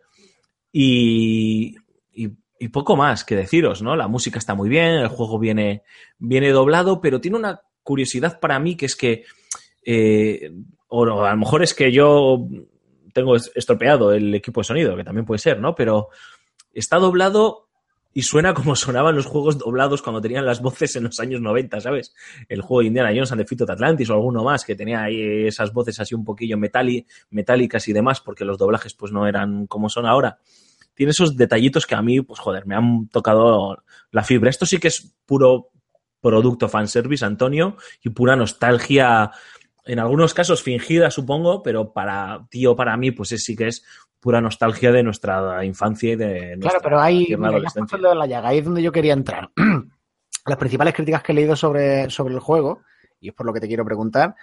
[0.71, 1.75] Y,
[2.13, 2.31] y,
[2.61, 3.97] y, poco más que deciros, ¿no?
[3.97, 5.83] La música está muy bien, el juego viene,
[6.17, 9.25] viene doblado, pero tiene una curiosidad para mí que es que,
[9.85, 10.53] eh,
[10.89, 12.47] o a lo mejor es que yo
[13.13, 15.75] tengo estropeado el equipo de sonido, que también puede ser, ¿no?
[15.75, 16.09] Pero
[16.73, 17.69] está doblado
[18.13, 21.81] y suena como sonaban los juegos doblados cuando tenían las voces en los años 90,
[21.81, 22.15] ¿sabes?
[22.49, 25.47] El juego de Indiana Jones and the of Atlantis o alguno más que tenía ahí
[25.47, 29.89] esas voces así un poquillo metálicas y demás porque los doblajes pues no eran como
[29.89, 30.39] son ahora.
[30.95, 34.51] Tiene esos detallitos que a mí, pues joder, me han tocado la fibra.
[34.51, 35.70] Esto sí que es puro
[36.21, 39.31] producto fanservice, Antonio, y pura nostalgia,
[39.85, 43.85] en algunos casos fingida, supongo, pero para tío, para mí, pues es, sí que es
[44.21, 47.01] pura nostalgia de nuestra infancia y de nuestra Claro, pero.
[48.11, 49.51] De la llaga, ahí es donde yo quería entrar.
[50.47, 52.83] Las principales críticas que he leído sobre, sobre el juego,
[53.21, 54.35] y es por lo que te quiero preguntar,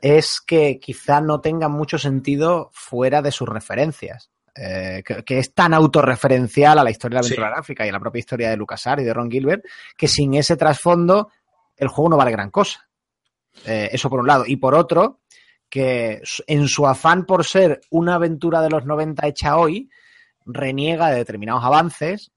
[0.00, 4.30] es que quizá no tenga mucho sentido fuera de sus referencias.
[4.54, 7.54] Eh, que, que, es tan autorreferencial a la historia de la aventura sí.
[7.54, 9.64] gráfica y a la propia historia de LucasArts y de Ron Gilbert,
[9.96, 11.30] que sin ese trasfondo
[11.76, 12.86] el juego no vale gran cosa.
[13.64, 14.44] Eh, eso por un lado.
[14.46, 15.20] Y por otro,
[15.70, 19.88] que en su afán por ser una aventura de los 90 hecha hoy,
[20.44, 22.31] reniega de determinados avances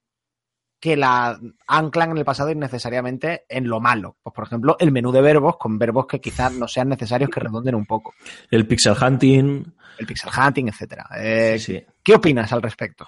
[0.86, 4.18] que la anclan en el pasado innecesariamente en lo malo.
[4.22, 7.40] Pues, por ejemplo, el menú de verbos con verbos que quizás no sean necesarios que
[7.40, 8.14] redonden un poco.
[8.52, 9.66] El pixel hunting.
[9.98, 11.10] El pixel hunting, etcétera.
[11.18, 11.84] Eh, sí.
[12.04, 13.08] ¿Qué opinas al respecto?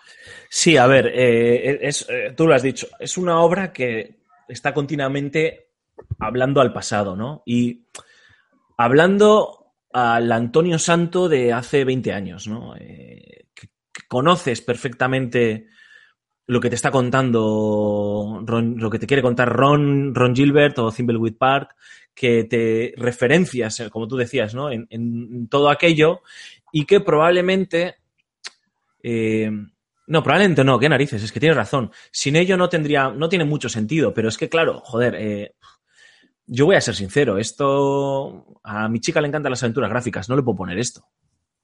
[0.49, 4.73] Sí, a ver, eh, es, eh, tú lo has dicho, es una obra que está
[4.73, 5.67] continuamente
[6.17, 7.43] hablando al pasado, ¿no?
[7.45, 7.85] Y
[8.75, 12.73] hablando al Antonio Santo de hace 20 años, ¿no?
[12.73, 13.67] Que, que
[14.07, 15.67] conoces perfectamente
[16.47, 20.91] lo que te está contando, Ron- lo que te quiere contar Ron, Ron Gilbert o
[20.91, 21.75] Thimbleweed Park,
[22.15, 24.71] que te referencias, eh, como tú decías, ¿no?
[24.71, 26.21] En, todo aquello
[26.71, 27.95] y que probablemente
[29.03, 29.49] eh,
[30.07, 31.91] no, probablemente no, qué narices, es que tienes razón.
[32.11, 35.55] Sin ello no tendría, no tiene mucho sentido, pero es que claro, joder, eh,
[36.45, 40.35] yo voy a ser sincero, esto a mi chica le encantan las aventuras gráficas, no
[40.35, 41.05] le puedo poner esto.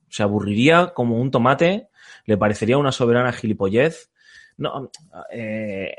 [0.10, 1.90] Se aburriría como un tomate,
[2.26, 4.12] le parecería una soberana gilipollez.
[4.58, 4.92] No,
[5.32, 5.94] eh,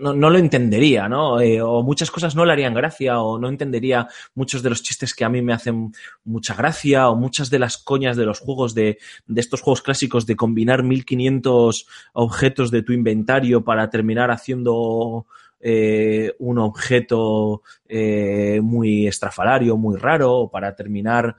[0.00, 1.40] no, no lo entendería, ¿no?
[1.40, 5.14] Eh, o muchas cosas no le harían gracia, o no entendería muchos de los chistes
[5.14, 5.92] que a mí me hacen
[6.24, 10.26] mucha gracia, o muchas de las coñas de los juegos de, de estos juegos clásicos
[10.26, 15.26] de combinar 1500 objetos de tu inventario para terminar haciendo
[15.66, 17.62] eh, un objeto
[18.62, 21.36] muy estrafalario, muy raro, o para terminar,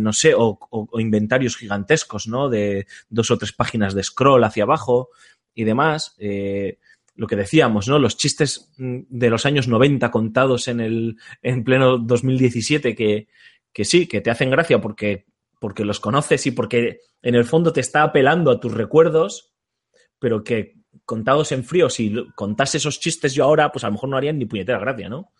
[0.00, 2.48] no sé, o- o inventarios gigantescos, ¿no?
[2.48, 5.08] De dos o tres páginas de scroll hacia abajo
[5.54, 6.14] y demás.
[6.18, 6.78] Eh,
[7.16, 7.98] lo que decíamos, ¿no?
[7.98, 13.28] Los chistes mm, de los años 90 contados en el en pleno 2017 que,
[13.72, 15.26] que sí, que te hacen gracia porque,
[15.60, 19.52] porque los conoces y porque en el fondo te está apelando a tus recuerdos,
[20.18, 20.74] pero que
[21.04, 24.38] contados en frío, si contase esos chistes yo ahora, pues a lo mejor no harían
[24.38, 25.32] ni puñetera gracia, ¿no?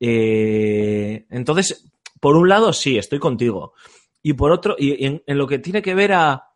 [0.00, 1.90] Eh, entonces,
[2.20, 3.74] por un lado, sí, estoy contigo.
[4.22, 6.47] Y por otro, y en lo que tiene que ver a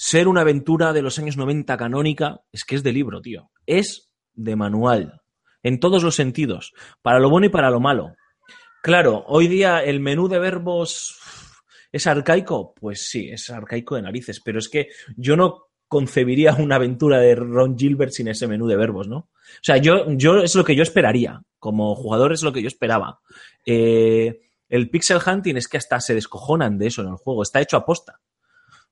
[0.00, 3.50] ser una aventura de los años 90 canónica, es que es de libro, tío.
[3.66, 5.20] Es de manual.
[5.62, 6.72] En todos los sentidos.
[7.02, 8.14] Para lo bueno y para lo malo.
[8.82, 11.18] Claro, hoy día el menú de verbos
[11.92, 12.72] es arcaico.
[12.80, 14.40] Pues sí, es arcaico de narices.
[14.42, 18.76] Pero es que yo no concebiría una aventura de Ron Gilbert sin ese menú de
[18.76, 19.18] verbos, ¿no?
[19.18, 21.42] O sea, yo, yo es lo que yo esperaría.
[21.58, 23.20] Como jugador es lo que yo esperaba.
[23.66, 24.40] Eh,
[24.70, 27.42] el pixel hunting es que hasta se descojonan de eso en el juego.
[27.42, 28.18] Está hecho a posta.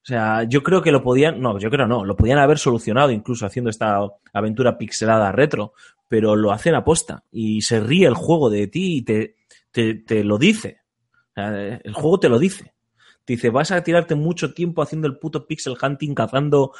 [0.02, 3.10] O sea, yo creo que lo podían, no, yo creo no, lo podían haber solucionado
[3.10, 4.00] incluso haciendo esta
[4.32, 5.74] aventura pixelada retro,
[6.08, 9.36] pero lo hacen a posta y se ríe el juego de ti y te,
[9.70, 10.78] te, te lo dice.
[11.34, 12.72] El juego te lo dice.
[13.24, 16.72] Te dice, vas a tirarte mucho tiempo haciendo el puto pixel hunting, cazando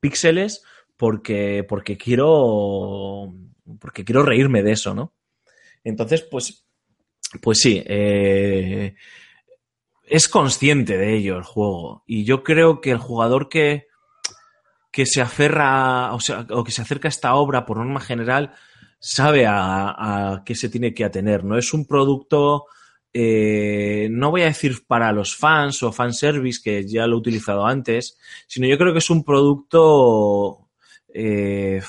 [0.00, 0.62] píxeles,
[0.96, 3.34] porque, porque quiero.
[3.80, 5.14] Porque quiero reírme de eso, ¿no?
[5.82, 6.66] Entonces, pues.
[7.40, 7.82] Pues sí.
[7.86, 8.94] eh,
[10.06, 12.02] es consciente de ello el juego.
[12.06, 13.86] Y yo creo que el jugador que,
[14.90, 18.52] que se aferra o, sea, o que se acerca a esta obra por norma general
[18.98, 21.44] sabe a, a qué se tiene que atener.
[21.44, 22.66] No es un producto,
[23.12, 27.66] eh, no voy a decir para los fans o fanservice, que ya lo he utilizado
[27.66, 30.68] antes, sino yo creo que es un producto...
[31.12, 31.82] eh,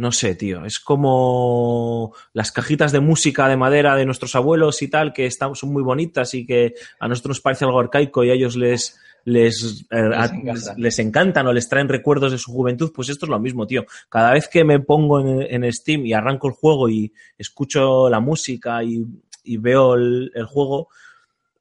[0.00, 4.88] no sé, tío, es como las cajitas de música de madera de nuestros abuelos y
[4.88, 8.30] tal, que están, son muy bonitas y que a nosotros nos parece algo arcaico y
[8.30, 10.52] a ellos les, les, eh, encanta.
[10.54, 13.66] les, les encantan o les traen recuerdos de su juventud, pues esto es lo mismo,
[13.66, 13.84] tío.
[14.08, 18.20] Cada vez que me pongo en, en Steam y arranco el juego y escucho la
[18.20, 19.04] música y,
[19.44, 20.88] y veo el, el juego,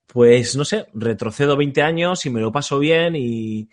[0.08, 3.68] pues no sé, retrocedo 20 años y me lo paso bien y,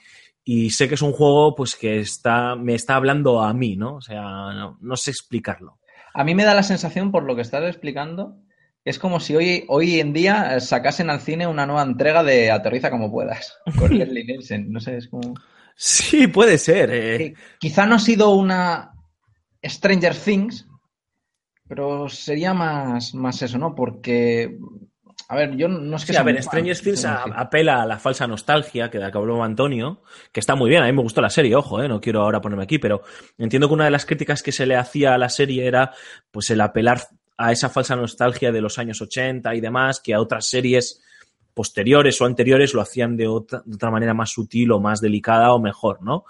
[0.49, 3.97] y sé que es un juego pues que está, me está hablando a mí, ¿no?
[3.97, 5.81] O sea, no, no sé explicarlo.
[6.15, 8.37] A mí me da la sensación, por lo que estás explicando,
[8.85, 12.53] es como si hoy, hoy en día eh, sacasen al cine una nueva entrega de
[12.53, 14.71] Aterriza como puedas, con Leslie Nielsen.
[14.71, 15.35] No sé, es como...
[15.75, 16.91] Sí, puede ser.
[16.93, 17.35] eh.
[17.59, 18.93] quizá no ha sido una
[19.65, 20.69] Stranger Things,
[21.67, 23.75] pero sería más, más eso, ¿no?
[23.75, 24.57] Porque,
[25.29, 27.31] a ver, yo no es que Sí, a ver, Stranger Things sí, a- sí.
[27.35, 30.03] apela a la falsa nostalgia que de que habló Antonio,
[30.33, 32.41] que está muy bien, a mí me gustó la serie, ojo, eh, no quiero ahora
[32.41, 33.03] ponerme aquí, pero
[33.39, 35.93] entiendo que una de las críticas que se le hacía a la serie era
[36.31, 37.01] pues el apelar
[37.39, 41.03] a esa falsa nostalgia de los años 80 y demás, que a otras series
[41.55, 45.53] posteriores o anteriores lo hacían de otra, de otra manera más sutil o más delicada
[45.53, 46.25] o mejor, ¿no?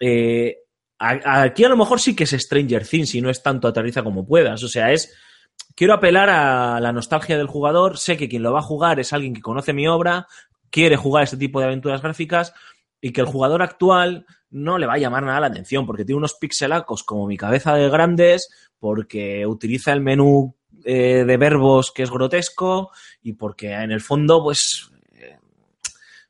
[0.00, 0.58] Eh,
[0.98, 4.26] aquí a lo mejor sí que es Stranger Things y no es tanto aterriza como
[4.26, 5.14] puedas, o sea, es
[5.74, 9.12] quiero apelar a la nostalgia del jugador, sé que quien lo va a jugar es
[9.12, 10.26] alguien que conoce mi obra,
[10.70, 12.54] quiere jugar este tipo de aventuras gráficas
[13.00, 16.18] y que el jugador actual no le va a llamar nada la atención porque tiene
[16.18, 18.48] unos pixelacos como mi cabeza de grandes,
[18.78, 20.54] porque utiliza el menú
[20.84, 22.90] eh, de verbos que es grotesco
[23.22, 25.38] y porque en el fondo, pues, eh,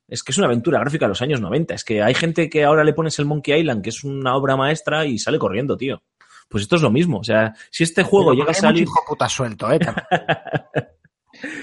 [0.08, 1.74] es que es una aventura gráfica de los años 90.
[1.74, 4.56] Es que hay gente que ahora le pones el Monkey Island, que es una obra
[4.56, 6.02] maestra, y sale corriendo, tío.
[6.52, 7.18] Pues esto es lo mismo.
[7.18, 8.82] O sea, si este juego Pero llega a salir...
[8.84, 9.78] hijo puta suelto, ¿eh?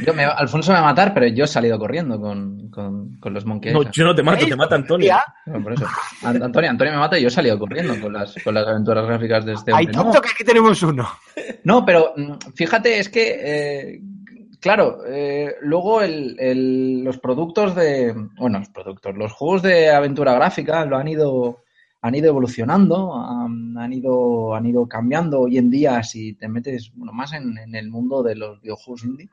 [0.05, 3.33] Yo me- Alfonso me va a matar, pero yo he salido corriendo con, con, con
[3.33, 5.15] los Monkey No, yo no te mato, te mata Antonio.
[5.63, 5.85] Por eso.
[6.23, 9.45] Antonio, Antonio me mata y yo he salido corriendo con las, con las aventuras gráficas
[9.45, 9.95] de este Hay hombre.
[9.95, 11.07] No, tanto que aquí tenemos uno.
[11.63, 14.01] No, pero mm, fíjate, es que, eh,
[14.59, 20.33] claro, eh, luego el- el- los productos de, bueno, los productos, los juegos de aventura
[20.33, 21.63] gráfica lo han ido,
[22.01, 25.41] han ido evolucionando, han, han ido, han ido cambiando.
[25.41, 29.03] Hoy en día, si te metes, bueno, más en, en el mundo de los videojuegos
[29.03, 29.29] indie,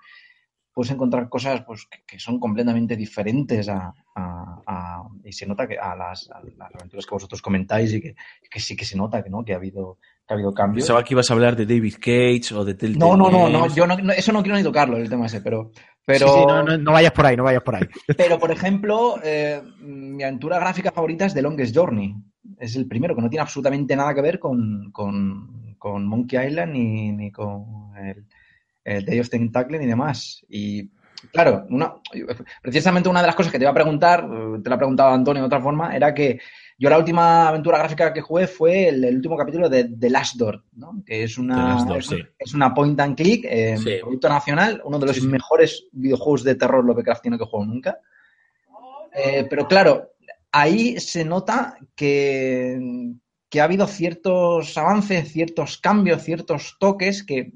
[0.73, 5.67] puedes encontrar cosas pues, que, que son completamente diferentes a, a- a- y se nota
[5.67, 8.15] que a las, a las aventuras que vosotros comentáis y que,
[8.51, 10.85] que sí que se nota que no, que ha habido, que ha habido cambios.
[10.85, 13.75] Pensaba que ibas a hablar de David Cage o de Telltale No, no, no, no,
[13.75, 15.71] yo no, no- eso no quiero ni tocarlo, el tema ese, pero,
[16.07, 17.83] pero, Sí, sí, no, no, no vayas por ahí, no vayas por ahí.
[18.17, 22.15] pero por ejemplo, eh, mi aventura gráfica favorita es The Longest Journey.
[22.59, 26.73] Es el primero, que no tiene absolutamente nada que ver con, con, con Monkey Island
[26.73, 28.25] ni, ni con el,
[28.85, 30.47] el Day of Tentacle ni demás.
[30.49, 30.89] Y
[31.33, 31.95] claro, una,
[32.63, 35.13] precisamente una de las cosas que te iba a preguntar, eh, te la ha preguntado
[35.13, 36.39] Antonio de otra forma, era que
[36.79, 40.37] yo la última aventura gráfica que jugué fue el, el último capítulo de The Last
[40.37, 41.03] Door, ¿no?
[41.07, 42.19] que es una, Door, es, sí.
[42.39, 43.97] es una point and click, eh, Sí.
[44.01, 45.27] producto nacional, uno de los sí.
[45.27, 47.99] mejores videojuegos de terror Lovecraftiano que he jugado nunca.
[49.15, 50.11] Eh, pero claro,
[50.53, 52.79] ahí se nota que,
[53.49, 57.53] que ha habido ciertos avances, ciertos cambios, ciertos toques que,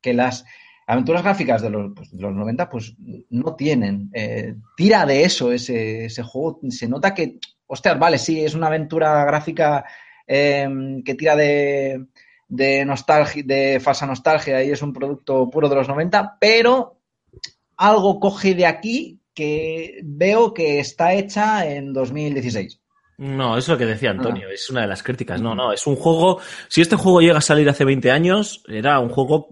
[0.00, 0.44] que las
[0.88, 2.96] aventuras gráficas de los, pues, de los 90 pues
[3.30, 4.10] no tienen.
[4.12, 6.60] Eh, tira de eso ese, ese juego.
[6.70, 9.84] Se nota que, hostias, vale, sí, es una aventura gráfica
[10.26, 10.68] eh,
[11.04, 12.06] que tira de,
[12.48, 17.00] de nostalgia, de falsa nostalgia y es un producto puro de los 90, pero
[17.76, 22.80] algo coge de aquí que veo que está hecha en 2016.
[23.18, 24.12] No, es lo que decía Ah.
[24.12, 25.40] Antonio, es una de las críticas.
[25.40, 26.40] No, no, es un juego.
[26.68, 29.48] Si este juego llega a salir hace 20 años, era un juego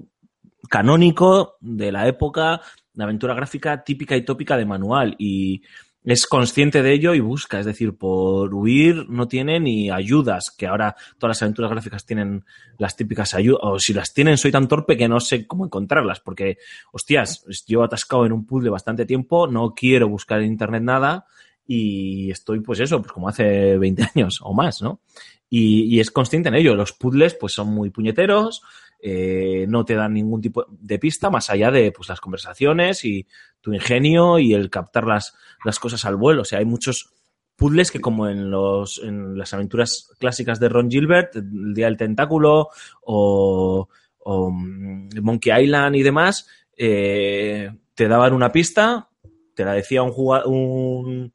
[0.69, 2.61] canónico de la época
[2.93, 5.15] de aventura gráfica típica y tópica de manual.
[5.19, 5.63] Y
[6.05, 7.59] es consciente de ello y busca.
[7.59, 12.45] Es decir, por huir no tiene ni ayudas, que ahora todas las aventuras gráficas tienen
[12.79, 13.61] las típicas ayudas.
[13.63, 16.21] O si las tienen, soy tan torpe que no sé cómo encontrarlas.
[16.21, 16.59] Porque,
[16.93, 21.27] hostias, llevo atascado en un puzzle bastante tiempo, no quiero buscar en internet nada
[21.67, 25.01] y estoy, pues eso, pues como hace 20 años o más, ¿no?
[25.49, 26.75] Y, y es consciente en ello.
[26.75, 28.63] Los puzzles, pues son muy puñeteros,
[29.01, 33.27] eh, no te dan ningún tipo de pista más allá de pues, las conversaciones y
[33.61, 35.35] tu ingenio y el captar las,
[35.65, 36.43] las cosas al vuelo.
[36.43, 37.15] O sea, hay muchos
[37.57, 41.97] puzzles que como en, los, en las aventuras clásicas de Ron Gilbert, el Día del
[41.97, 42.69] Tentáculo
[43.03, 43.89] o,
[44.27, 49.09] mm, Monkey Island y demás, eh, te daban una pista,
[49.55, 50.13] te la decía un,
[50.47, 51.33] un,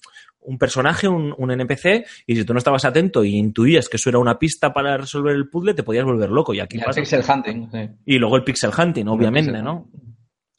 [0.50, 4.10] un personaje, un, un NPC, y si tú no estabas atento y intuías que eso
[4.10, 6.56] era una pista para resolver el puzzle, te podías volver loco.
[6.56, 7.70] Y aquí Y el pixel hunting.
[7.72, 7.90] sí.
[8.06, 9.92] Y luego el pixel hunting, obviamente, pixel ¿no?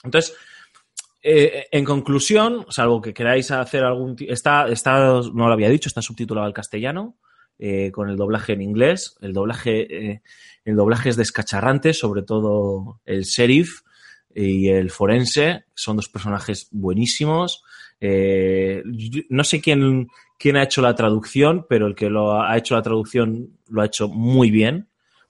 [0.04, 0.36] Entonces,
[1.22, 4.14] eh, en conclusión, salvo que queráis hacer algún...
[4.28, 7.16] Está, está, no lo había dicho, está subtitulado al castellano,
[7.58, 9.16] eh, con el doblaje en inglés.
[9.20, 10.22] El doblaje, eh,
[10.64, 13.80] el doblaje es descacharrante, sobre todo el sheriff
[14.32, 15.64] y el forense.
[15.74, 17.64] Son dos personajes buenísimos.
[18.00, 18.82] Eh,
[19.28, 20.08] no sé quién,
[20.38, 23.86] quién ha hecho la traducción, pero el que lo ha hecho la traducción lo ha
[23.86, 24.88] hecho muy bien,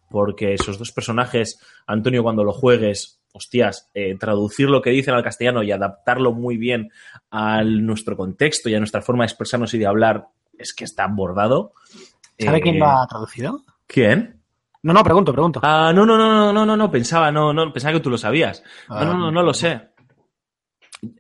[0.09, 5.22] porque esos dos personajes, Antonio, cuando lo juegues, hostias, eh, traducir lo que dicen al
[5.22, 6.90] castellano y adaptarlo muy bien
[7.30, 10.26] a nuestro contexto y a nuestra forma de expresarnos y de hablar,
[10.59, 11.72] es que está bordado.
[12.38, 13.62] ¿Sabe Eh, quién lo ha traducido?
[13.86, 14.40] ¿Quién?
[14.82, 15.60] No, no, pregunto, pregunto.
[15.62, 18.16] Ah, no, no, no, no, no, no, no, pensaba, no, no, pensaba que tú lo
[18.16, 18.62] sabías.
[18.88, 19.89] No, no, no, no lo sé.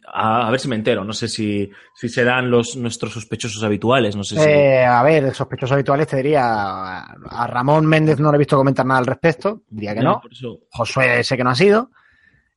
[0.06, 1.04] A, a ver si me entero.
[1.04, 4.14] No sé si, si serán los nuestros sospechosos habituales.
[4.16, 4.42] No sé si.
[4.42, 6.98] Eh, a ver, de sospechosos habituales te diría.
[7.00, 9.62] A Ramón Méndez no le he visto comentar nada al respecto.
[9.68, 10.20] Diría que no.
[10.20, 11.90] por eso- Josué sé que no ha sido.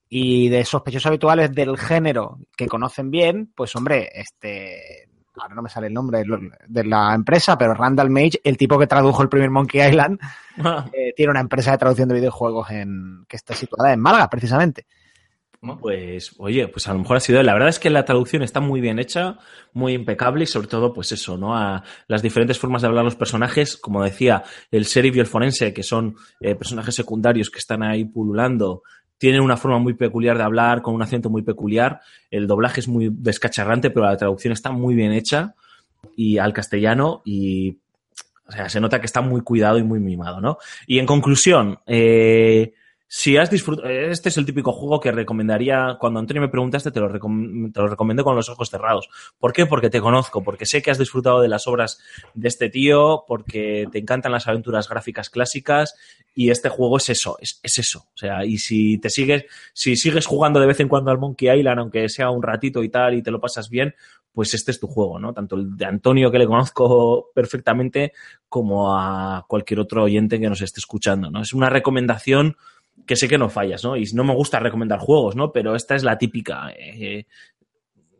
[0.09, 5.07] Y de sospechosos habituales del género que conocen bien, pues hombre, este.
[5.35, 6.23] Ahora no me sale el nombre
[6.67, 10.19] de la empresa, pero Randall Mage, el tipo que tradujo el primer Monkey Island,
[10.93, 14.85] eh, tiene una empresa de traducción de videojuegos en, que está situada en Málaga, precisamente.
[15.79, 17.41] Pues, oye, pues a lo mejor ha sido.
[17.41, 19.37] La verdad es que la traducción está muy bien hecha,
[19.71, 21.55] muy impecable y sobre todo, pues eso, ¿no?
[21.55, 25.73] A las diferentes formas de hablar los personajes, como decía, el sheriff y el forense,
[25.73, 28.83] que son eh, personajes secundarios que están ahí pululando,
[29.17, 32.01] tienen una forma muy peculiar de hablar, con un acento muy peculiar.
[32.29, 35.55] El doblaje es muy descacharrante, pero la traducción está muy bien hecha
[36.17, 37.79] y al castellano y
[38.45, 40.57] o sea, se nota que está muy cuidado y muy mimado, ¿no?
[40.85, 42.73] Y en conclusión, eh,
[43.15, 46.99] si has disfrutado, este es el típico juego que recomendaría, cuando Antonio me preguntaste, te
[46.99, 49.07] lo, recom- te lo recomendé con los ojos cerrados.
[49.37, 49.67] ¿Por qué?
[49.67, 51.99] Porque te conozco, porque sé que has disfrutado de las obras
[52.33, 55.93] de este tío, porque te encantan las aventuras gráficas clásicas
[56.33, 57.99] y este juego es eso, es, es eso.
[57.99, 61.55] O sea, y si te sigues, si sigues jugando de vez en cuando al Monkey
[61.55, 63.93] Island, aunque sea un ratito y tal, y te lo pasas bien,
[64.31, 65.35] pues este es tu juego, ¿no?
[65.35, 68.13] Tanto el de Antonio, que le conozco perfectamente,
[68.49, 71.43] como a cualquier otro oyente que nos esté escuchando, ¿no?
[71.43, 72.57] Es una recomendación
[73.05, 73.97] que sé que no fallas, ¿no?
[73.97, 75.51] Y no me gusta recomendar juegos, ¿no?
[75.51, 76.71] Pero esta es la típica.
[76.77, 77.25] eh,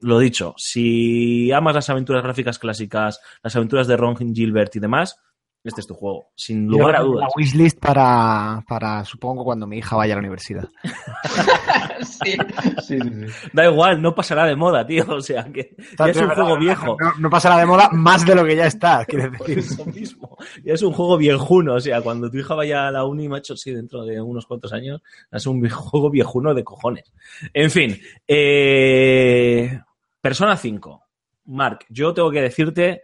[0.03, 5.17] lo dicho, si amas las aventuras gráficas clásicas, las aventuras de Ron Gilbert y demás,
[5.64, 7.22] este es tu juego, sin lugar a dudas.
[7.22, 10.68] La wishlist para, para, supongo, cuando mi hija vaya a la universidad.
[12.02, 12.31] sí,
[12.61, 13.49] sí, sí, sí.
[13.53, 15.06] Da igual, no pasará de moda, tío.
[15.07, 16.98] O sea, que ya es un juego viejo.
[16.99, 19.60] No, no pasará de moda más de lo que ya está, quieres decir.
[19.60, 20.38] Eso mismo.
[20.65, 21.76] Ya es un juego viejuno.
[21.76, 24.73] O sea, cuando tu hija vaya a la uni, macho, sí, dentro de unos cuantos
[24.73, 27.14] años, es un juego viejuno de cojones.
[27.53, 29.80] En fin, eh,
[30.19, 31.03] Persona 5.
[31.45, 33.03] Mark, yo tengo que decirte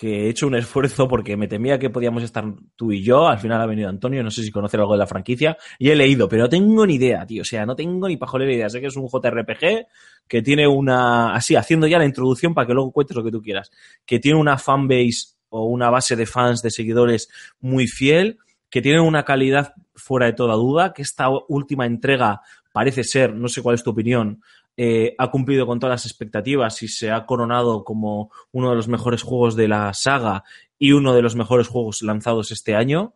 [0.00, 2.42] que he hecho un esfuerzo porque me temía que podíamos estar
[2.74, 3.28] tú y yo.
[3.28, 5.58] Al final ha venido Antonio, no sé si conoce algo de la franquicia.
[5.78, 7.42] Y he leído, pero no tengo ni idea, tío.
[7.42, 8.70] O sea, no tengo ni pajolera idea.
[8.70, 9.84] Sé que es un JRPG
[10.26, 11.34] que tiene una.
[11.34, 13.70] Así, haciendo ya la introducción para que luego cuentes lo que tú quieras.
[14.06, 17.28] Que tiene una fanbase o una base de fans, de seguidores
[17.60, 18.38] muy fiel.
[18.70, 20.94] Que tiene una calidad fuera de toda duda.
[20.94, 22.40] Que esta última entrega
[22.72, 24.40] parece ser, no sé cuál es tu opinión,
[24.76, 28.88] eh, ha cumplido con todas las expectativas y se ha coronado como uno de los
[28.88, 30.44] mejores juegos de la saga
[30.78, 33.14] y uno de los mejores juegos lanzados este año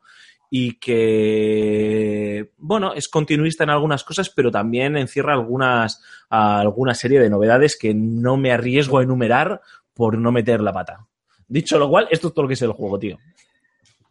[0.50, 7.30] y que, bueno, es continuista en algunas cosas, pero también encierra algunas, alguna serie de
[7.30, 9.62] novedades que no me arriesgo a enumerar
[9.94, 11.06] por no meter la pata.
[11.48, 13.18] Dicho lo cual, esto es todo lo que es el juego, tío.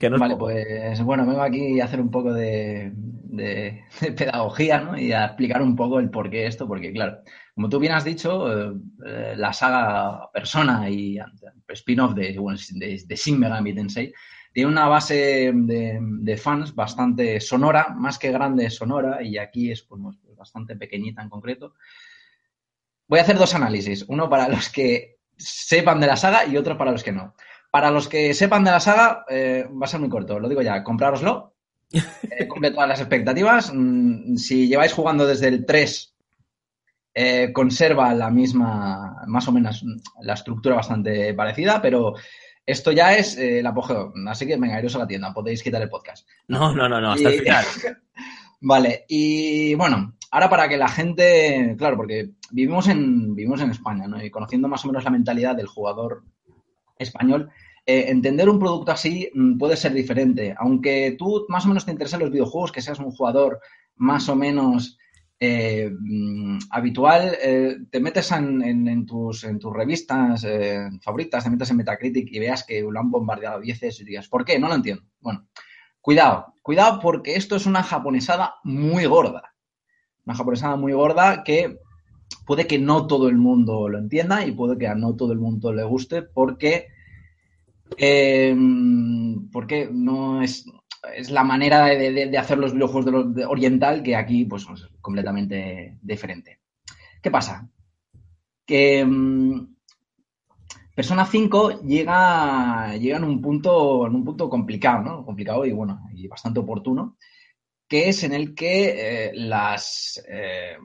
[0.03, 4.11] Que no es Vale, pues bueno, vengo aquí a hacer un poco de, de- de
[4.11, 4.97] pedagogía ¿no?
[4.99, 7.19] y a explicar un poco el por qué esto, porque claro,
[7.55, 8.73] como tú bien has dicho, eh,
[9.05, 11.23] eh, la saga Persona y eh,
[11.69, 12.37] spin-off de,
[12.73, 14.11] de, de Shin Megami Tensei
[14.51, 19.83] tiene una base de, de fans bastante sonora, más que grande sonora, y aquí es
[19.83, 20.01] pues,
[20.35, 21.75] bastante pequeñita en concreto.
[23.07, 26.77] Voy a hacer dos análisis, uno para los que sepan de la saga y otro
[26.77, 27.35] para los que no.
[27.73, 30.61] Para los que sepan de la saga, eh, va a ser muy corto, lo digo
[30.61, 31.55] ya, comprároslo.
[32.29, 33.71] Eh, cumple todas las expectativas.
[33.73, 36.15] Mm, si lleváis jugando desde el 3,
[37.15, 42.13] eh, conserva la misma, más o menos, mm, la estructura bastante parecida, pero
[42.63, 44.13] esto ya es eh, el apogeo.
[44.27, 46.27] Así que venga, iros a la tienda, podéis quitar el podcast.
[46.47, 47.65] No, no, no, no, hasta el final.
[48.61, 54.07] Vale, y bueno, ahora para que la gente, claro, porque vivimos en, vivimos en España,
[54.07, 54.23] ¿no?
[54.23, 56.23] Y conociendo más o menos la mentalidad del jugador
[56.97, 57.51] español,
[57.85, 60.55] eh, entender un producto así mm, puede ser diferente.
[60.57, 63.59] Aunque tú más o menos te interesen los videojuegos, que seas un jugador
[63.95, 64.97] más o menos
[65.39, 70.45] eh, mm, habitual, eh, te metes en, tus, revistas
[71.01, 74.29] favoritas, te metes en Metacritic y veas que lo han bombardeado 10 veces y digas,
[74.29, 74.57] ¿por qué?
[74.57, 75.03] No lo entiendo.
[75.19, 75.47] Bueno,
[75.99, 79.53] cuidado, cuidado porque esto es una japonesada muy gorda.
[80.25, 81.79] Una japonesada muy gorda que
[82.45, 85.39] puede que no todo el mundo lo entienda y puede que a no todo el
[85.39, 86.87] mundo le guste porque,
[87.97, 88.55] eh,
[89.51, 90.65] porque no es,
[91.15, 94.87] es la manera de, de- hacer los videojuegos de los- oriental que aquí pues es
[95.01, 96.59] completamente diferente.
[97.21, 97.69] ¿Qué pasa?
[98.65, 99.67] Que mm,
[100.95, 105.25] Persona 5 llega, llega en un punto, en un punto complicado, ¿no?
[105.25, 107.17] Complicado y bueno, y bastante oportuno,
[107.87, 110.77] que es en el que eh, las, eh,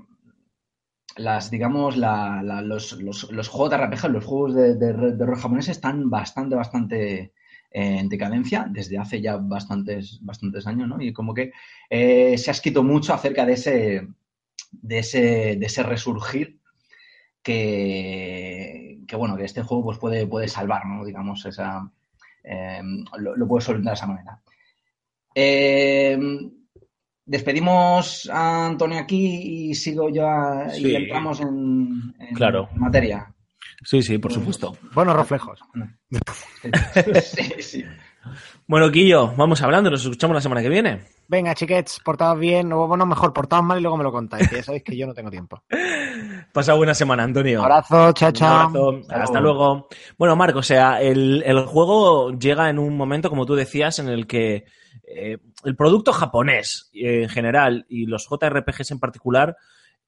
[1.18, 5.76] las, digamos, la- la- los, los, los JRPG, los juegos de, de, de rol japoneses
[5.76, 7.20] están bastante, bastante
[7.70, 11.00] eh, en decadencia desde hace ya bastantes, bastantes años, ¿no?
[11.00, 11.52] Y como que
[11.90, 14.08] eh, se ha escrito mucho acerca de ese,
[14.72, 16.60] de ese, de ese resurgir
[17.42, 21.04] que, que, bueno, que este juego pues puede, puede salvar, ¿no?
[21.04, 21.90] Digamos, esa,
[22.44, 22.80] eh,
[23.18, 24.40] lo, lo puede solventar de esa manera.
[25.34, 26.18] Eh,
[27.28, 30.88] despedimos a Antonio aquí y sigo yo a- Sí.
[30.88, 32.68] y entramos en, en Claro.
[32.74, 33.32] materia.
[33.84, 34.76] Sí, sí, por supuesto.
[34.94, 35.60] Buenos reflejos.
[37.22, 37.84] Sí, sí.
[38.66, 41.00] Bueno, Quillo, vamos hablando, nos escuchamos la semana que viene.
[41.28, 44.56] Venga, chiquets, portados bien, o bueno, mejor, portados mal y luego me lo contáis, que
[44.56, 45.62] ya sabéis que yo no tengo tiempo.
[46.52, 47.62] Pasa buena semana, Antonio.
[47.62, 48.58] Abrazo, chao, Un chao.
[48.68, 49.00] abrazo.
[49.10, 49.88] Hasta luego.
[50.18, 54.08] Bueno, Marco, o sea, el, el juego llega en un momento, como tú decías, en
[54.08, 54.64] el que
[55.06, 59.56] eh, el producto japonés eh, en general y los JRPGs en particular,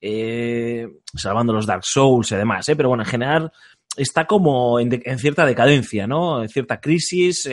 [0.01, 3.53] eh, salvando los Dark Souls y demás, eh, pero bueno, en general
[3.97, 6.43] está como en, cierta decadencia, ¿no?
[6.43, 7.49] En cierta crisis.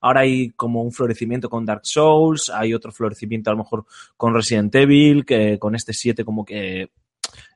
[0.00, 3.84] ahora hay como un florecimiento con Dark Souls, hay otro florecimiento a lo mejor
[4.16, 6.90] con Resident Evil, que con este 7 como que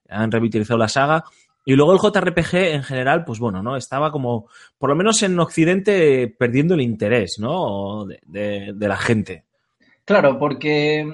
[0.08, 1.24] han revitalizado la saga.
[1.64, 3.76] Y luego el JRPG en general, pues bueno, ¿no?
[3.76, 8.04] Estaba como, por lo menos en Occidente, perdiendo el interés, ¿no?
[8.26, 9.44] De, la gente.
[10.04, 11.10] Claro, porque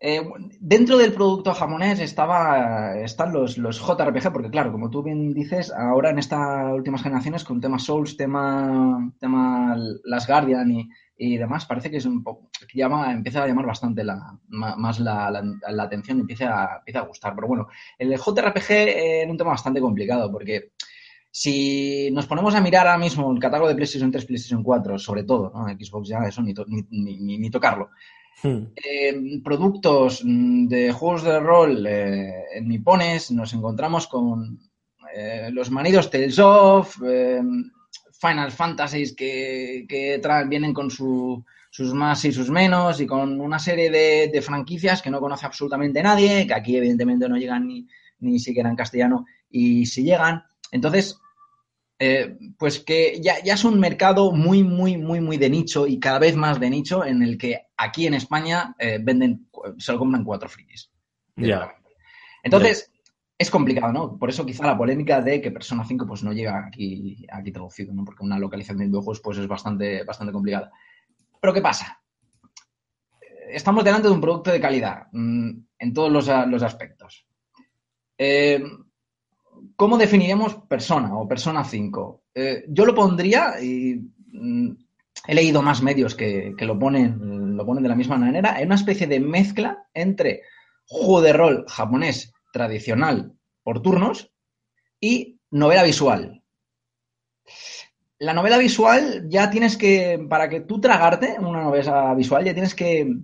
[0.00, 0.22] eh,
[0.58, 5.72] dentro del producto japonés estaba, están los, los JRPG, porque claro, como tú bien dices,
[5.72, 10.88] ahora en estas últimas generaciones con tema Souls, tema, tema Las Guardian y,
[11.18, 15.00] y demás, parece que es un poco, que llama, empieza a llamar bastante la, más
[15.00, 15.42] la, la-
[15.72, 17.34] la atención, empieza a, empieza a gustar.
[17.34, 17.68] Pero bueno,
[17.98, 20.72] el JRPG era un tema bastante complicado, porque
[21.30, 25.24] si nos ponemos a mirar ahora mismo el catálogo de PlayStation 3, PlayStation 4, sobre
[25.24, 25.66] todo, ¿no?
[25.68, 27.90] Xbox ya eso ni, to- ni, ni- ni- tocarlo.
[28.42, 28.66] Hmm.
[28.76, 34.58] Eh, productos mm, de juegos de rol eh, nipones nos encontramos con
[35.14, 37.42] eh, los manidos Tales of, eh,
[38.18, 43.40] Final Fantasies que, que traen- vienen con su- sus más y sus menos y con
[43.40, 47.66] una serie de, de franquicias que no conoce absolutamente nadie, que aquí evidentemente no llegan
[47.66, 47.86] ni,
[48.20, 50.42] ni siquiera en castellano y si llegan.
[50.72, 51.18] Entonces,
[52.00, 55.98] eh, pues que ya, ya es un mercado muy, muy, muy, muy de nicho y
[55.98, 59.98] cada vez más de nicho en el que aquí en España eh, venden, se lo
[59.98, 60.90] compran cuatro frikis.
[61.36, 61.74] Ya.
[62.42, 62.90] Entonces,
[63.40, 64.18] es complicado, ¿no?
[64.18, 67.94] Por eso quizá la polémica de que Persona 5 pues no llega aquí, aquí traducido,
[67.94, 68.04] ¿no?
[68.04, 70.72] Porque una localización de videojuegos pues es bastante, bastante complicada.
[71.40, 72.00] Pero ¿qué pasa?
[73.20, 77.26] Eh, Estamos delante de un producto de calidad mm, en todos los, a- los aspectos.
[78.16, 78.60] Eh,
[79.76, 82.22] ¿Cómo definiríamos persona o persona 5?
[82.34, 84.00] Eh, yo lo pondría, y
[84.32, 84.70] mm,
[85.28, 88.66] he leído más medios que, que lo, ponen, lo ponen de la misma manera, en
[88.66, 90.42] una especie de mezcla entre
[90.86, 94.32] juego de rol japonés tradicional por turnos
[95.00, 96.42] y novela visual.
[98.18, 102.74] La novela visual ya tienes que, para que tú tragarte una novela visual, ya tienes
[102.74, 103.14] que,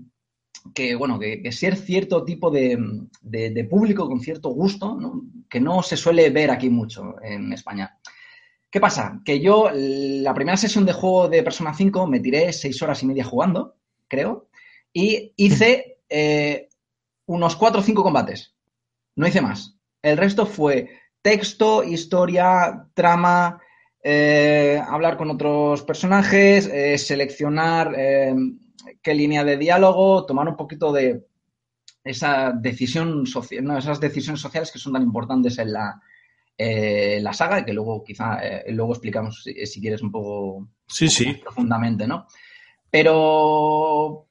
[0.73, 2.79] que bueno, que, que ser cierto tipo de,
[3.21, 5.23] de- de público con cierto gusto, ¿no?
[5.51, 7.99] que no se suele ver aquí mucho en España.
[8.71, 9.21] ¿Qué pasa?
[9.25, 13.07] Que yo la primera sesión de juego de Persona 5 me tiré seis horas y
[13.07, 13.77] media jugando,
[14.09, 14.49] creo,
[14.93, 16.69] y hice eh,
[17.27, 18.54] unos cuatro o cinco combates.
[19.17, 19.77] No hice más.
[20.03, 20.91] El resto fue
[21.23, 23.61] texto, historia, trama,
[24.03, 28.35] eh, hablar con otros personajes, eh, seleccionar eh,
[29.03, 31.27] qué línea de diálogo, tomar un poquito de
[32.05, 36.03] esa decisión social, no, esas decisiones sociales que son tan importantes en la,
[36.59, 38.39] eh, la saga, que luego quizá
[38.69, 41.27] luego explicamos si, si quieres un poco Sí, sí.
[41.29, 42.27] más profundamente, ¿no?
[42.91, 44.29] Pero,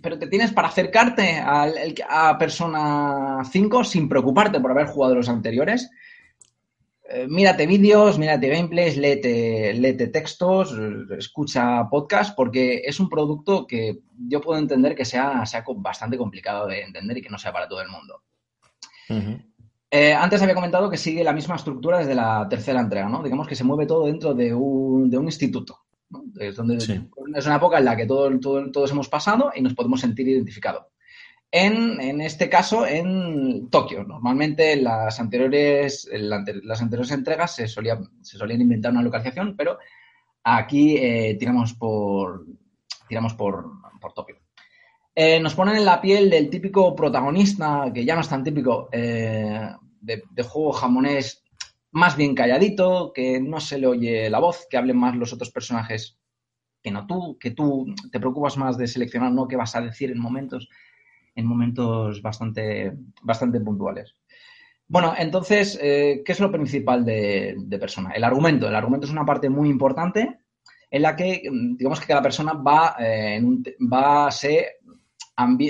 [0.00, 5.28] pero te tienes para acercarte el- a Persona 5 sin preocuparte por haber jugado los
[5.28, 5.90] anteriores.
[7.10, 10.76] Eh, mírate vídeos, mírate gameplays, léete, léete textos,
[11.18, 16.66] escucha podcast, porque es un producto que yo puedo entender que sea, sea bastante complicado
[16.66, 18.22] de entender y que no sea para todo el mundo.
[19.90, 23.22] Eh, antes había comentado que sigue la misma estructura desde la tercera entrega, ¿no?
[23.22, 25.78] Digamos que se mueve todo dentro de un, de un instituto.
[26.10, 26.24] ¿No?
[26.38, 27.00] Es, donde, Sí.
[27.34, 30.28] es una época en la que todo- todo- todos hemos pasado y nos podemos sentir
[30.28, 30.86] identificados.
[31.50, 34.04] En, en este caso, en Tokio.
[34.04, 39.78] Normalmente en las anteriores, las anteriores entregas se, solía, se solían inventar una localización, pero
[40.44, 42.44] aquí eh, tiramos por
[43.08, 43.64] tiramos por,
[44.00, 44.36] por Tokio.
[45.14, 48.90] Eh, nos ponen en la piel del típico protagonista, que ya no es tan típico,
[48.92, 49.70] eh,
[50.02, 51.42] de, de juego jamonés
[51.90, 55.50] más bien calladito, que no se le oye la voz, que hablen más los otros
[55.50, 56.18] personajes
[56.82, 60.10] que no tú, que tú te preocupas más de seleccionar no qué vas a decir
[60.10, 60.68] en momentos,
[61.34, 62.92] en momentos bastante,
[63.22, 64.14] bastante puntuales.
[64.86, 68.12] Bueno, entonces, eh, ¿qué es lo principal de, de persona?
[68.12, 68.68] El argumento.
[68.68, 70.38] El argumento es una parte muy importante
[70.90, 74.78] en la que, mm, digamos que cada persona va, eh, en un va se,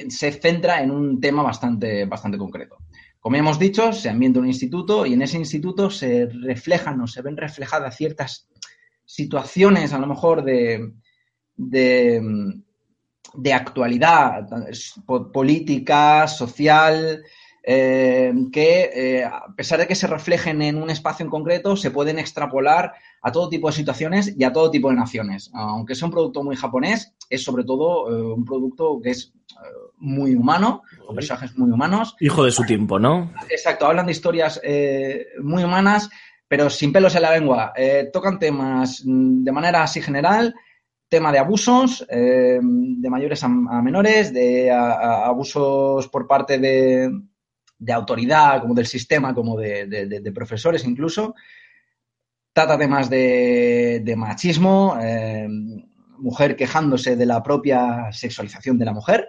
[0.08, 2.78] se centra en un tema bastante, bastante concreto.
[3.20, 7.22] Como hemos dicho, se ambienta un instituto y en ese instituto se reflejan o se
[7.22, 8.48] ven reflejadas ciertas
[9.04, 10.92] situaciones, a lo mejor de,
[11.56, 12.22] de,
[13.52, 14.46] actualidad
[15.06, 17.22] po- política, social,
[17.64, 21.90] eh, que eh, a pesar de que se reflejen en un espacio en concreto, se
[21.90, 25.50] pueden extrapolar a todo tipo de situaciones y a todo tipo de naciones.
[25.52, 29.34] Aunque sea un producto muy japonés, es sobre todo eh, un producto que es
[29.96, 32.16] muy humano, con personajes muy humanos.
[32.20, 33.32] Hijo de su tiempo, ¿no?
[33.50, 36.08] Exacto, hablan de historias eh, muy humanas,
[36.46, 37.72] pero sin pelos en la lengua.
[37.76, 40.54] Eh, tocan temas mm, de manera así general,
[41.08, 46.58] tema de abusos, eh, de mayores a, a menores, de a- a- abusos por parte
[46.58, 47.10] de,
[47.78, 51.34] de autoridad, como del sistema, como de, de- profesores incluso.
[52.52, 54.96] Trata temas de, de machismo,
[56.18, 59.28] mujer quejándose de la propia sexualización de la mujer.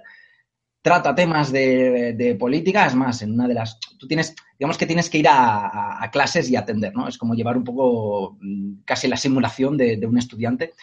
[0.81, 3.77] Trata temas de, de política, es más, en una de las...
[3.97, 7.07] Tú tienes, digamos que tienes que ir a, a- clases y atender, ¿no?
[7.09, 10.73] Es como llevar un poco mm, casi la simulación de, un estudiante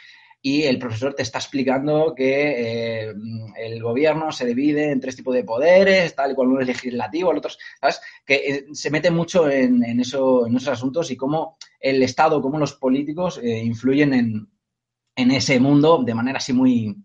[0.43, 3.15] y el profesor te está explicando que eh,
[3.59, 7.33] el gobierno se divide en tres tipos de poderes, tal y cual uno es legislativo,
[7.33, 8.01] el otro, es- ¿sabes?
[8.27, 12.43] Que eh, se mete mucho en, en eso, en esos asuntos y cómo el Estado,
[12.43, 14.49] cómo los políticos eh, influyen en,
[15.17, 16.97] en ese mundo de manera así muy,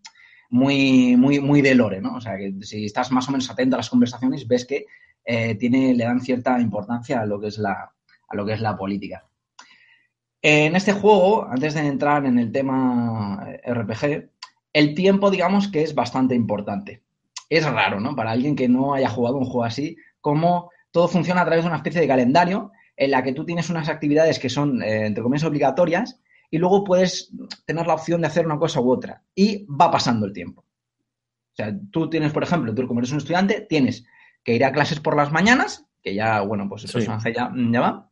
[0.49, 2.15] muy, muy, muy de lore, ¿no?
[2.15, 4.85] O sea, que si estás más o menos atento a las conversaciones, ves que
[5.23, 7.91] eh, tiene, le dan cierta importancia a lo que es la,
[8.27, 9.25] a lo que es la política.
[10.41, 14.29] En este juego, antes de entrar en el tema eh, RPG,
[14.73, 17.03] el tiempo, digamos que es bastante importante.
[17.49, 18.15] Es raro, ¿no?
[18.15, 21.69] Para alguien que no haya jugado un juego así, cómo todo funciona a través de
[21.69, 25.23] una especie de calendario en la que tú tienes unas actividades que son, eh, entre
[25.23, 26.20] comillas, obligatorias
[26.52, 27.32] y luego puedes
[27.65, 30.61] tener la opción de hacer una cosa u otra y va pasando el tiempo.
[30.61, 34.06] O sea, tú tienes, por ejemplo, tú como eres un estudiante, tienes
[34.44, 37.07] que ir a clases por las mañanas, que ya, bueno, pues el Sí.
[37.34, 38.10] ya, ya va,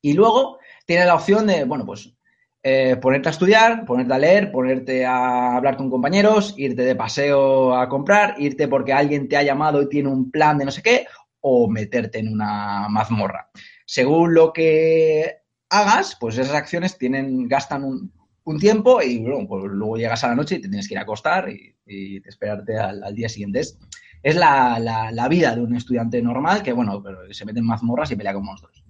[0.00, 2.14] y luego tienes la opción de, bueno, pues
[2.62, 7.74] eh, ponerte a estudiar, ponerte a leer, ponerte a hablar con compañeros, irte de paseo
[7.74, 10.82] a comprar, irte porque alguien te ha llamado y tiene un plan de no sé
[10.82, 11.06] qué,
[11.40, 13.50] o meterte en una mazmorra.
[13.84, 15.41] Según lo que
[15.72, 18.12] hagas, pues esas acciones tienen, gastan un,
[18.60, 21.02] tiempo y bueno, pues luego llegas a la noche y te tienes que ir a
[21.02, 23.60] acostar y, y te esperarte al, día siguiente.
[23.60, 28.34] Es, la, vida de un estudiante normal que, bueno, se mete en mazmorras y pelea
[28.34, 28.84] con monstruos.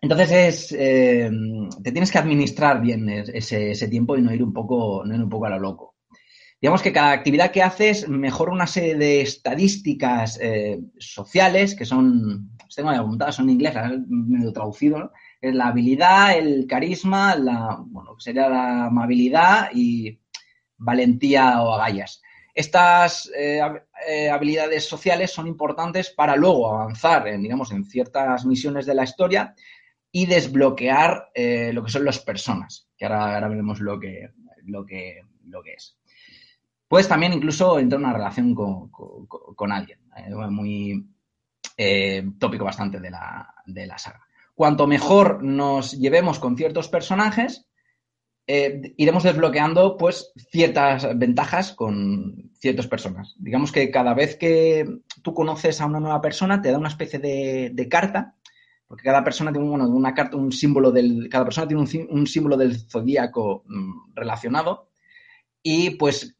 [0.00, 1.30] Entonces es, eh,
[1.82, 5.22] te tienes que administrar bien es- ese, tiempo y no ir un poco, no ir
[5.22, 5.96] un poco a lo loco.
[6.60, 12.50] Digamos que cada actividad que haces mejora una serie de estadísticas eh, sociales que son,
[12.74, 13.74] tengo apuntadas, son en inglés,
[14.08, 15.10] medio traducido, ¿no?
[15.40, 20.18] La habilidad, el carisma, la, bueno, sería la amabilidad y
[20.76, 22.20] valentía o agallas.
[22.54, 23.60] Estas eh,
[24.08, 29.04] eh, habilidades sociales son importantes para luego avanzar en, digamos, en ciertas misiones de la
[29.04, 29.54] historia
[30.10, 34.30] y desbloquear eh, lo que son las personas, que ahora, ahora veremos lo que,
[34.64, 35.96] lo, que, lo que es.
[36.88, 41.06] Puedes también incluso entrar en una relación con, con- alguien, eh, muy
[42.40, 44.20] tópico bastante de la, de la saga.
[44.58, 47.68] Cuanto mejor nos llevemos con ciertos personajes,
[48.44, 53.36] eh, iremos desbloqueando pues ciertas ventajas con ciertas personas.
[53.38, 54.84] Digamos que cada vez que
[55.22, 58.34] tú conoces a una nueva persona, te da una especie de, carta,
[58.88, 61.28] porque cada persona tiene bueno, una carta, un símbolo del.
[61.30, 64.90] Cada persona tiene un, símbolo del zodíaco mm, relacionado.
[65.62, 66.36] Y pues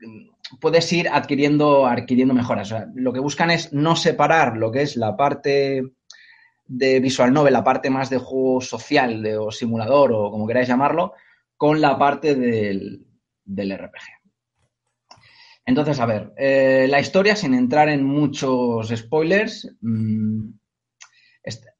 [0.60, 2.74] puedes ir adquiriendo, adquiriendo mejoras.
[2.96, 5.97] Lo que buscan es no separar lo que es la parte
[6.68, 11.14] de visual novel, la parte más de juego social o simulador o como queráis llamarlo,
[11.56, 13.04] con la parte del,
[13.44, 14.18] del RPG.
[15.64, 20.50] Entonces, a ver, eh, la historia, sin entrar en muchos spoilers, mm,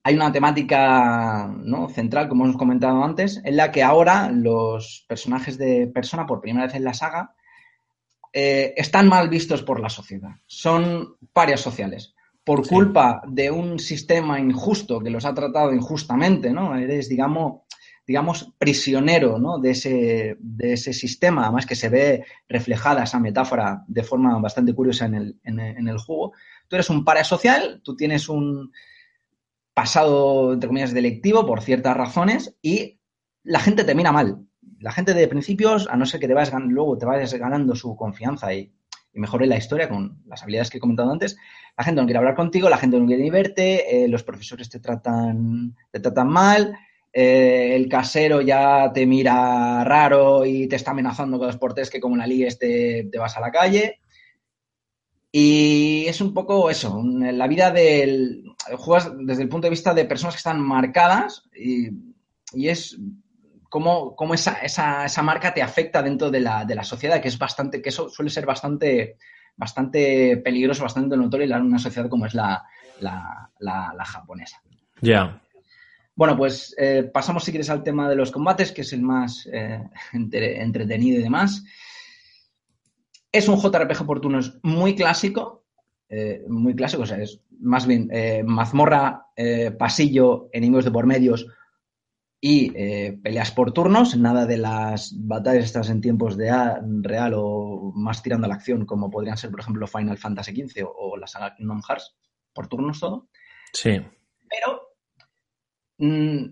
[0.03, 1.89] hay una temática ¿no?
[1.91, 6.67] central, como hemos comentado antes, en la que ahora los personajes de Persona, por primera
[6.67, 7.35] vez en la saga,
[8.33, 10.31] eh, están mal vistos por la sociedad.
[10.47, 12.15] Son parias sociales.
[12.49, 12.75] Por Sí.
[12.75, 16.75] culpa de un sistema injusto que los ha tratado injustamente, ¿no?
[16.77, 17.61] Eres, digamos,
[18.07, 19.59] digamos, prisionero ¿no?
[19.59, 24.73] de, ese, de ese sistema, además que se ve reflejada esa metáfora de forma bastante
[24.73, 26.33] curiosa en el, en el, en el juego.
[26.69, 28.73] Tú eres un paria social, tú tienes un
[29.75, 32.99] pasado, entre comillas, delictivo por ciertas razones y
[33.43, 34.39] la gente te mira mal.
[34.81, 37.95] La gente de principios, a no ser que te vayas luego te vayas ganando su
[37.95, 38.73] confianza y,
[39.19, 41.37] mejore la historia con las habilidades que he comentado antes,
[41.77, 44.81] la gente no quiere hablar contigo, la gente no quiere ni eh, los profesores te
[44.81, 46.77] tratan, te tratan mal,
[47.13, 52.01] eh, el casero ya te mira raro y te está amenazando con los portes que
[52.01, 54.01] como la ligues te, te vas a la calle.
[55.31, 58.45] Y es un poco eso, la vida del...
[58.77, 61.89] Juegas desde el punto de vista de personas que están marcadas y,
[62.53, 62.99] y es
[63.69, 67.29] cómo, cómo esa, esa, esa marca te afecta dentro de la, de la sociedad, que
[67.29, 69.17] es bastante, que eso suele ser bastante,
[69.57, 72.65] bastante peligroso, bastante notorio en una sociedad como es la,
[73.01, 74.63] la, japonesa.
[75.01, 75.41] Ya.
[76.15, 79.49] Bueno, pues eh, pasamos si quieres al tema de los combates, que es el más
[79.53, 79.83] eh,
[80.13, 81.65] entre- entretenido y demás.
[83.31, 85.65] Es un JRPG por turnos muy clásico,
[86.09, 88.11] eh, muy clásico, o sea, es más bien
[88.47, 89.27] mazmorra,
[89.79, 91.47] pasillo, enemigos de por medios
[92.41, 97.33] y eh, peleas por turnos, nada de las batallas estas en tiempos de a- real
[97.37, 100.93] o más tirando a la acción, como podrían ser, por ejemplo, Final Fantasy XV o,
[100.97, 102.17] o la saga Kingdom Hearts,
[102.55, 103.29] por turnos todo
[103.73, 104.01] Sí.
[104.49, 104.81] pero
[105.99, 106.45] mm,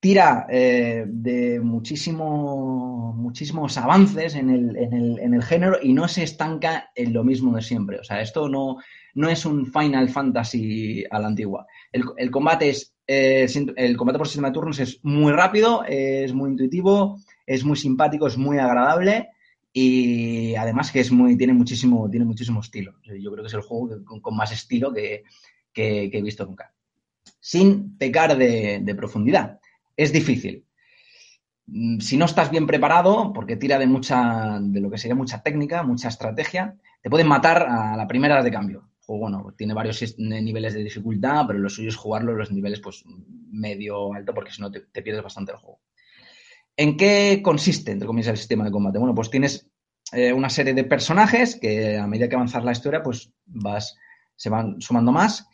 [0.00, 6.08] tira eh, de muchísimo, muchísimos avances en el, en, el, en el, género y no
[6.08, 7.98] se estanca en lo mismo de siempre.
[8.00, 8.76] O sea, esto no,
[9.14, 11.66] no es un Final Fantasy a la antigua.
[11.92, 13.46] El, el combate es eh,
[13.76, 18.26] el combate por sistema de turnos es muy rápido, es muy intuitivo, es muy simpático,
[18.26, 19.30] es muy agradable
[19.72, 22.94] y además que es muy, tiene muchísimo, tiene muchísimo estilo.
[23.02, 25.24] Yo creo que es el juego con, más estilo que,
[25.74, 26.72] he visto nunca.
[27.40, 29.58] Sin pecar de, de profundidad
[29.96, 30.64] es difícil.
[31.66, 35.42] Mm, si no estás bien preparado, porque tira de mucha, de lo que sería mucha
[35.42, 38.88] técnica, mucha estrategia, te pueden matar a la primera de cambio.
[39.18, 43.04] Bueno, tiene varios niveles de dificultad, pero lo suyo es jugarlo en los niveles pues
[43.50, 45.80] medio alto, porque si no te, pierdes bastante el juego.
[46.76, 48.98] ¿En qué consiste, entre comillas, el sistema de combate?
[48.98, 49.68] Bueno, pues tienes
[50.12, 53.96] eh, una serie de personajes que a medida que avanzas la historia, pues vas,
[54.36, 55.46] se van sumando más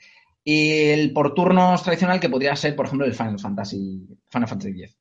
[0.51, 4.71] y el por turnos tradicional que podría ser, por ejemplo, el Final Fantasy, Final Fantasy
[4.71, 4.97] X.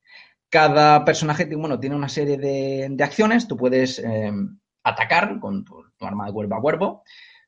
[0.49, 3.47] Cada personaje bueno, tiene una serie de, de acciones.
[3.47, 4.29] Tú puedes eh,
[4.83, 7.03] atacar con tu, tu, arma de cuerpo a cuerpo.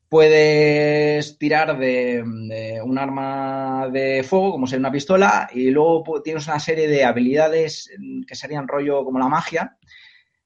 [0.10, 6.48] Puedes tirar de, de, un arma de fuego, como sería una pistola, y luego tienes
[6.48, 7.92] una serie de habilidades
[8.28, 9.78] que serían rollo como la magia,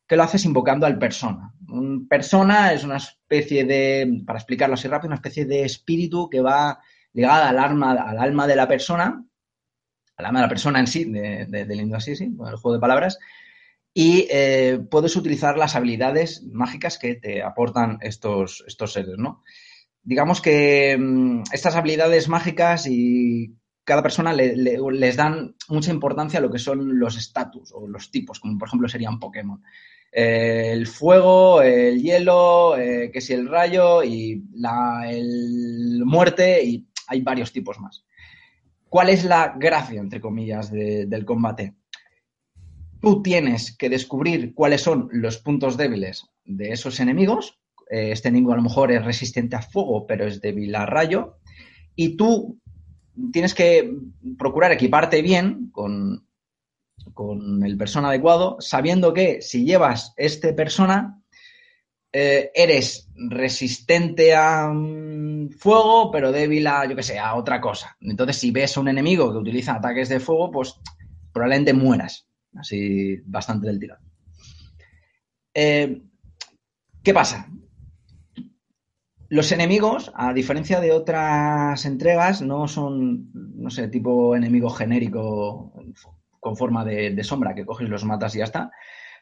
[0.05, 1.53] que lo haces invocando al persona.
[1.69, 6.41] Un persona es una especie de, para explicarlo así rápido, una especie de espíritu que
[6.41, 6.79] va
[7.13, 9.23] ligada al al alma de la persona,
[10.17, 12.79] al alma de la persona en sí, de, de, de así, sí, el juego de
[12.79, 13.17] palabras,
[13.93, 19.43] y eh, puedes utilizar las habilidades mágicas que te aportan estos, estos seres, ¿no?
[20.01, 26.39] Digamos que mmm, estas habilidades mágicas y cada persona le, le, les dan mucha importancia
[26.39, 29.61] a lo que son los estatus o los tipos, como por ejemplo serían Pokémon.
[30.11, 36.87] Eh, el fuego, el hielo, eh, que si el rayo y la el muerte y
[37.07, 38.05] hay varios tipos más.
[38.87, 41.75] ¿Cuál es la gracia, entre comillas, de, del combate?
[43.03, 47.59] Tú tienes que descubrir cuáles son los puntos débiles de esos enemigos.
[47.89, 51.35] Este enemigo a lo mejor es resistente a fuego, pero es débil a rayo.
[51.97, 52.61] Y tú
[53.33, 53.93] tienes que
[54.39, 56.25] procurar equiparte bien con,
[57.13, 61.21] con el persona adecuado, sabiendo que si llevas este persona,
[62.13, 67.97] eh, eres resistente a um, fuego, pero débil a, yo que sé, a otra cosa.
[67.99, 70.75] Entonces, si ves a un enemigo que utiliza ataques de fuego, pues
[71.33, 72.29] probablemente mueras.
[72.55, 73.97] Así, bastante del tirón.
[75.53, 76.01] Eh,
[77.03, 77.47] ¿Qué pasa?
[79.29, 85.73] Los enemigos, a diferencia de otras entregas, no son, no sé, tipo enemigo genérico
[86.39, 88.71] con forma de, sombra, que coges, los matas y ya está,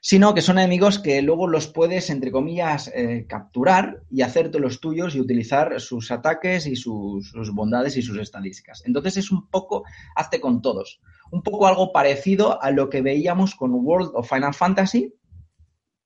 [0.01, 4.81] sino que son enemigos que luego los puedes, entre comillas, eh, capturar y hacerte los
[4.81, 8.83] tuyos y utilizar sus ataques y sus, sus, bondades y sus estadísticas.
[8.85, 9.85] Entonces es un poco,
[10.15, 10.99] hazte con todos,
[11.31, 15.13] un poco algo parecido a lo que veíamos con World of Final Fantasy,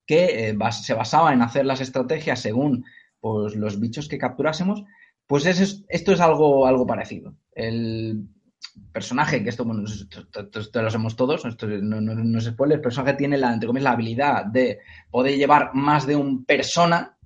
[0.05, 2.85] que eh, se basaba en hacer las estrategias según
[3.19, 4.83] pues, los bichos que capturásemos,
[5.27, 7.35] pues es, esto es algo, algo parecido.
[7.53, 8.27] El
[8.91, 10.27] personaje, que esto, bueno, esto,
[10.59, 13.67] esto, lo sabemos todos, esto no, no, no es spoiler, el personaje tiene la, entre
[13.67, 14.79] comillas, la habilidad de
[15.09, 17.17] poder llevar más de un persona,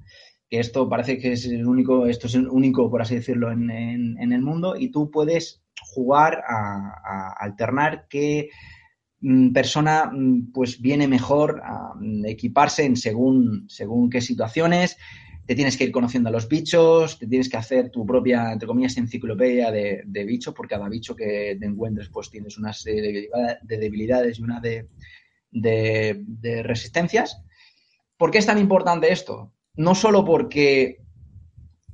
[0.49, 3.69] que esto parece que es el único, esto es el único, por así decirlo, en,
[3.69, 8.49] en el mundo, y tú puedes jugar a, alternar qué
[9.21, 11.93] mm, persona mm, pues viene mejor a
[12.25, 14.97] equiparse en según, según qué situaciones,
[15.49, 18.67] te tienes que ir conociendo a los bichos, te tienes que hacer tu propia, entre
[18.67, 23.01] comillas, enciclopedia de, de bicho, por cada bicho que te encuentres, pues tienes una serie
[23.01, 23.29] de,
[23.63, 24.89] de debilidades y una de,
[25.49, 27.41] de, de, resistencias.
[28.15, 29.51] ¿Por qué es tan importante esto?
[29.75, 31.01] No solo porque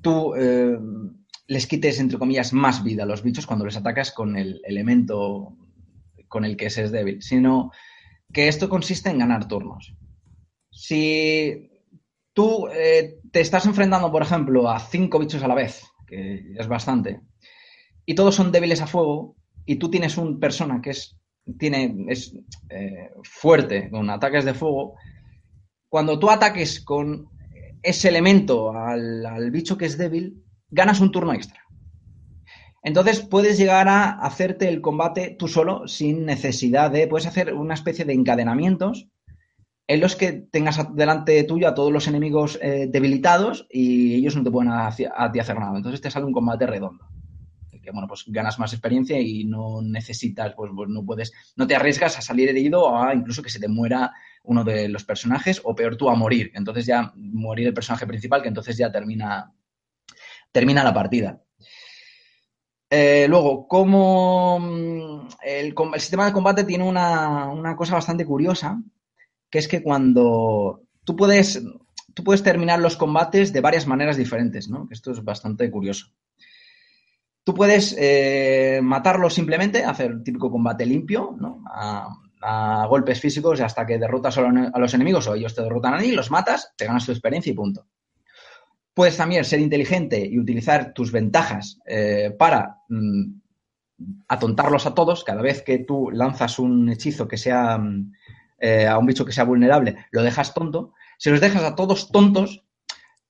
[0.01, 0.77] tú eh,
[1.47, 5.55] les quites, entre comillas, más vida a los bichos cuando les atacas con el elemento
[6.27, 7.71] con el que se es débil, sino
[8.33, 9.95] que esto consiste en ganar turnos.
[10.71, 11.71] Si
[12.33, 16.67] tú eh, te estás enfrentando, por ejemplo, a cinco bichos a la vez, que es
[16.67, 17.21] bastante,
[18.05, 19.35] y todos son débiles a fuego,
[19.65, 21.17] y tú tienes un persona que es,
[21.57, 22.35] tiene, es
[22.69, 24.95] eh, fuerte con ataques de fuego,
[25.87, 27.29] cuando tú ataques con
[27.81, 30.43] ese elemento al, al bicho que es débil,
[30.75, 31.61] ganas un turno extra.
[32.83, 37.73] Entonces puedes llegar a hacerte el combate tú solo sin necesidad de, puedes hacer una
[37.73, 39.07] especie de encadenamientos
[39.87, 44.43] en los que tengas delante tuyo a todos los enemigos eh, debilitados y ellos no
[44.43, 45.77] te pueden a, a, ti hacer nada.
[45.77, 47.07] Entonces te sale un combate redondo.
[47.81, 51.75] Que bueno, pues ganas más experiencia y no necesitas, pues, pues no puedes, no te
[51.75, 54.11] arriesgas a salir herido a incluso que se te muera
[54.43, 56.51] uno de los personajes o peor tú a morir.
[56.55, 59.53] Entonces ya morir el personaje principal, que entonces ya termina,
[60.57, 61.31] termina la partida.
[62.89, 68.25] Eh, luego, como mm, el, com- el sistema de combate tiene una, una cosa bastante
[68.25, 68.81] curiosa,
[69.49, 71.61] que es que cuando tú puedes,
[72.13, 74.87] tú puedes terminar los combates de varias maneras diferentes, ¿no?
[74.91, 76.07] Esto es bastante curioso.
[77.43, 81.63] Tú puedes eh, matarlos simplemente, hacer el típico combate limpio, ¿no?
[81.71, 82.07] A,
[82.41, 86.11] a golpes físicos hasta que derrotas a los enemigos o ellos te derrotan a ti,
[86.11, 87.85] los matas, te ganas tu experiencia y punto.
[88.95, 93.25] Puedes también ser inteligente y utilizar tus ventajas eh, para mm,
[94.27, 95.23] atontarlos a todos.
[95.23, 98.13] Cada vez que tú lanzas un hechizo que sea mm,
[98.59, 100.93] eh, a un bicho que sea vulnerable, lo dejas tonto.
[101.17, 102.63] Si los dejas a todos tontos,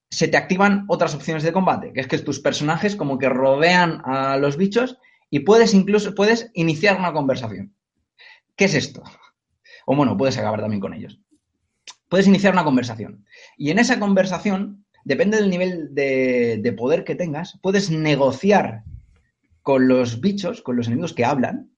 [0.10, 4.02] se te activan otras opciones de combate, que es que tus personajes como que rodean
[4.06, 4.98] a los bichos
[5.30, 7.76] y puedes incluso puedes iniciar una conversación.
[8.56, 9.04] ¿Qué es esto?
[9.86, 11.20] O bueno, puedes acabar también con ellos.
[12.08, 13.26] Puedes iniciar una conversación.
[13.58, 18.84] Y en esa conversación, depende del nivel de, de poder que tengas, puedes negociar
[19.62, 21.72] con los bichos, con los enemigos que hablan,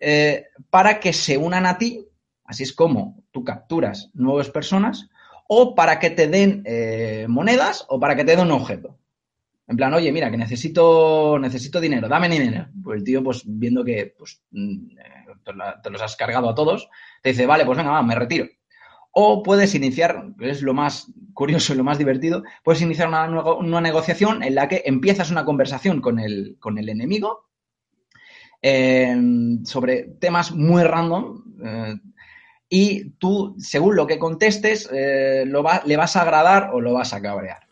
[0.00, 2.08] eh, para que se unan a ti,
[2.44, 5.08] así es como tú capturas nuevas personas,
[5.46, 8.98] o para que te den eh, monedas o para que te den un objeto.
[9.68, 12.68] En plan, oye, mira, que necesito, necesito dinero, dame dinero.
[12.82, 16.88] Pues el tío, pues viendo que pues, mm, eh, te los has cargado a todos,
[17.22, 18.46] te dice, vale, pues venga, va, me retiro.
[19.12, 23.80] O puedes iniciar, que es lo más curioso y lo más divertido, puedes iniciar una,
[23.80, 27.46] negociación en la que empiezas una conversación con el, con el enemigo
[28.62, 29.14] eh,
[29.64, 31.44] sobre temas muy random.
[31.64, 31.94] eh,
[32.74, 37.20] y tú, según lo que contestes, eh, le vas a agradar o lo vas a
[37.20, 37.68] cabrear.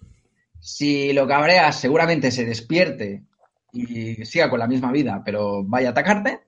[0.58, 3.24] Si lo cabreas, seguramente se despierte
[3.72, 6.40] y siga con la misma vida, pero vaya a atacarte.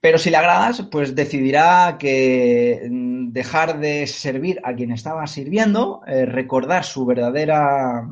[0.00, 6.00] Pero si le agradas, pues decidirá que mm, dejar de servir a quien estaba sirviendo,
[6.06, 8.08] eh, recordar su verdadera,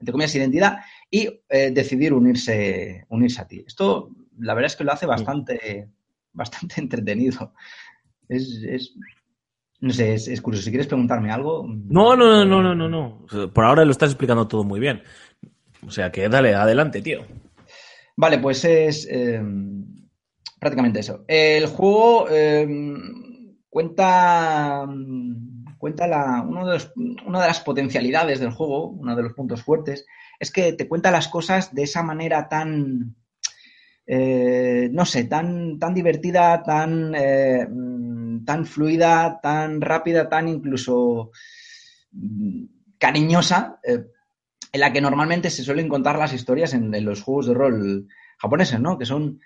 [0.00, 0.78] entre comillas, identidad
[1.10, 3.64] y eh, decidir unirse, unirse a ti.
[3.66, 5.88] Esto, la verdad es que lo hace bastante,
[6.32, 7.54] bastante entretenido.
[8.28, 8.94] Es, es-
[9.80, 10.62] no sé, es, es curioso.
[10.64, 11.66] Si quieres preguntarme algo.
[11.66, 13.22] No, no, no, no, no, no, no.
[13.24, 15.02] O sea, Por ahora lo estás explicando todo muy bien.
[15.84, 17.22] O sea que dale, adelante, tío.
[18.16, 19.42] Vale, pues es eh,
[20.62, 21.24] prácticamente eso.
[21.26, 22.66] El juego eh,
[23.68, 24.86] cuenta,
[25.78, 26.92] cuenta la, uno de los-
[27.26, 30.06] una de las potencialidades del juego, uno de los puntos fuertes,
[30.38, 33.16] es que te cuenta las cosas de esa manera tan,
[34.06, 37.66] eh, no sé, tan, tan divertida, tan, eh,
[38.46, 41.30] tan fluida, tan rápida, tan incluso
[42.12, 42.64] mm,
[42.98, 44.04] cariñosa, eh,
[44.72, 48.08] en la que normalmente se suelen contar las historias en, en los juegos de rol
[48.38, 48.98] japoneses, ¿no?
[48.98, 49.40] Que son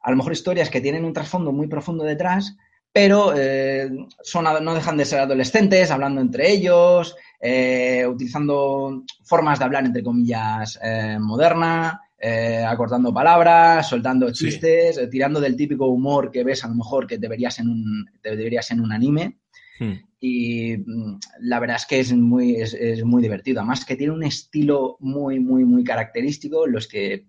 [0.00, 2.56] a lo mejor historias que tienen un trasfondo muy profundo detrás,
[2.92, 3.88] pero eh,
[4.22, 10.02] son, no dejan de ser adolescentes, hablando entre ellos, eh, utilizando formas de hablar, entre
[10.02, 16.68] comillas, eh, moderna, eh, acortando palabras, soltando chistes, tirando del típico humor que ves a
[16.68, 19.38] lo mejor que te verías en un, te verías en un anime.
[19.78, 19.94] Hmm.
[20.20, 23.60] Y mm, la verdad es que es muy, es, es muy divertido.
[23.60, 26.66] Además que tiene un estilo muy, muy, muy característico.
[26.66, 27.26] en Los que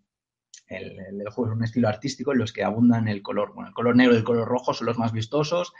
[0.71, 3.53] el, el- juego es un estilo artístico en los que abundan el color.
[3.53, 5.73] Bueno, el color negro y el color rojo son los más vistosos.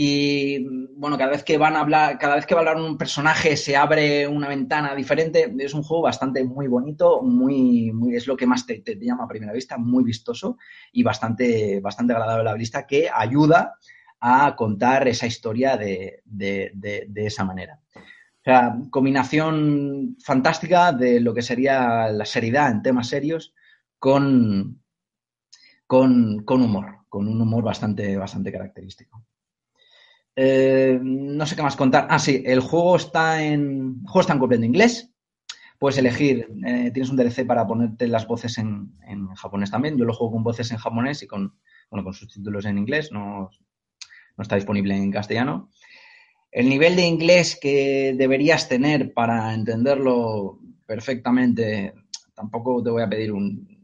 [0.00, 0.64] Y
[0.96, 3.56] bueno, cada vez que van a hablar, cada vez que va a hablar un personaje
[3.56, 5.52] se abre una ventana diferente.
[5.58, 9.04] Es un juego bastante muy bonito, muy, muy es lo que más te, te- te
[9.04, 10.56] llama a primera vista, muy vistoso
[10.92, 13.74] y bastante, bastante agradable a la vista, que ayuda
[14.20, 17.80] a contar esa historia de, de- de- de esa manera.
[17.96, 23.52] O sea, combinación fantástica de lo que sería la seriedad en temas serios
[23.98, 24.82] con,
[25.86, 29.24] con, con humor, con un humor bastante, bastante característico.
[30.36, 32.06] Eh, no sé qué más contar.
[32.10, 35.10] Ah, sí, el juego está en, el juego está en completo inglés.
[35.78, 39.96] Puedes elegir, eh, tienes un DLC para ponerte las voces en, en japonés también.
[39.96, 41.54] Yo lo juego con voces en japonés y con,
[41.90, 43.10] bueno, con subtítulos en inglés.
[43.12, 43.50] No,
[44.36, 45.70] no está disponible en castellano.
[46.50, 51.92] El nivel de inglés que deberías tener para entenderlo perfectamente,
[52.34, 53.77] tampoco te voy a pedir un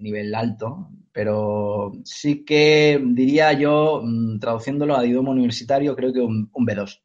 [0.00, 6.50] nivel alto, pero sí que diría yo, mm, traduciéndolo a idioma universitario, creo que un,
[6.52, 7.02] un B2.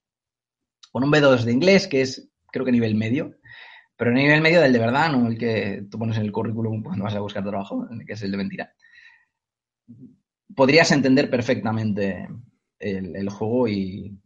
[0.91, 3.35] Con un B2 de inglés, que es creo que nivel medio,
[3.97, 7.03] pero nivel medio del de verdad, no el que tú pones en el currículum cuando
[7.03, 8.73] vas a buscar trabajo, que es el de mentira.
[10.55, 12.27] Podrías entender perfectamente
[12.79, 14.19] el, el juego y,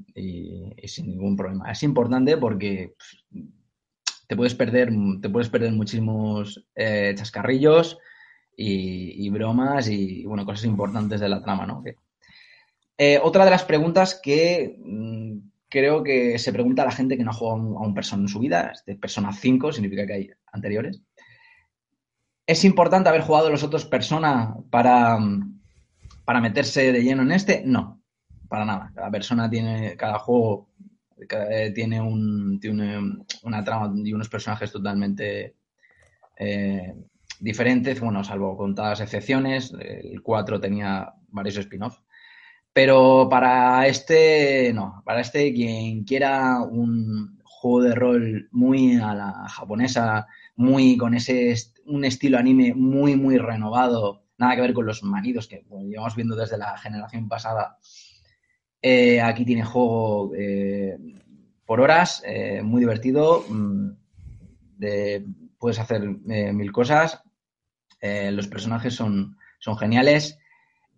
[0.85, 1.71] sin ningún problema.
[1.71, 2.95] Es importante porque
[4.27, 4.89] te puedes perder,
[5.21, 7.97] te puedes perder muchísimos eh, chascarrillos
[8.59, 11.83] y, bromas y, bueno, cosas importantes de la trama, ¿no?
[12.97, 15.37] Eh, otra de las preguntas que mm,
[15.69, 18.29] creo que se pregunta a la gente que no ha jugado a un, Persona en
[18.29, 21.01] su vida, este Persona 5 significa que hay anteriores.
[22.47, 25.19] ¿Es importante haber jugado los otros Persona para,
[26.25, 27.61] para meterse de lleno en este?
[27.63, 28.01] No,
[28.49, 28.91] para nada.
[28.95, 30.69] Cada persona tiene, cada juego
[31.27, 32.97] cada- tiene, un, tiene
[33.43, 35.55] una trama y unos personajes totalmente
[36.37, 36.95] eh,
[37.39, 39.73] diferentes, bueno, salvo contadas excepciones.
[39.79, 42.01] El 4 tenía varios spin-offs.
[42.73, 49.49] Pero para este, no, para este, quien quiera un juego de rol muy a la
[49.49, 51.55] japonesa, muy con ese
[51.85, 56.35] un estilo anime muy, muy renovado, nada que ver con los manidos que llevamos viendo
[56.35, 57.77] desde la generación pasada.
[58.81, 60.97] Eh, aquí tiene juego eh,
[61.65, 63.43] por horas, eh, muy divertido.
[63.49, 63.89] mm,
[64.77, 65.25] de-
[65.57, 67.23] puedes hacer mil cosas.
[67.99, 70.37] Eh, los personajes son, son geniales.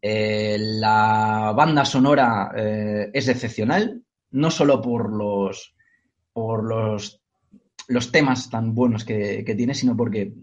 [0.02, 4.02] eh, la banda sonora eh, es excepcional,
[4.32, 5.76] no solo por los,
[6.32, 7.22] por los,
[7.88, 10.34] los temas tan buenos que, que tiene, sino porque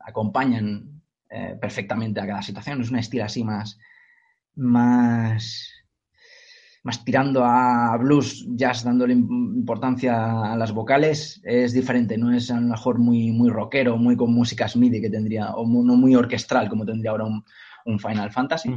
[0.00, 0.88] acompañan
[1.60, 2.82] perfectamente a cada situación.
[2.82, 3.78] Es un estilo así más,
[4.54, 5.81] más,
[6.84, 12.50] más tirando a blues, jazz, dándole im- importancia a las vocales, es diferente, no es
[12.50, 16.14] a lo mejor muy, muy rockero, muy con músicas MIDI que tendría, o no muy
[16.16, 17.44] orquestral como tendría ahora un,
[17.86, 18.68] un Final Fantasy.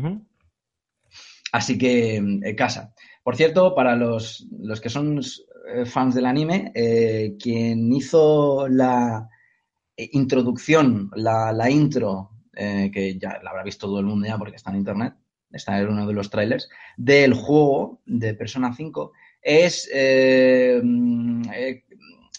[1.51, 2.93] Así que eh, casa.
[3.23, 9.27] Por cierto, para los, los que son eh, fans del anime, eh, quien hizo la
[9.97, 14.71] introducción, la, la intro, que ya la habrá visto todo el mundo ya porque está
[14.71, 15.13] en internet,
[15.51, 19.11] está en uno de los trailers, del juego de Persona 5,
[19.41, 20.81] es eh,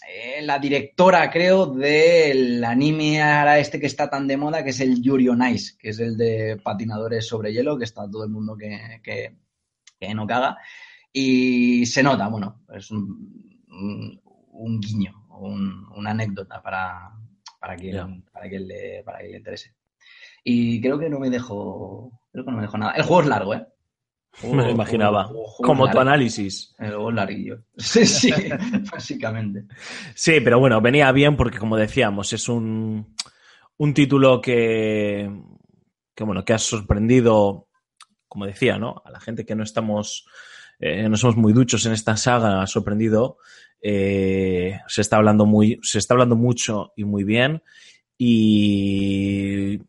[0.09, 4.79] eh, la directora, creo, del anime ahora este que está tan de moda, que es
[4.79, 8.29] el Yuri on Ice, que es el de patinadores sobre hielo, que está todo el
[8.29, 9.35] mundo que, que,
[9.99, 10.57] que no caga.
[11.11, 14.21] Y se nota, bueno, es un, un,
[14.51, 17.11] un guiño, un- una anécdota para,
[17.59, 19.75] para, quien, para, quien le, para quien le interese.
[20.43, 22.91] Y creo que no me dejo, creo que no me dejo nada.
[22.93, 23.65] El juego es largo, ¿eh?
[24.53, 25.23] Me lo imaginaba.
[25.23, 26.75] Juego- juego Como tu análisis.
[26.77, 27.63] El juego es larguillo.
[27.77, 28.31] Sí, sí,
[28.91, 29.65] básicamente.
[30.13, 33.15] Sí, pero bueno, venía bien porque, como decíamos, es un,
[33.77, 35.31] un título que,
[36.13, 37.67] que, bueno, que ha sorprendido,
[38.27, 39.01] como decía, ¿no?
[39.03, 40.27] A la gente que no estamos,
[40.79, 43.37] eh, no somos muy duchos en esta saga, ha sorprendido.
[43.81, 47.63] Eh, se está hablando muy, se está hablando mucho y muy bien.
[48.19, 49.79] Y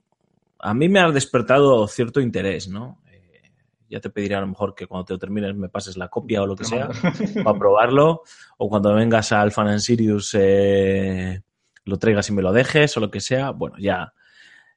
[0.59, 3.01] a mí me ha despertado cierto interés, ¿no?
[3.11, 3.53] Eh,
[3.89, 6.43] ya te pediré a lo mejor que cuando te lo termines me pases la copia
[6.43, 6.89] o lo que sea
[7.45, 8.23] para probarlo
[8.59, 11.43] o cuando vengas al Fan and Sirius eh,
[11.85, 13.51] lo traigas y me lo dejes o lo que sea.
[13.51, 14.13] Bueno, ya,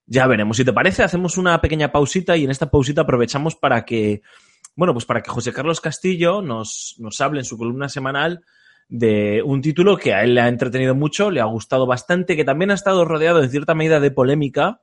[0.06, 0.58] ya veremos.
[0.58, 4.22] Si te parece, hacemos una pequeña pausita y en esta pausita aprovechamos para que,
[4.76, 8.44] bueno, pues para que José Carlos Castillo nos, nos hable en su columna semanal
[8.88, 12.44] de un título que a él le ha entretenido mucho, le ha gustado bastante, que
[12.44, 14.82] también ha estado rodeado en cierta medida de polémica,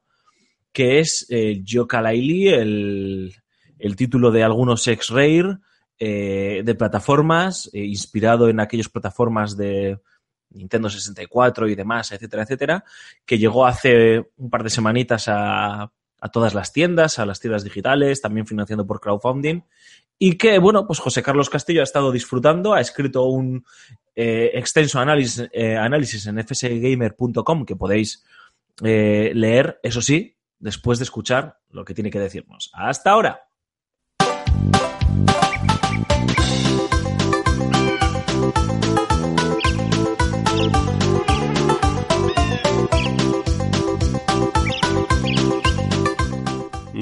[0.73, 3.35] que es eh, Yooka-Laylee, el,
[3.79, 5.59] el título de algunos ex-Rare,
[6.01, 9.99] eh, de plataformas, eh, inspirado en aquellas plataformas de
[10.51, 12.85] Nintendo 64 y demás, etcétera, etcétera,
[13.27, 15.91] que llegó hace un par de semanitas a,
[16.21, 19.63] a todas las tiendas, a las tiendas digitales, también financiando por crowdfunding,
[20.21, 23.65] y que, bueno, pues José Carlos Castillo ha estado disfrutando, ha escrito un
[24.15, 28.25] eh, extenso análisis, eh, análisis en fsgamer.com que podéis
[28.81, 32.71] leer, eso sí, después de escuchar lo que tiene que decirnos.
[32.73, 33.49] Hasta ahora.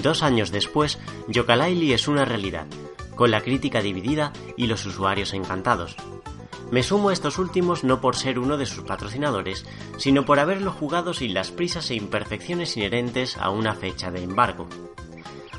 [0.07, 2.69] Dos años después, Yooka-Laylee es una realidad,
[3.17, 5.97] con la crítica dividida y los usuarios encantados.
[6.71, 9.65] Me sumo a estos últimos no por ser uno de sus patrocinadores,
[9.99, 14.67] sino por haberlo jugado sin las prisas e imperfecciones inherentes a una fecha de embargo.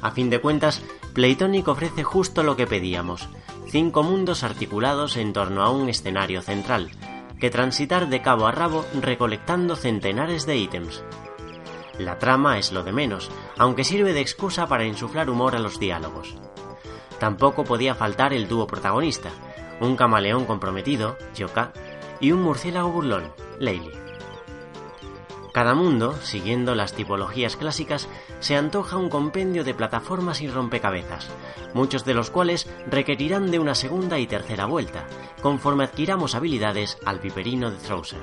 [0.02, 0.82] A fin de cuentas,
[1.14, 3.30] Playtonic ofrece justo lo que pedíamos,
[3.68, 6.92] cinco mundos articulados en torno a un escenario central,
[7.40, 11.04] que transitar de cabo a rabo recolectando centenares de ítems.
[12.00, 15.80] La trama es lo de menos, aunque sirve de excusa para insuflar humor a los
[15.80, 16.36] diálogos.
[17.20, 19.32] Tampoco podía faltar el dúo protagonista,
[19.80, 21.72] un camaleón comprometido, Yoka,
[22.20, 24.08] y un murciélago burlón, Laylee.
[25.54, 28.08] Cada mundo, siguiendo las tipologías clásicas,
[28.40, 31.30] se antoja un compendio de plataformas y rompecabezas,
[31.74, 35.08] muchos de los cuales requerirán de una segunda y tercera vuelta,
[35.42, 38.22] conforme adquiramos habilidades al piperino de Trouser.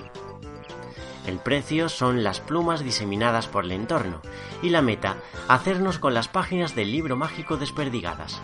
[1.27, 4.21] El precio son las plumas diseminadas por el entorno
[4.63, 5.17] y la meta,
[5.49, 8.43] hacernos con las páginas del libro mágico desperdigadas.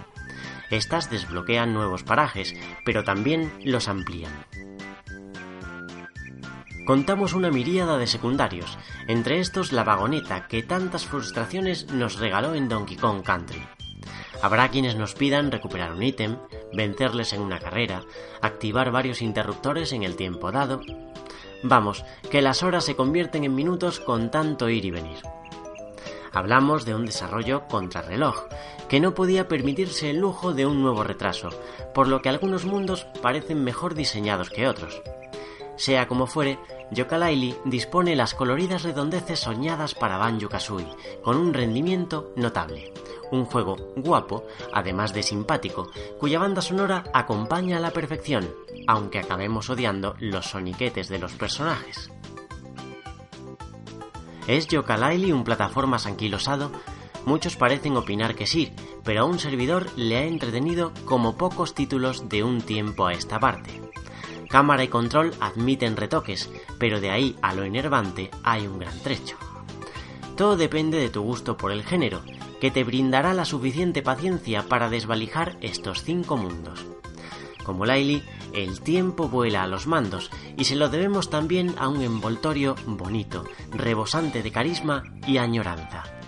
[0.70, 4.32] Estas desbloquean nuevos parajes, pero también los amplían.
[6.90, 8.76] contamos una miríada de secundarios,
[9.06, 13.62] entre estos la vagoneta que tantas frustraciones nos regaló en Donkey Kong Country.
[14.42, 16.38] Habrá quienes nos pidan recuperar un ítem,
[16.72, 18.02] vencerles en una carrera,
[18.42, 20.80] activar varios interruptores en el tiempo dado.
[21.62, 25.18] Vamos, que las horas se convierten en minutos con tanto ir y venir.
[26.32, 28.48] Hablamos de un desarrollo contrarreloj,
[28.90, 31.50] que no podía permitirse el lujo de un nuevo retraso,
[31.94, 35.00] por lo que algunos mundos parecen mejor diseñados que otros.
[35.76, 36.58] Sea como fuere,
[36.90, 42.92] Yooka-Laylee dispone las coloridas redondeces soñadas para Banjo-Kazooie, con un rendimiento notable.
[43.30, 45.88] Un juego guapo, además de simpático,
[46.18, 48.52] cuya banda sonora acompaña a la perfección,
[48.88, 52.10] aunque acabemos odiando los soniquetes de los personajes.
[54.48, 56.72] ¿Es Yooka-Laylee un plataformas anquilosado?
[57.26, 58.72] Muchos parecen opinar que sí,
[59.05, 63.38] pero a un servidor le ha entretenido como pocos títulos de un tiempo a esta
[63.38, 63.80] parte.
[64.48, 69.36] Cámara y control admiten retoques, pero de ahí a lo enervante hay un gran trecho.
[70.36, 72.22] Todo depende de tu gusto por el género,
[72.60, 76.84] que te brindará la suficiente paciencia para desvalijar estos cinco mundos.
[77.64, 78.22] Como Laili,
[78.52, 83.44] el tiempo vuela a los mandos y se lo debemos también a un envoltorio bonito,
[83.70, 86.19] rebosante de carisma y añoranza.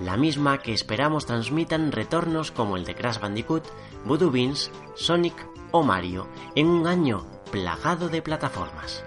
[0.00, 3.64] La misma que esperamos transmitan retornos como el de Crash Bandicoot,
[4.04, 5.34] Voodoo Beans, Sonic
[5.70, 9.04] o Mario en un año plagado de plataformas.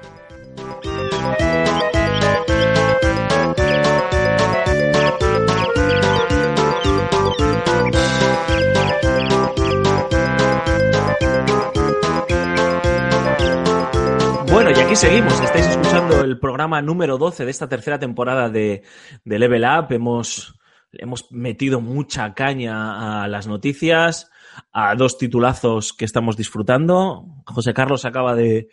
[14.51, 15.39] Bueno, y aquí seguimos.
[15.39, 18.84] Estáis escuchando el programa número 12 de esta tercera temporada de,
[19.23, 19.91] de Level Up.
[19.91, 20.56] Hemos,
[20.98, 24.30] hemos metido mucha caña a las noticias,
[24.72, 27.26] a dos titulazos que estamos disfrutando.
[27.45, 28.69] José Carlos acaba de,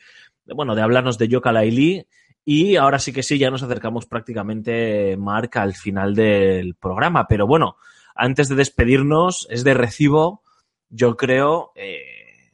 [0.46, 2.06] bueno, de hablarnos de Yoka Laili.
[2.44, 7.26] Y ahora sí que sí, ya nos acercamos prácticamente, Marc, al final del programa.
[7.26, 7.76] Pero bueno,
[8.14, 10.42] antes de despedirnos, es de recibo,
[10.90, 12.52] yo creo, eh,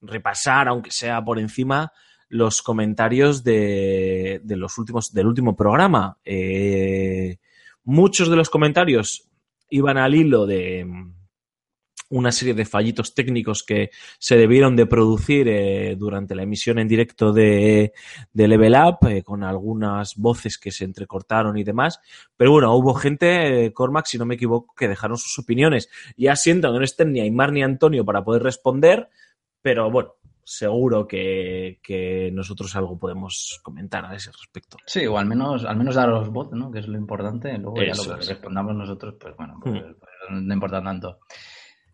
[0.00, 1.92] repasar, aunque sea por encima,
[2.28, 6.18] los comentarios de, de los últimos, del último programa.
[6.24, 7.38] Eh,
[7.84, 9.28] muchos de los comentarios
[9.68, 10.86] iban al hilo de
[12.12, 16.86] una serie de fallitos técnicos que se debieron de producir eh, durante la emisión en
[16.86, 17.92] directo de,
[18.32, 22.00] de Level Up, eh, con algunas voces que se entrecortaron y demás.
[22.36, 25.88] Pero bueno, hubo gente, eh, Cormac, si no me equivoco, que dejaron sus opiniones.
[26.16, 29.08] Ya siento que no estén ni Aymar ni Antonio para poder responder,
[29.62, 30.16] pero bueno,
[30.56, 34.76] seguro que, que, nosotros algo podemos comentar a ese respecto.
[34.86, 36.70] Sí, o al menos, al menos daros voz, ¿no?
[36.70, 37.56] Que es lo importante.
[37.58, 38.28] Luego Eso ya lo que es.
[38.28, 39.94] respondamos nosotros, pues bueno, pues, Hmm.
[39.98, 41.18] pues, no importa tanto.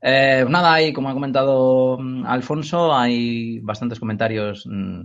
[0.00, 4.64] Eh, nada, hay, como ha comentado mm, Alfonso, hay bastantes comentarios.
[4.66, 5.00] mm,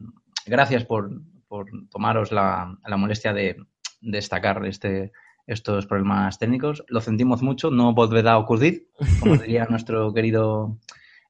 [0.45, 1.09] Gracias por,
[1.47, 3.55] por tomaros la, la molestia de
[4.01, 5.11] destacar este,
[5.47, 6.83] estos problemas técnicos.
[6.89, 8.87] Lo sentimos mucho, no volverá a ocurrir,
[9.21, 10.77] como diría nuestro querido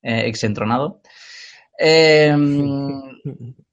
[0.02, 1.00] eh, exentronado.
[1.80, 2.34] Eh,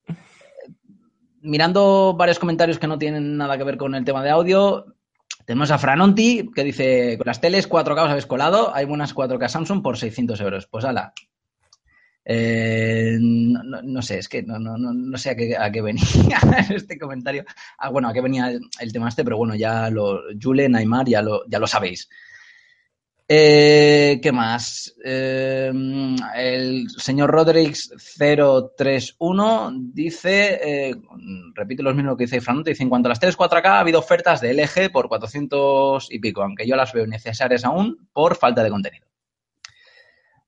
[1.42, 4.86] mirando varios comentarios que no tienen nada que ver con el tema de audio,
[5.46, 9.48] tenemos a Franonti que dice, con las teles 4K os habéis colado, hay buenas 4K
[9.48, 10.66] Samsung por 600 euros.
[10.66, 11.12] Pues ala.
[12.24, 15.72] Eh, no, no- no sé, es que no, no, no, no sé a qué, a
[15.72, 16.02] qué venía
[16.70, 17.44] este comentario.
[17.78, 21.08] Ah, bueno, a qué venía el, el tema este, pero bueno, ya lo, Jule, Neymar,
[21.08, 22.08] ya lo, ya lo sabéis.
[23.32, 24.92] Eh, ¿Qué más?
[25.04, 25.70] Eh,
[26.34, 27.88] el señor Rodriguez
[28.18, 30.96] 031 dice, eh,
[31.54, 34.00] repite los mismos que dice Fran, dice, en cuanto a las teles 4K ha habido
[34.00, 38.64] ofertas de LG por 400 y pico, aunque yo las veo necesarias aún por falta
[38.64, 39.06] de contenido.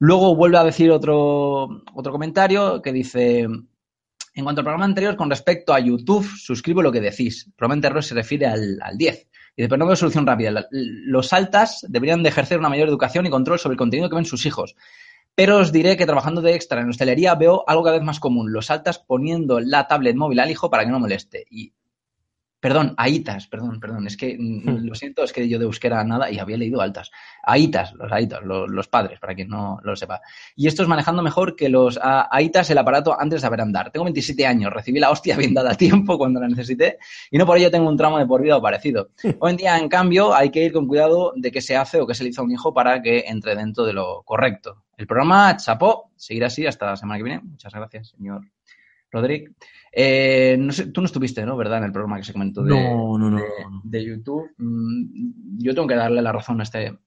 [0.00, 5.30] Luego vuelve a decir otro, otro comentario que dice, en cuanto al programa anterior, con
[5.30, 7.48] respecto a YouTube, suscribo lo que decís.
[7.56, 9.28] Probablemente error se refiere al, al 10.
[9.56, 10.66] Dice, pero no veo solución rápida.
[10.70, 14.24] Los altas deberían de ejercer una mayor educación y control sobre el contenido que ven
[14.24, 14.76] sus hijos.
[15.34, 18.52] Pero os diré que trabajando de extra en hostelería veo algo cada vez más común.
[18.52, 21.44] Los altas poniendo la tablet móvil al hijo para que no moleste.
[21.50, 21.72] Y,
[22.62, 24.06] perdón, aitas, perdón, perdón.
[24.06, 27.10] Es que, mm, lo siento, es que yo de euskera nada y había leído altas.
[27.42, 30.20] Aitas, los aitas, los, los padres, para quien no lo sepa.
[30.54, 33.90] Y estos manejando mejor que los a- aitas el aparato antes de saber andar.
[33.90, 36.98] Tengo 27 años, recibí la hostia bien dada a tiempo cuando la necesité
[37.32, 39.10] y no por ello tengo un tramo de por vida o parecido.
[39.40, 42.06] Hoy en día, en cambio, hay que ir con cuidado de qué se hace o
[42.06, 44.84] qué se le hizo a un hijo para que entre dentro de lo correcto.
[44.96, 47.42] El programa chapó, seguirá así hasta la semana que viene.
[47.42, 48.42] Muchas gracias, señor
[49.10, 49.50] Roderick.
[49.92, 51.56] Eh, no sé, tú no estuviste, ¿no?
[51.56, 51.78] ¿Verdad?
[51.78, 53.44] En el programa que se comentó de, No, no, no, de,
[53.84, 54.50] de YouTube.
[54.58, 56.98] Mm, Yo tengo que darle la razón a este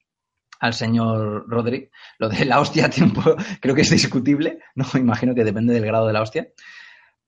[0.59, 1.91] al señor Roderick.
[2.19, 3.21] Lo de la hostia a tiempo
[3.59, 4.85] creo que es discutible, ¿no?
[4.99, 6.47] Imagino que depende del grado de la hostia.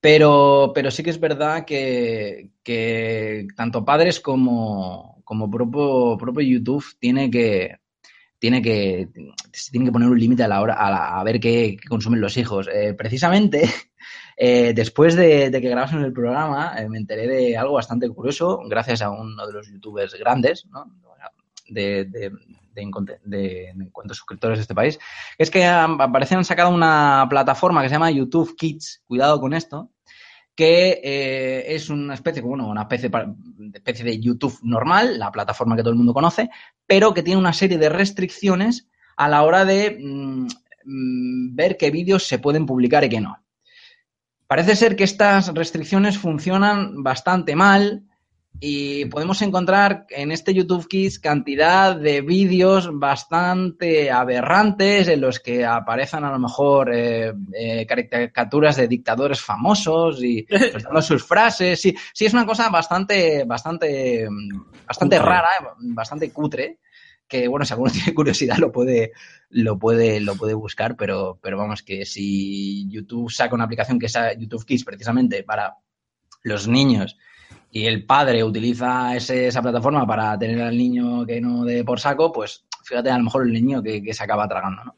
[0.00, 6.84] Pero, pero sí que es verdad que, que tanto padres como, como propio, propio YouTube
[7.00, 7.78] tiene que,
[8.38, 9.08] tiene que,
[9.52, 11.88] se tiene que poner un límite a la hora a, la- a ver qué, qué
[11.88, 12.68] consumen los hijos.
[12.72, 13.62] Eh, precisamente,
[14.40, 18.60] eh, después de, de que grabásemos el programa, eh, me enteré de algo bastante curioso,
[18.68, 20.86] gracias a uno de los youtubers grandes, ¿no?
[21.68, 22.30] de, de,
[23.24, 24.96] de, en cuanto suscriptores de este país,
[25.36, 25.68] es que
[26.12, 29.90] parece han sacado una plataforma que se llama YouTube Kids, cuidado con esto,
[30.54, 35.90] que eh, es una especie, bueno, una especie de YouTube normal, la plataforma que todo
[35.90, 36.48] el mundo conoce,
[36.86, 40.46] pero que tiene una serie de restricciones a la hora de mm,
[40.84, 43.36] mm, ver qué vídeos se pueden publicar y qué no.
[44.48, 48.04] Parece ser que estas restricciones funcionan bastante mal
[48.60, 55.66] y podemos encontrar en este YouTube Kids cantidad de vídeos bastante aberrantes en los que
[55.66, 60.42] aparecen a lo mejor eh, eh, caricaturas de dictadores famosos y
[60.72, 61.78] prestando sus frases.
[61.78, 65.30] Sí, sí, es una cosa bastante, bastante, mm, bastante Cutre.
[65.30, 66.78] rara, eh, bastante cutre.
[67.28, 69.12] Que bueno, si alguno tiene curiosidad lo puede,
[69.50, 74.06] lo puede, lo puede buscar, pero, pero vamos, que si YouTube saca una aplicación que
[74.06, 75.76] es YouTube Kids precisamente para
[76.42, 77.16] los niños
[77.70, 82.32] y el padre utiliza esa plataforma para tener al niño que no dé por saco,
[82.32, 84.96] pues fíjate a lo mejor el niño que, que se acaba tragando, ¿no?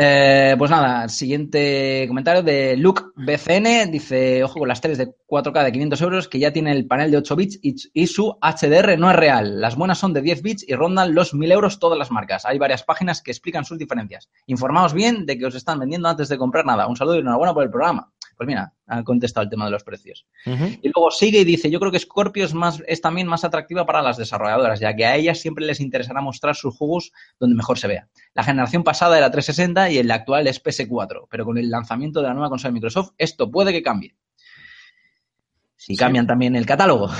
[0.00, 3.90] Eh, pues nada, siguiente comentario de Luke BCN.
[3.90, 7.10] Dice, ojo con las teles de 4K de 500 euros que ya tiene el panel
[7.10, 9.60] de 8 bits y, y su HDR no es real.
[9.60, 12.46] Las buenas son de 10 bits y rondan los 1000 euros todas las marcas.
[12.46, 14.28] Hay varias páginas que explican sus diferencias.
[14.46, 16.86] Informaos bien de que os están vendiendo antes de comprar nada.
[16.86, 18.12] Un saludo y enhorabuena por el programa.
[18.38, 20.24] Pues mira, han contestado el tema de los precios.
[20.46, 23.84] Y luego sigue y dice, yo creo que Scorpio es, más, es también más atractiva
[23.84, 27.10] para las desarrolladoras, ya que a ellas siempre les interesará mostrar sus juegos
[27.40, 28.08] donde mejor se vea.
[28.34, 32.20] La generación pasada era 360 y en la actual es PS4, pero con el lanzamiento
[32.20, 34.14] de la nueva consola de Microsoft esto puede que cambie.
[35.74, 37.10] Si cambian también el catálogo.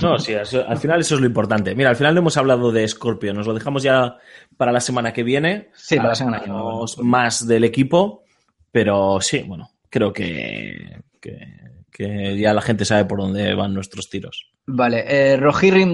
[0.00, 1.74] No, sí, al final eso es lo importante.
[1.74, 4.16] Mira, al final no hemos hablado de Scorpio, nos lo dejamos ya
[4.56, 5.70] para la semana que viene.
[5.74, 6.64] Sí, para la semana que viene.
[7.02, 8.22] Más del equipo,
[8.70, 14.50] pero sí, bueno, creo que, que, ya la gente sabe por dónde van nuestros tiros.
[14.66, 15.38] Vale, eh,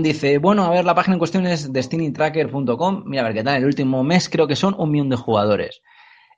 [0.02, 3.02] dice, bueno, a ver, la página en cuestión es destinytracker.com.
[3.06, 5.82] Mira, a ver qué tal, el último mes creo que son un millón de jugadores.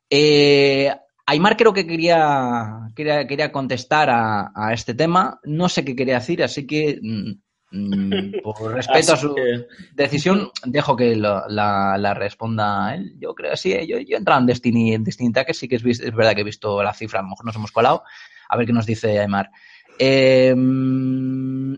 [0.09, 0.91] Eh,
[1.27, 5.39] Aymar creo que quería, quería, quería contestar a, a este tema.
[5.45, 6.99] No sé qué quería decir, así que
[7.71, 13.15] mm, por respeto a su que- decisión, dejo que la, la responda él.
[13.19, 15.77] Yo creo que sí, yo, yo he entrado en Destiny, en Destiny Tracker, sí que
[15.77, 18.03] es, verdad que he visto la cifra, a lo mejor nos hemos colado.
[18.49, 19.51] A ver qué nos dice Aymar.
[19.99, 20.55] Eh,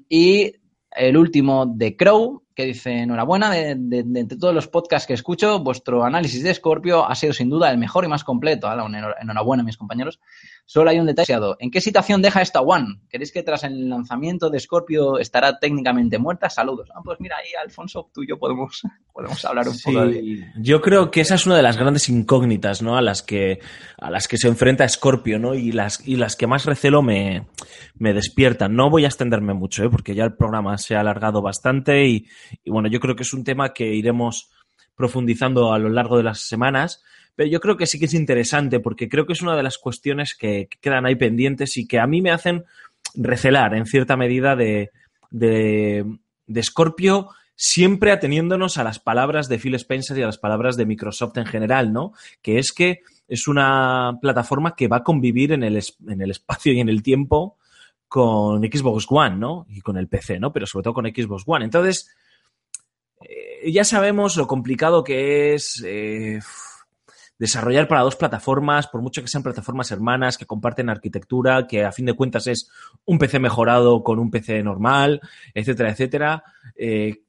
[0.09, 0.53] y
[0.93, 5.15] el último de Crow, que dice, enhorabuena, de, de- de entre todos los podcasts que
[5.15, 8.69] escucho, vuestro análisis de Scorpio ha sido sin duda el mejor y más completo.
[9.21, 10.21] Enhorabuena, mis compañeros.
[10.73, 11.35] Solo hay un detalle.
[11.59, 13.01] ¿En qué situación deja esta One?
[13.09, 16.49] ¿Queréis que tras el lanzamiento de Scorpio estará técnicamente muerta?
[16.49, 16.89] Saludos.
[16.95, 18.83] Ah, pues mira, ahí, Alfonso, tú y yo podemos,
[19.13, 20.47] podemos hablar un poco de...
[20.59, 22.97] Yo creo que esa es una de las grandes incógnitas, ¿no?
[22.97, 23.59] A las que,
[23.99, 25.57] a las que se enfrenta Scorpio, ¿no?
[25.57, 27.49] Y las, y las que más recelo me,
[27.97, 28.77] me despiertan.
[28.77, 29.91] No voy a extenderme mucho, ¿eh?
[29.91, 32.29] Porque ya el programa se ha alargado bastante y,
[32.63, 34.51] y bueno, yo creo que es un tema que iremos
[34.95, 37.03] profundizando a lo largo de las semanas.
[37.37, 39.79] Pero yo creo que sí que es interesante porque creo que es una de las
[39.79, 42.65] cuestiones que, que quedan ahí pendientes y que a mí me hacen
[43.15, 44.91] recelar en cierta medida de,
[45.31, 46.05] de,
[46.47, 50.87] de Scorpio siempre ateniéndonos a las palabras de Phil Spencer y a las palabras de
[50.87, 52.15] Microsoft en general, ¿no?
[52.41, 55.79] Que es que es una plataforma que va a convivir en el,
[56.09, 57.59] en el espacio y en el tiempo
[58.09, 59.67] con Xbox One, ¿no?
[59.69, 60.53] Y con el PC, ¿no?
[60.53, 61.67] Pero sobre todo con Xbox One.
[61.67, 62.11] Entonces,
[63.21, 66.41] eh, ya sabemos lo complicado que es eh,
[67.41, 71.91] desarrollar para dos plataformas, por mucho que sean plataformas hermanas, que comparten arquitectura, que a
[71.91, 72.71] fin de cuentas es
[73.07, 75.23] un PC mejorado con un PC normal,
[75.55, 76.45] etcétera, etcétera.
[76.77, 77.23] Eh,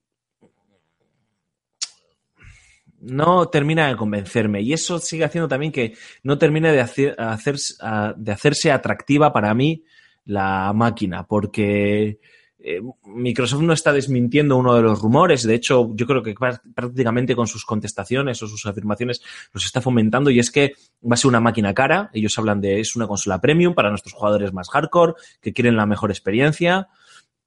[2.99, 7.75] no termina de convencerme y eso sigue haciendo también que no termine de, hacer, hacerse,
[8.17, 9.85] de hacerse atractiva para mí
[10.25, 12.19] la máquina, porque
[12.63, 16.61] eh, Microsoft no está desmintiendo uno de los rumores, de hecho yo creo que prá-
[16.73, 19.21] prácticamente con sus contestaciones o sus afirmaciones
[19.51, 20.73] los está fomentando y es que
[21.03, 24.13] va a ser una máquina cara, ellos hablan de es una consola premium para nuestros
[24.13, 26.89] jugadores más hardcore, que quieren la mejor experiencia.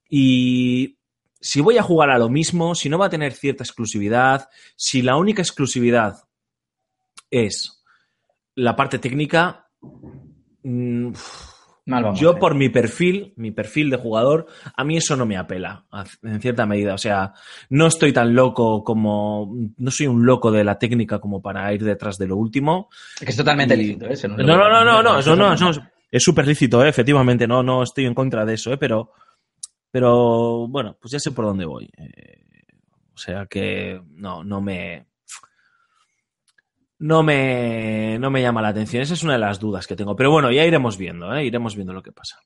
[0.08, 0.98] Y
[1.40, 5.02] si voy a jugar a lo mismo, si no va a tener cierta exclusividad, si
[5.02, 6.24] la única exclusividad
[7.30, 7.82] es
[8.54, 9.68] la parte técnica,
[10.62, 11.12] mm,
[11.86, 12.20] Mal vamos.
[12.20, 12.36] yo eh.
[12.40, 15.84] por mi perfil, mi perfil de jugador, a mí eso no me apela,
[16.22, 16.94] en cierta medida.
[16.94, 17.34] O sea,
[17.68, 21.84] no estoy tan loco como, no soy un loco de la técnica como para ir
[21.84, 22.88] detrás de lo último.
[23.18, 24.16] Que es totalmente y- lícito, ¿eh?
[24.28, 25.72] No, no, no, no, no, eso no, eso,
[26.10, 26.88] es súper lícito, ¿eh?
[26.88, 28.78] efectivamente, no, no estoy en contra de eso, ¿eh?
[28.78, 29.12] pero,
[29.90, 31.90] pero bueno, pues ya sé por dónde voy.
[31.96, 32.44] Eh,
[33.14, 35.06] o sea que no, no me.
[37.04, 39.02] No me, no me llama la atención.
[39.02, 40.16] Esa es una de las dudas que tengo.
[40.16, 41.44] Pero bueno, ya iremos viendo, ¿eh?
[41.44, 42.38] iremos viendo lo que pasa.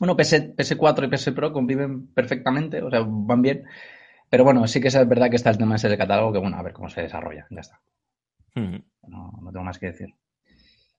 [0.00, 3.62] Bueno, PS, PS4 y PS Pro conviven perfectamente, o sea, van bien.
[4.28, 6.56] Pero bueno, sí que es verdad que está el tema ese del catálogo, que bueno,
[6.56, 7.46] a ver cómo se desarrolla.
[7.50, 7.80] Ya está.
[8.56, 8.82] Mm.
[9.06, 10.08] No, no tengo más que decir.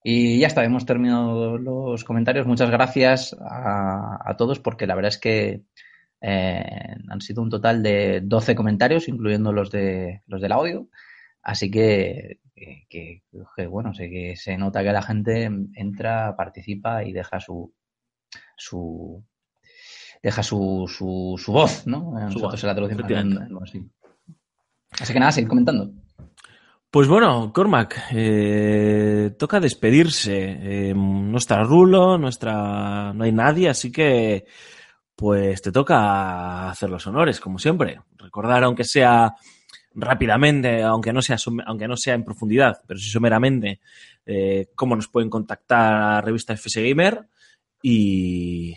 [0.05, 2.47] Y ya está, hemos terminado los comentarios.
[2.47, 5.63] Muchas gracias a, a todos porque la verdad es que
[6.21, 10.87] eh, han sido un total de 12 comentarios, incluyendo los de los del audio.
[11.43, 13.23] Así que, que- que-
[13.55, 17.73] que, bueno, sé que se nota que la gente entra, participa y deja su
[18.55, 19.23] su
[20.23, 22.11] deja su, su, su voz, ¿no?
[22.13, 22.75] Nosotros en la
[23.19, 23.89] en- así.
[24.99, 25.91] Así que nada, seguir comentando.
[26.91, 30.89] Pues bueno, Cormac, eh, toca despedirse.
[30.89, 34.45] Eh, no está Rulo, no, está, no hay nadie, así que
[35.15, 37.99] pues te toca hacer los honores, como siempre.
[38.17, 39.33] Recordar, aunque sea
[39.93, 43.79] rápidamente, aunque no sea, aunque no sea en profundidad, pero sí someramente,
[44.25, 47.25] eh, cómo nos pueden contactar a revista FS Gamer
[47.81, 48.75] y,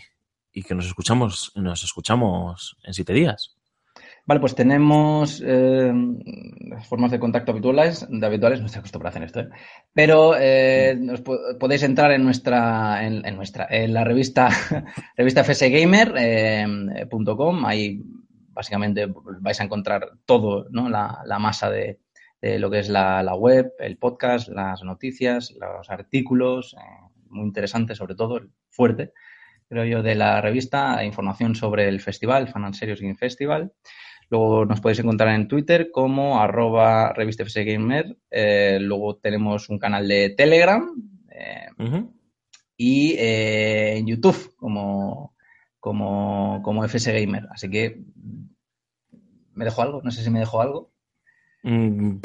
[0.53, 3.51] y que nos escuchamos, nos escuchamos en siete días.
[4.27, 5.93] Vale, pues tenemos eh,
[6.89, 9.49] formas de contacto habituales, de habituales, no estoy acostumbrado a hacer esto, ¿eh?
[9.93, 14.49] pero eh, po- podéis entrar en nuestra, en, en nuestra, en la revista,
[15.15, 18.01] revista fsgamer.com, ahí
[18.55, 19.05] básicamente
[19.41, 20.89] vais a encontrar todo, ¿no?
[20.89, 21.99] La, la masa de,
[22.41, 26.77] de lo que es la, la web, el podcast, las noticias, los artículos, eh,
[27.29, 29.13] muy interesante sobre todo, fuerte,
[29.67, 33.73] creo yo, de la revista, información sobre el festival, Fan and Serious Game Festival.
[34.29, 38.17] Luego nos podéis encontrar en Twitter como arroba revista Gamer.
[38.31, 40.89] Eh, luego tenemos un canal de Telegram
[41.29, 41.67] eh,
[42.75, 45.34] y en YouTube como,
[45.85, 47.47] como, como FS Gamer.
[47.51, 48.01] Así que,
[49.53, 50.01] ¿me dejo algo?
[50.03, 50.91] No sé si me dejo algo.
[51.61, 52.21] Mm,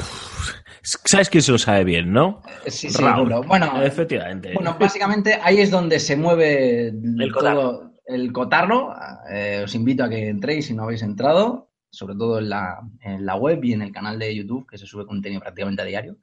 [0.81, 2.41] ¿Sabes quién se lo sabe bien, no?
[2.65, 3.03] Eh, Sí, sí.
[3.03, 3.43] Rulo.
[3.43, 4.55] Bueno, Efectivamente.
[4.55, 8.95] Bueno, básicamente ahí es donde se mueve El todo el cotarro.
[9.31, 13.27] Eh, os invito a que entréis si no habéis entrado, sobre todo en la, en
[13.27, 16.17] la web y en el canal de YouTube, que se sube contenido prácticamente a diario.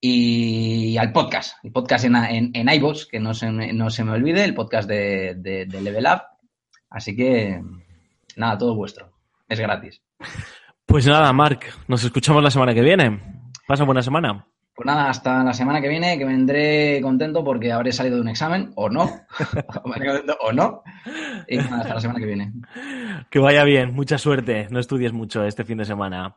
[0.00, 4.02] Y al podcast, el podcast en, en, en iVoox, que no se, me, no se
[4.02, 6.31] me olvide, el podcast de, de, de Level Up.
[6.92, 7.62] Así que,
[8.36, 9.10] nada, todo vuestro.
[9.48, 10.02] Es gratis.
[10.86, 13.20] Pues nada, Marc, nos escuchamos la semana que viene.
[13.66, 14.46] Pasa buena semana.
[14.74, 18.28] Pues nada, hasta la semana que viene, que vendré contento porque habré salido de un
[18.28, 19.04] examen, o no,
[19.84, 20.82] Vendré contento, o no.
[21.46, 22.52] Y nada, hasta la semana que viene.
[23.30, 24.68] Que vaya bien, mucha suerte.
[24.70, 26.36] No estudies mucho este fin de semana.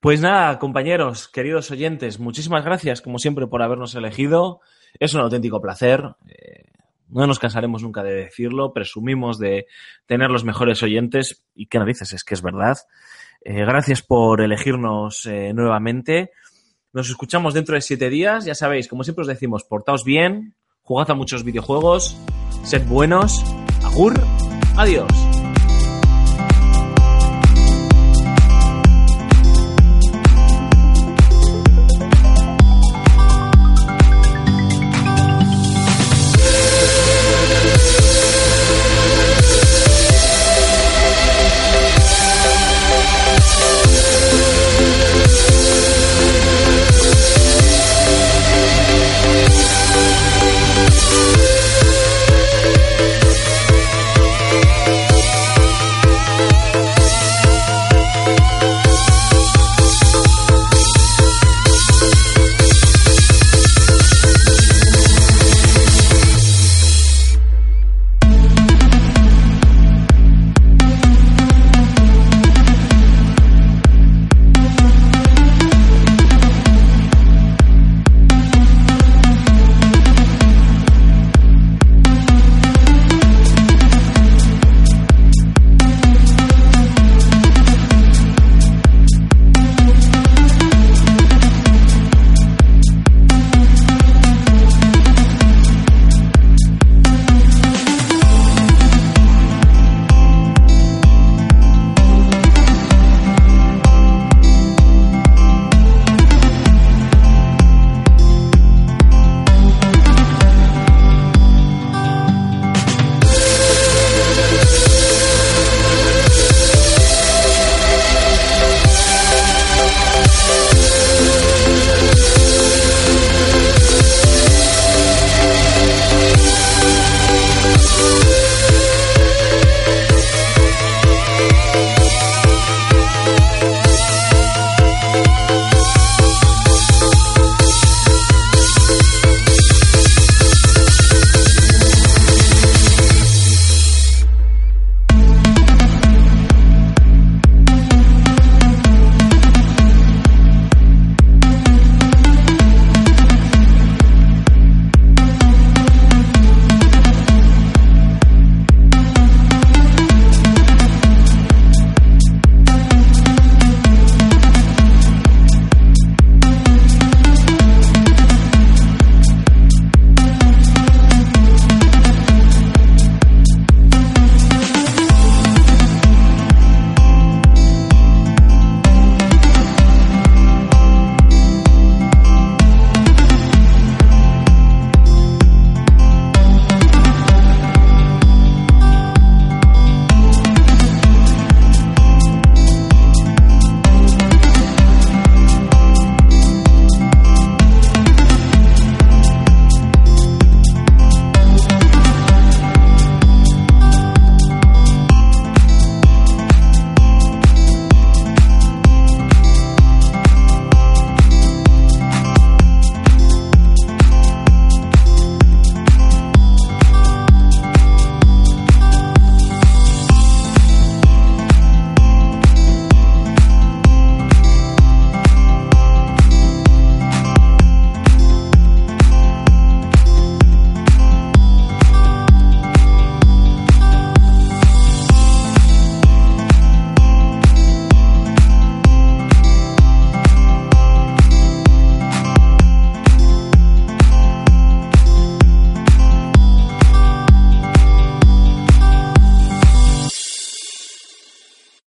[0.00, 4.60] Pues nada, compañeros, queridos oyentes, muchísimas gracias, como siempre, por habernos elegido.
[4.98, 6.02] Es un auténtico placer.
[6.28, 6.64] Eh,
[7.20, 8.72] no nos cansaremos nunca de decirlo.
[8.72, 9.66] Presumimos de
[10.06, 11.44] tener los mejores oyentes.
[11.54, 12.76] Y qué narices, es que es verdad.
[13.40, 16.30] Eh, gracias por elegirnos eh, nuevamente.
[16.92, 18.44] Nos escuchamos dentro de siete días.
[18.44, 22.18] Ya sabéis, como siempre os decimos, portaos bien, jugad a muchos videojuegos,
[22.64, 23.44] sed buenos.
[23.84, 24.14] Agur,
[24.76, 25.25] adiós.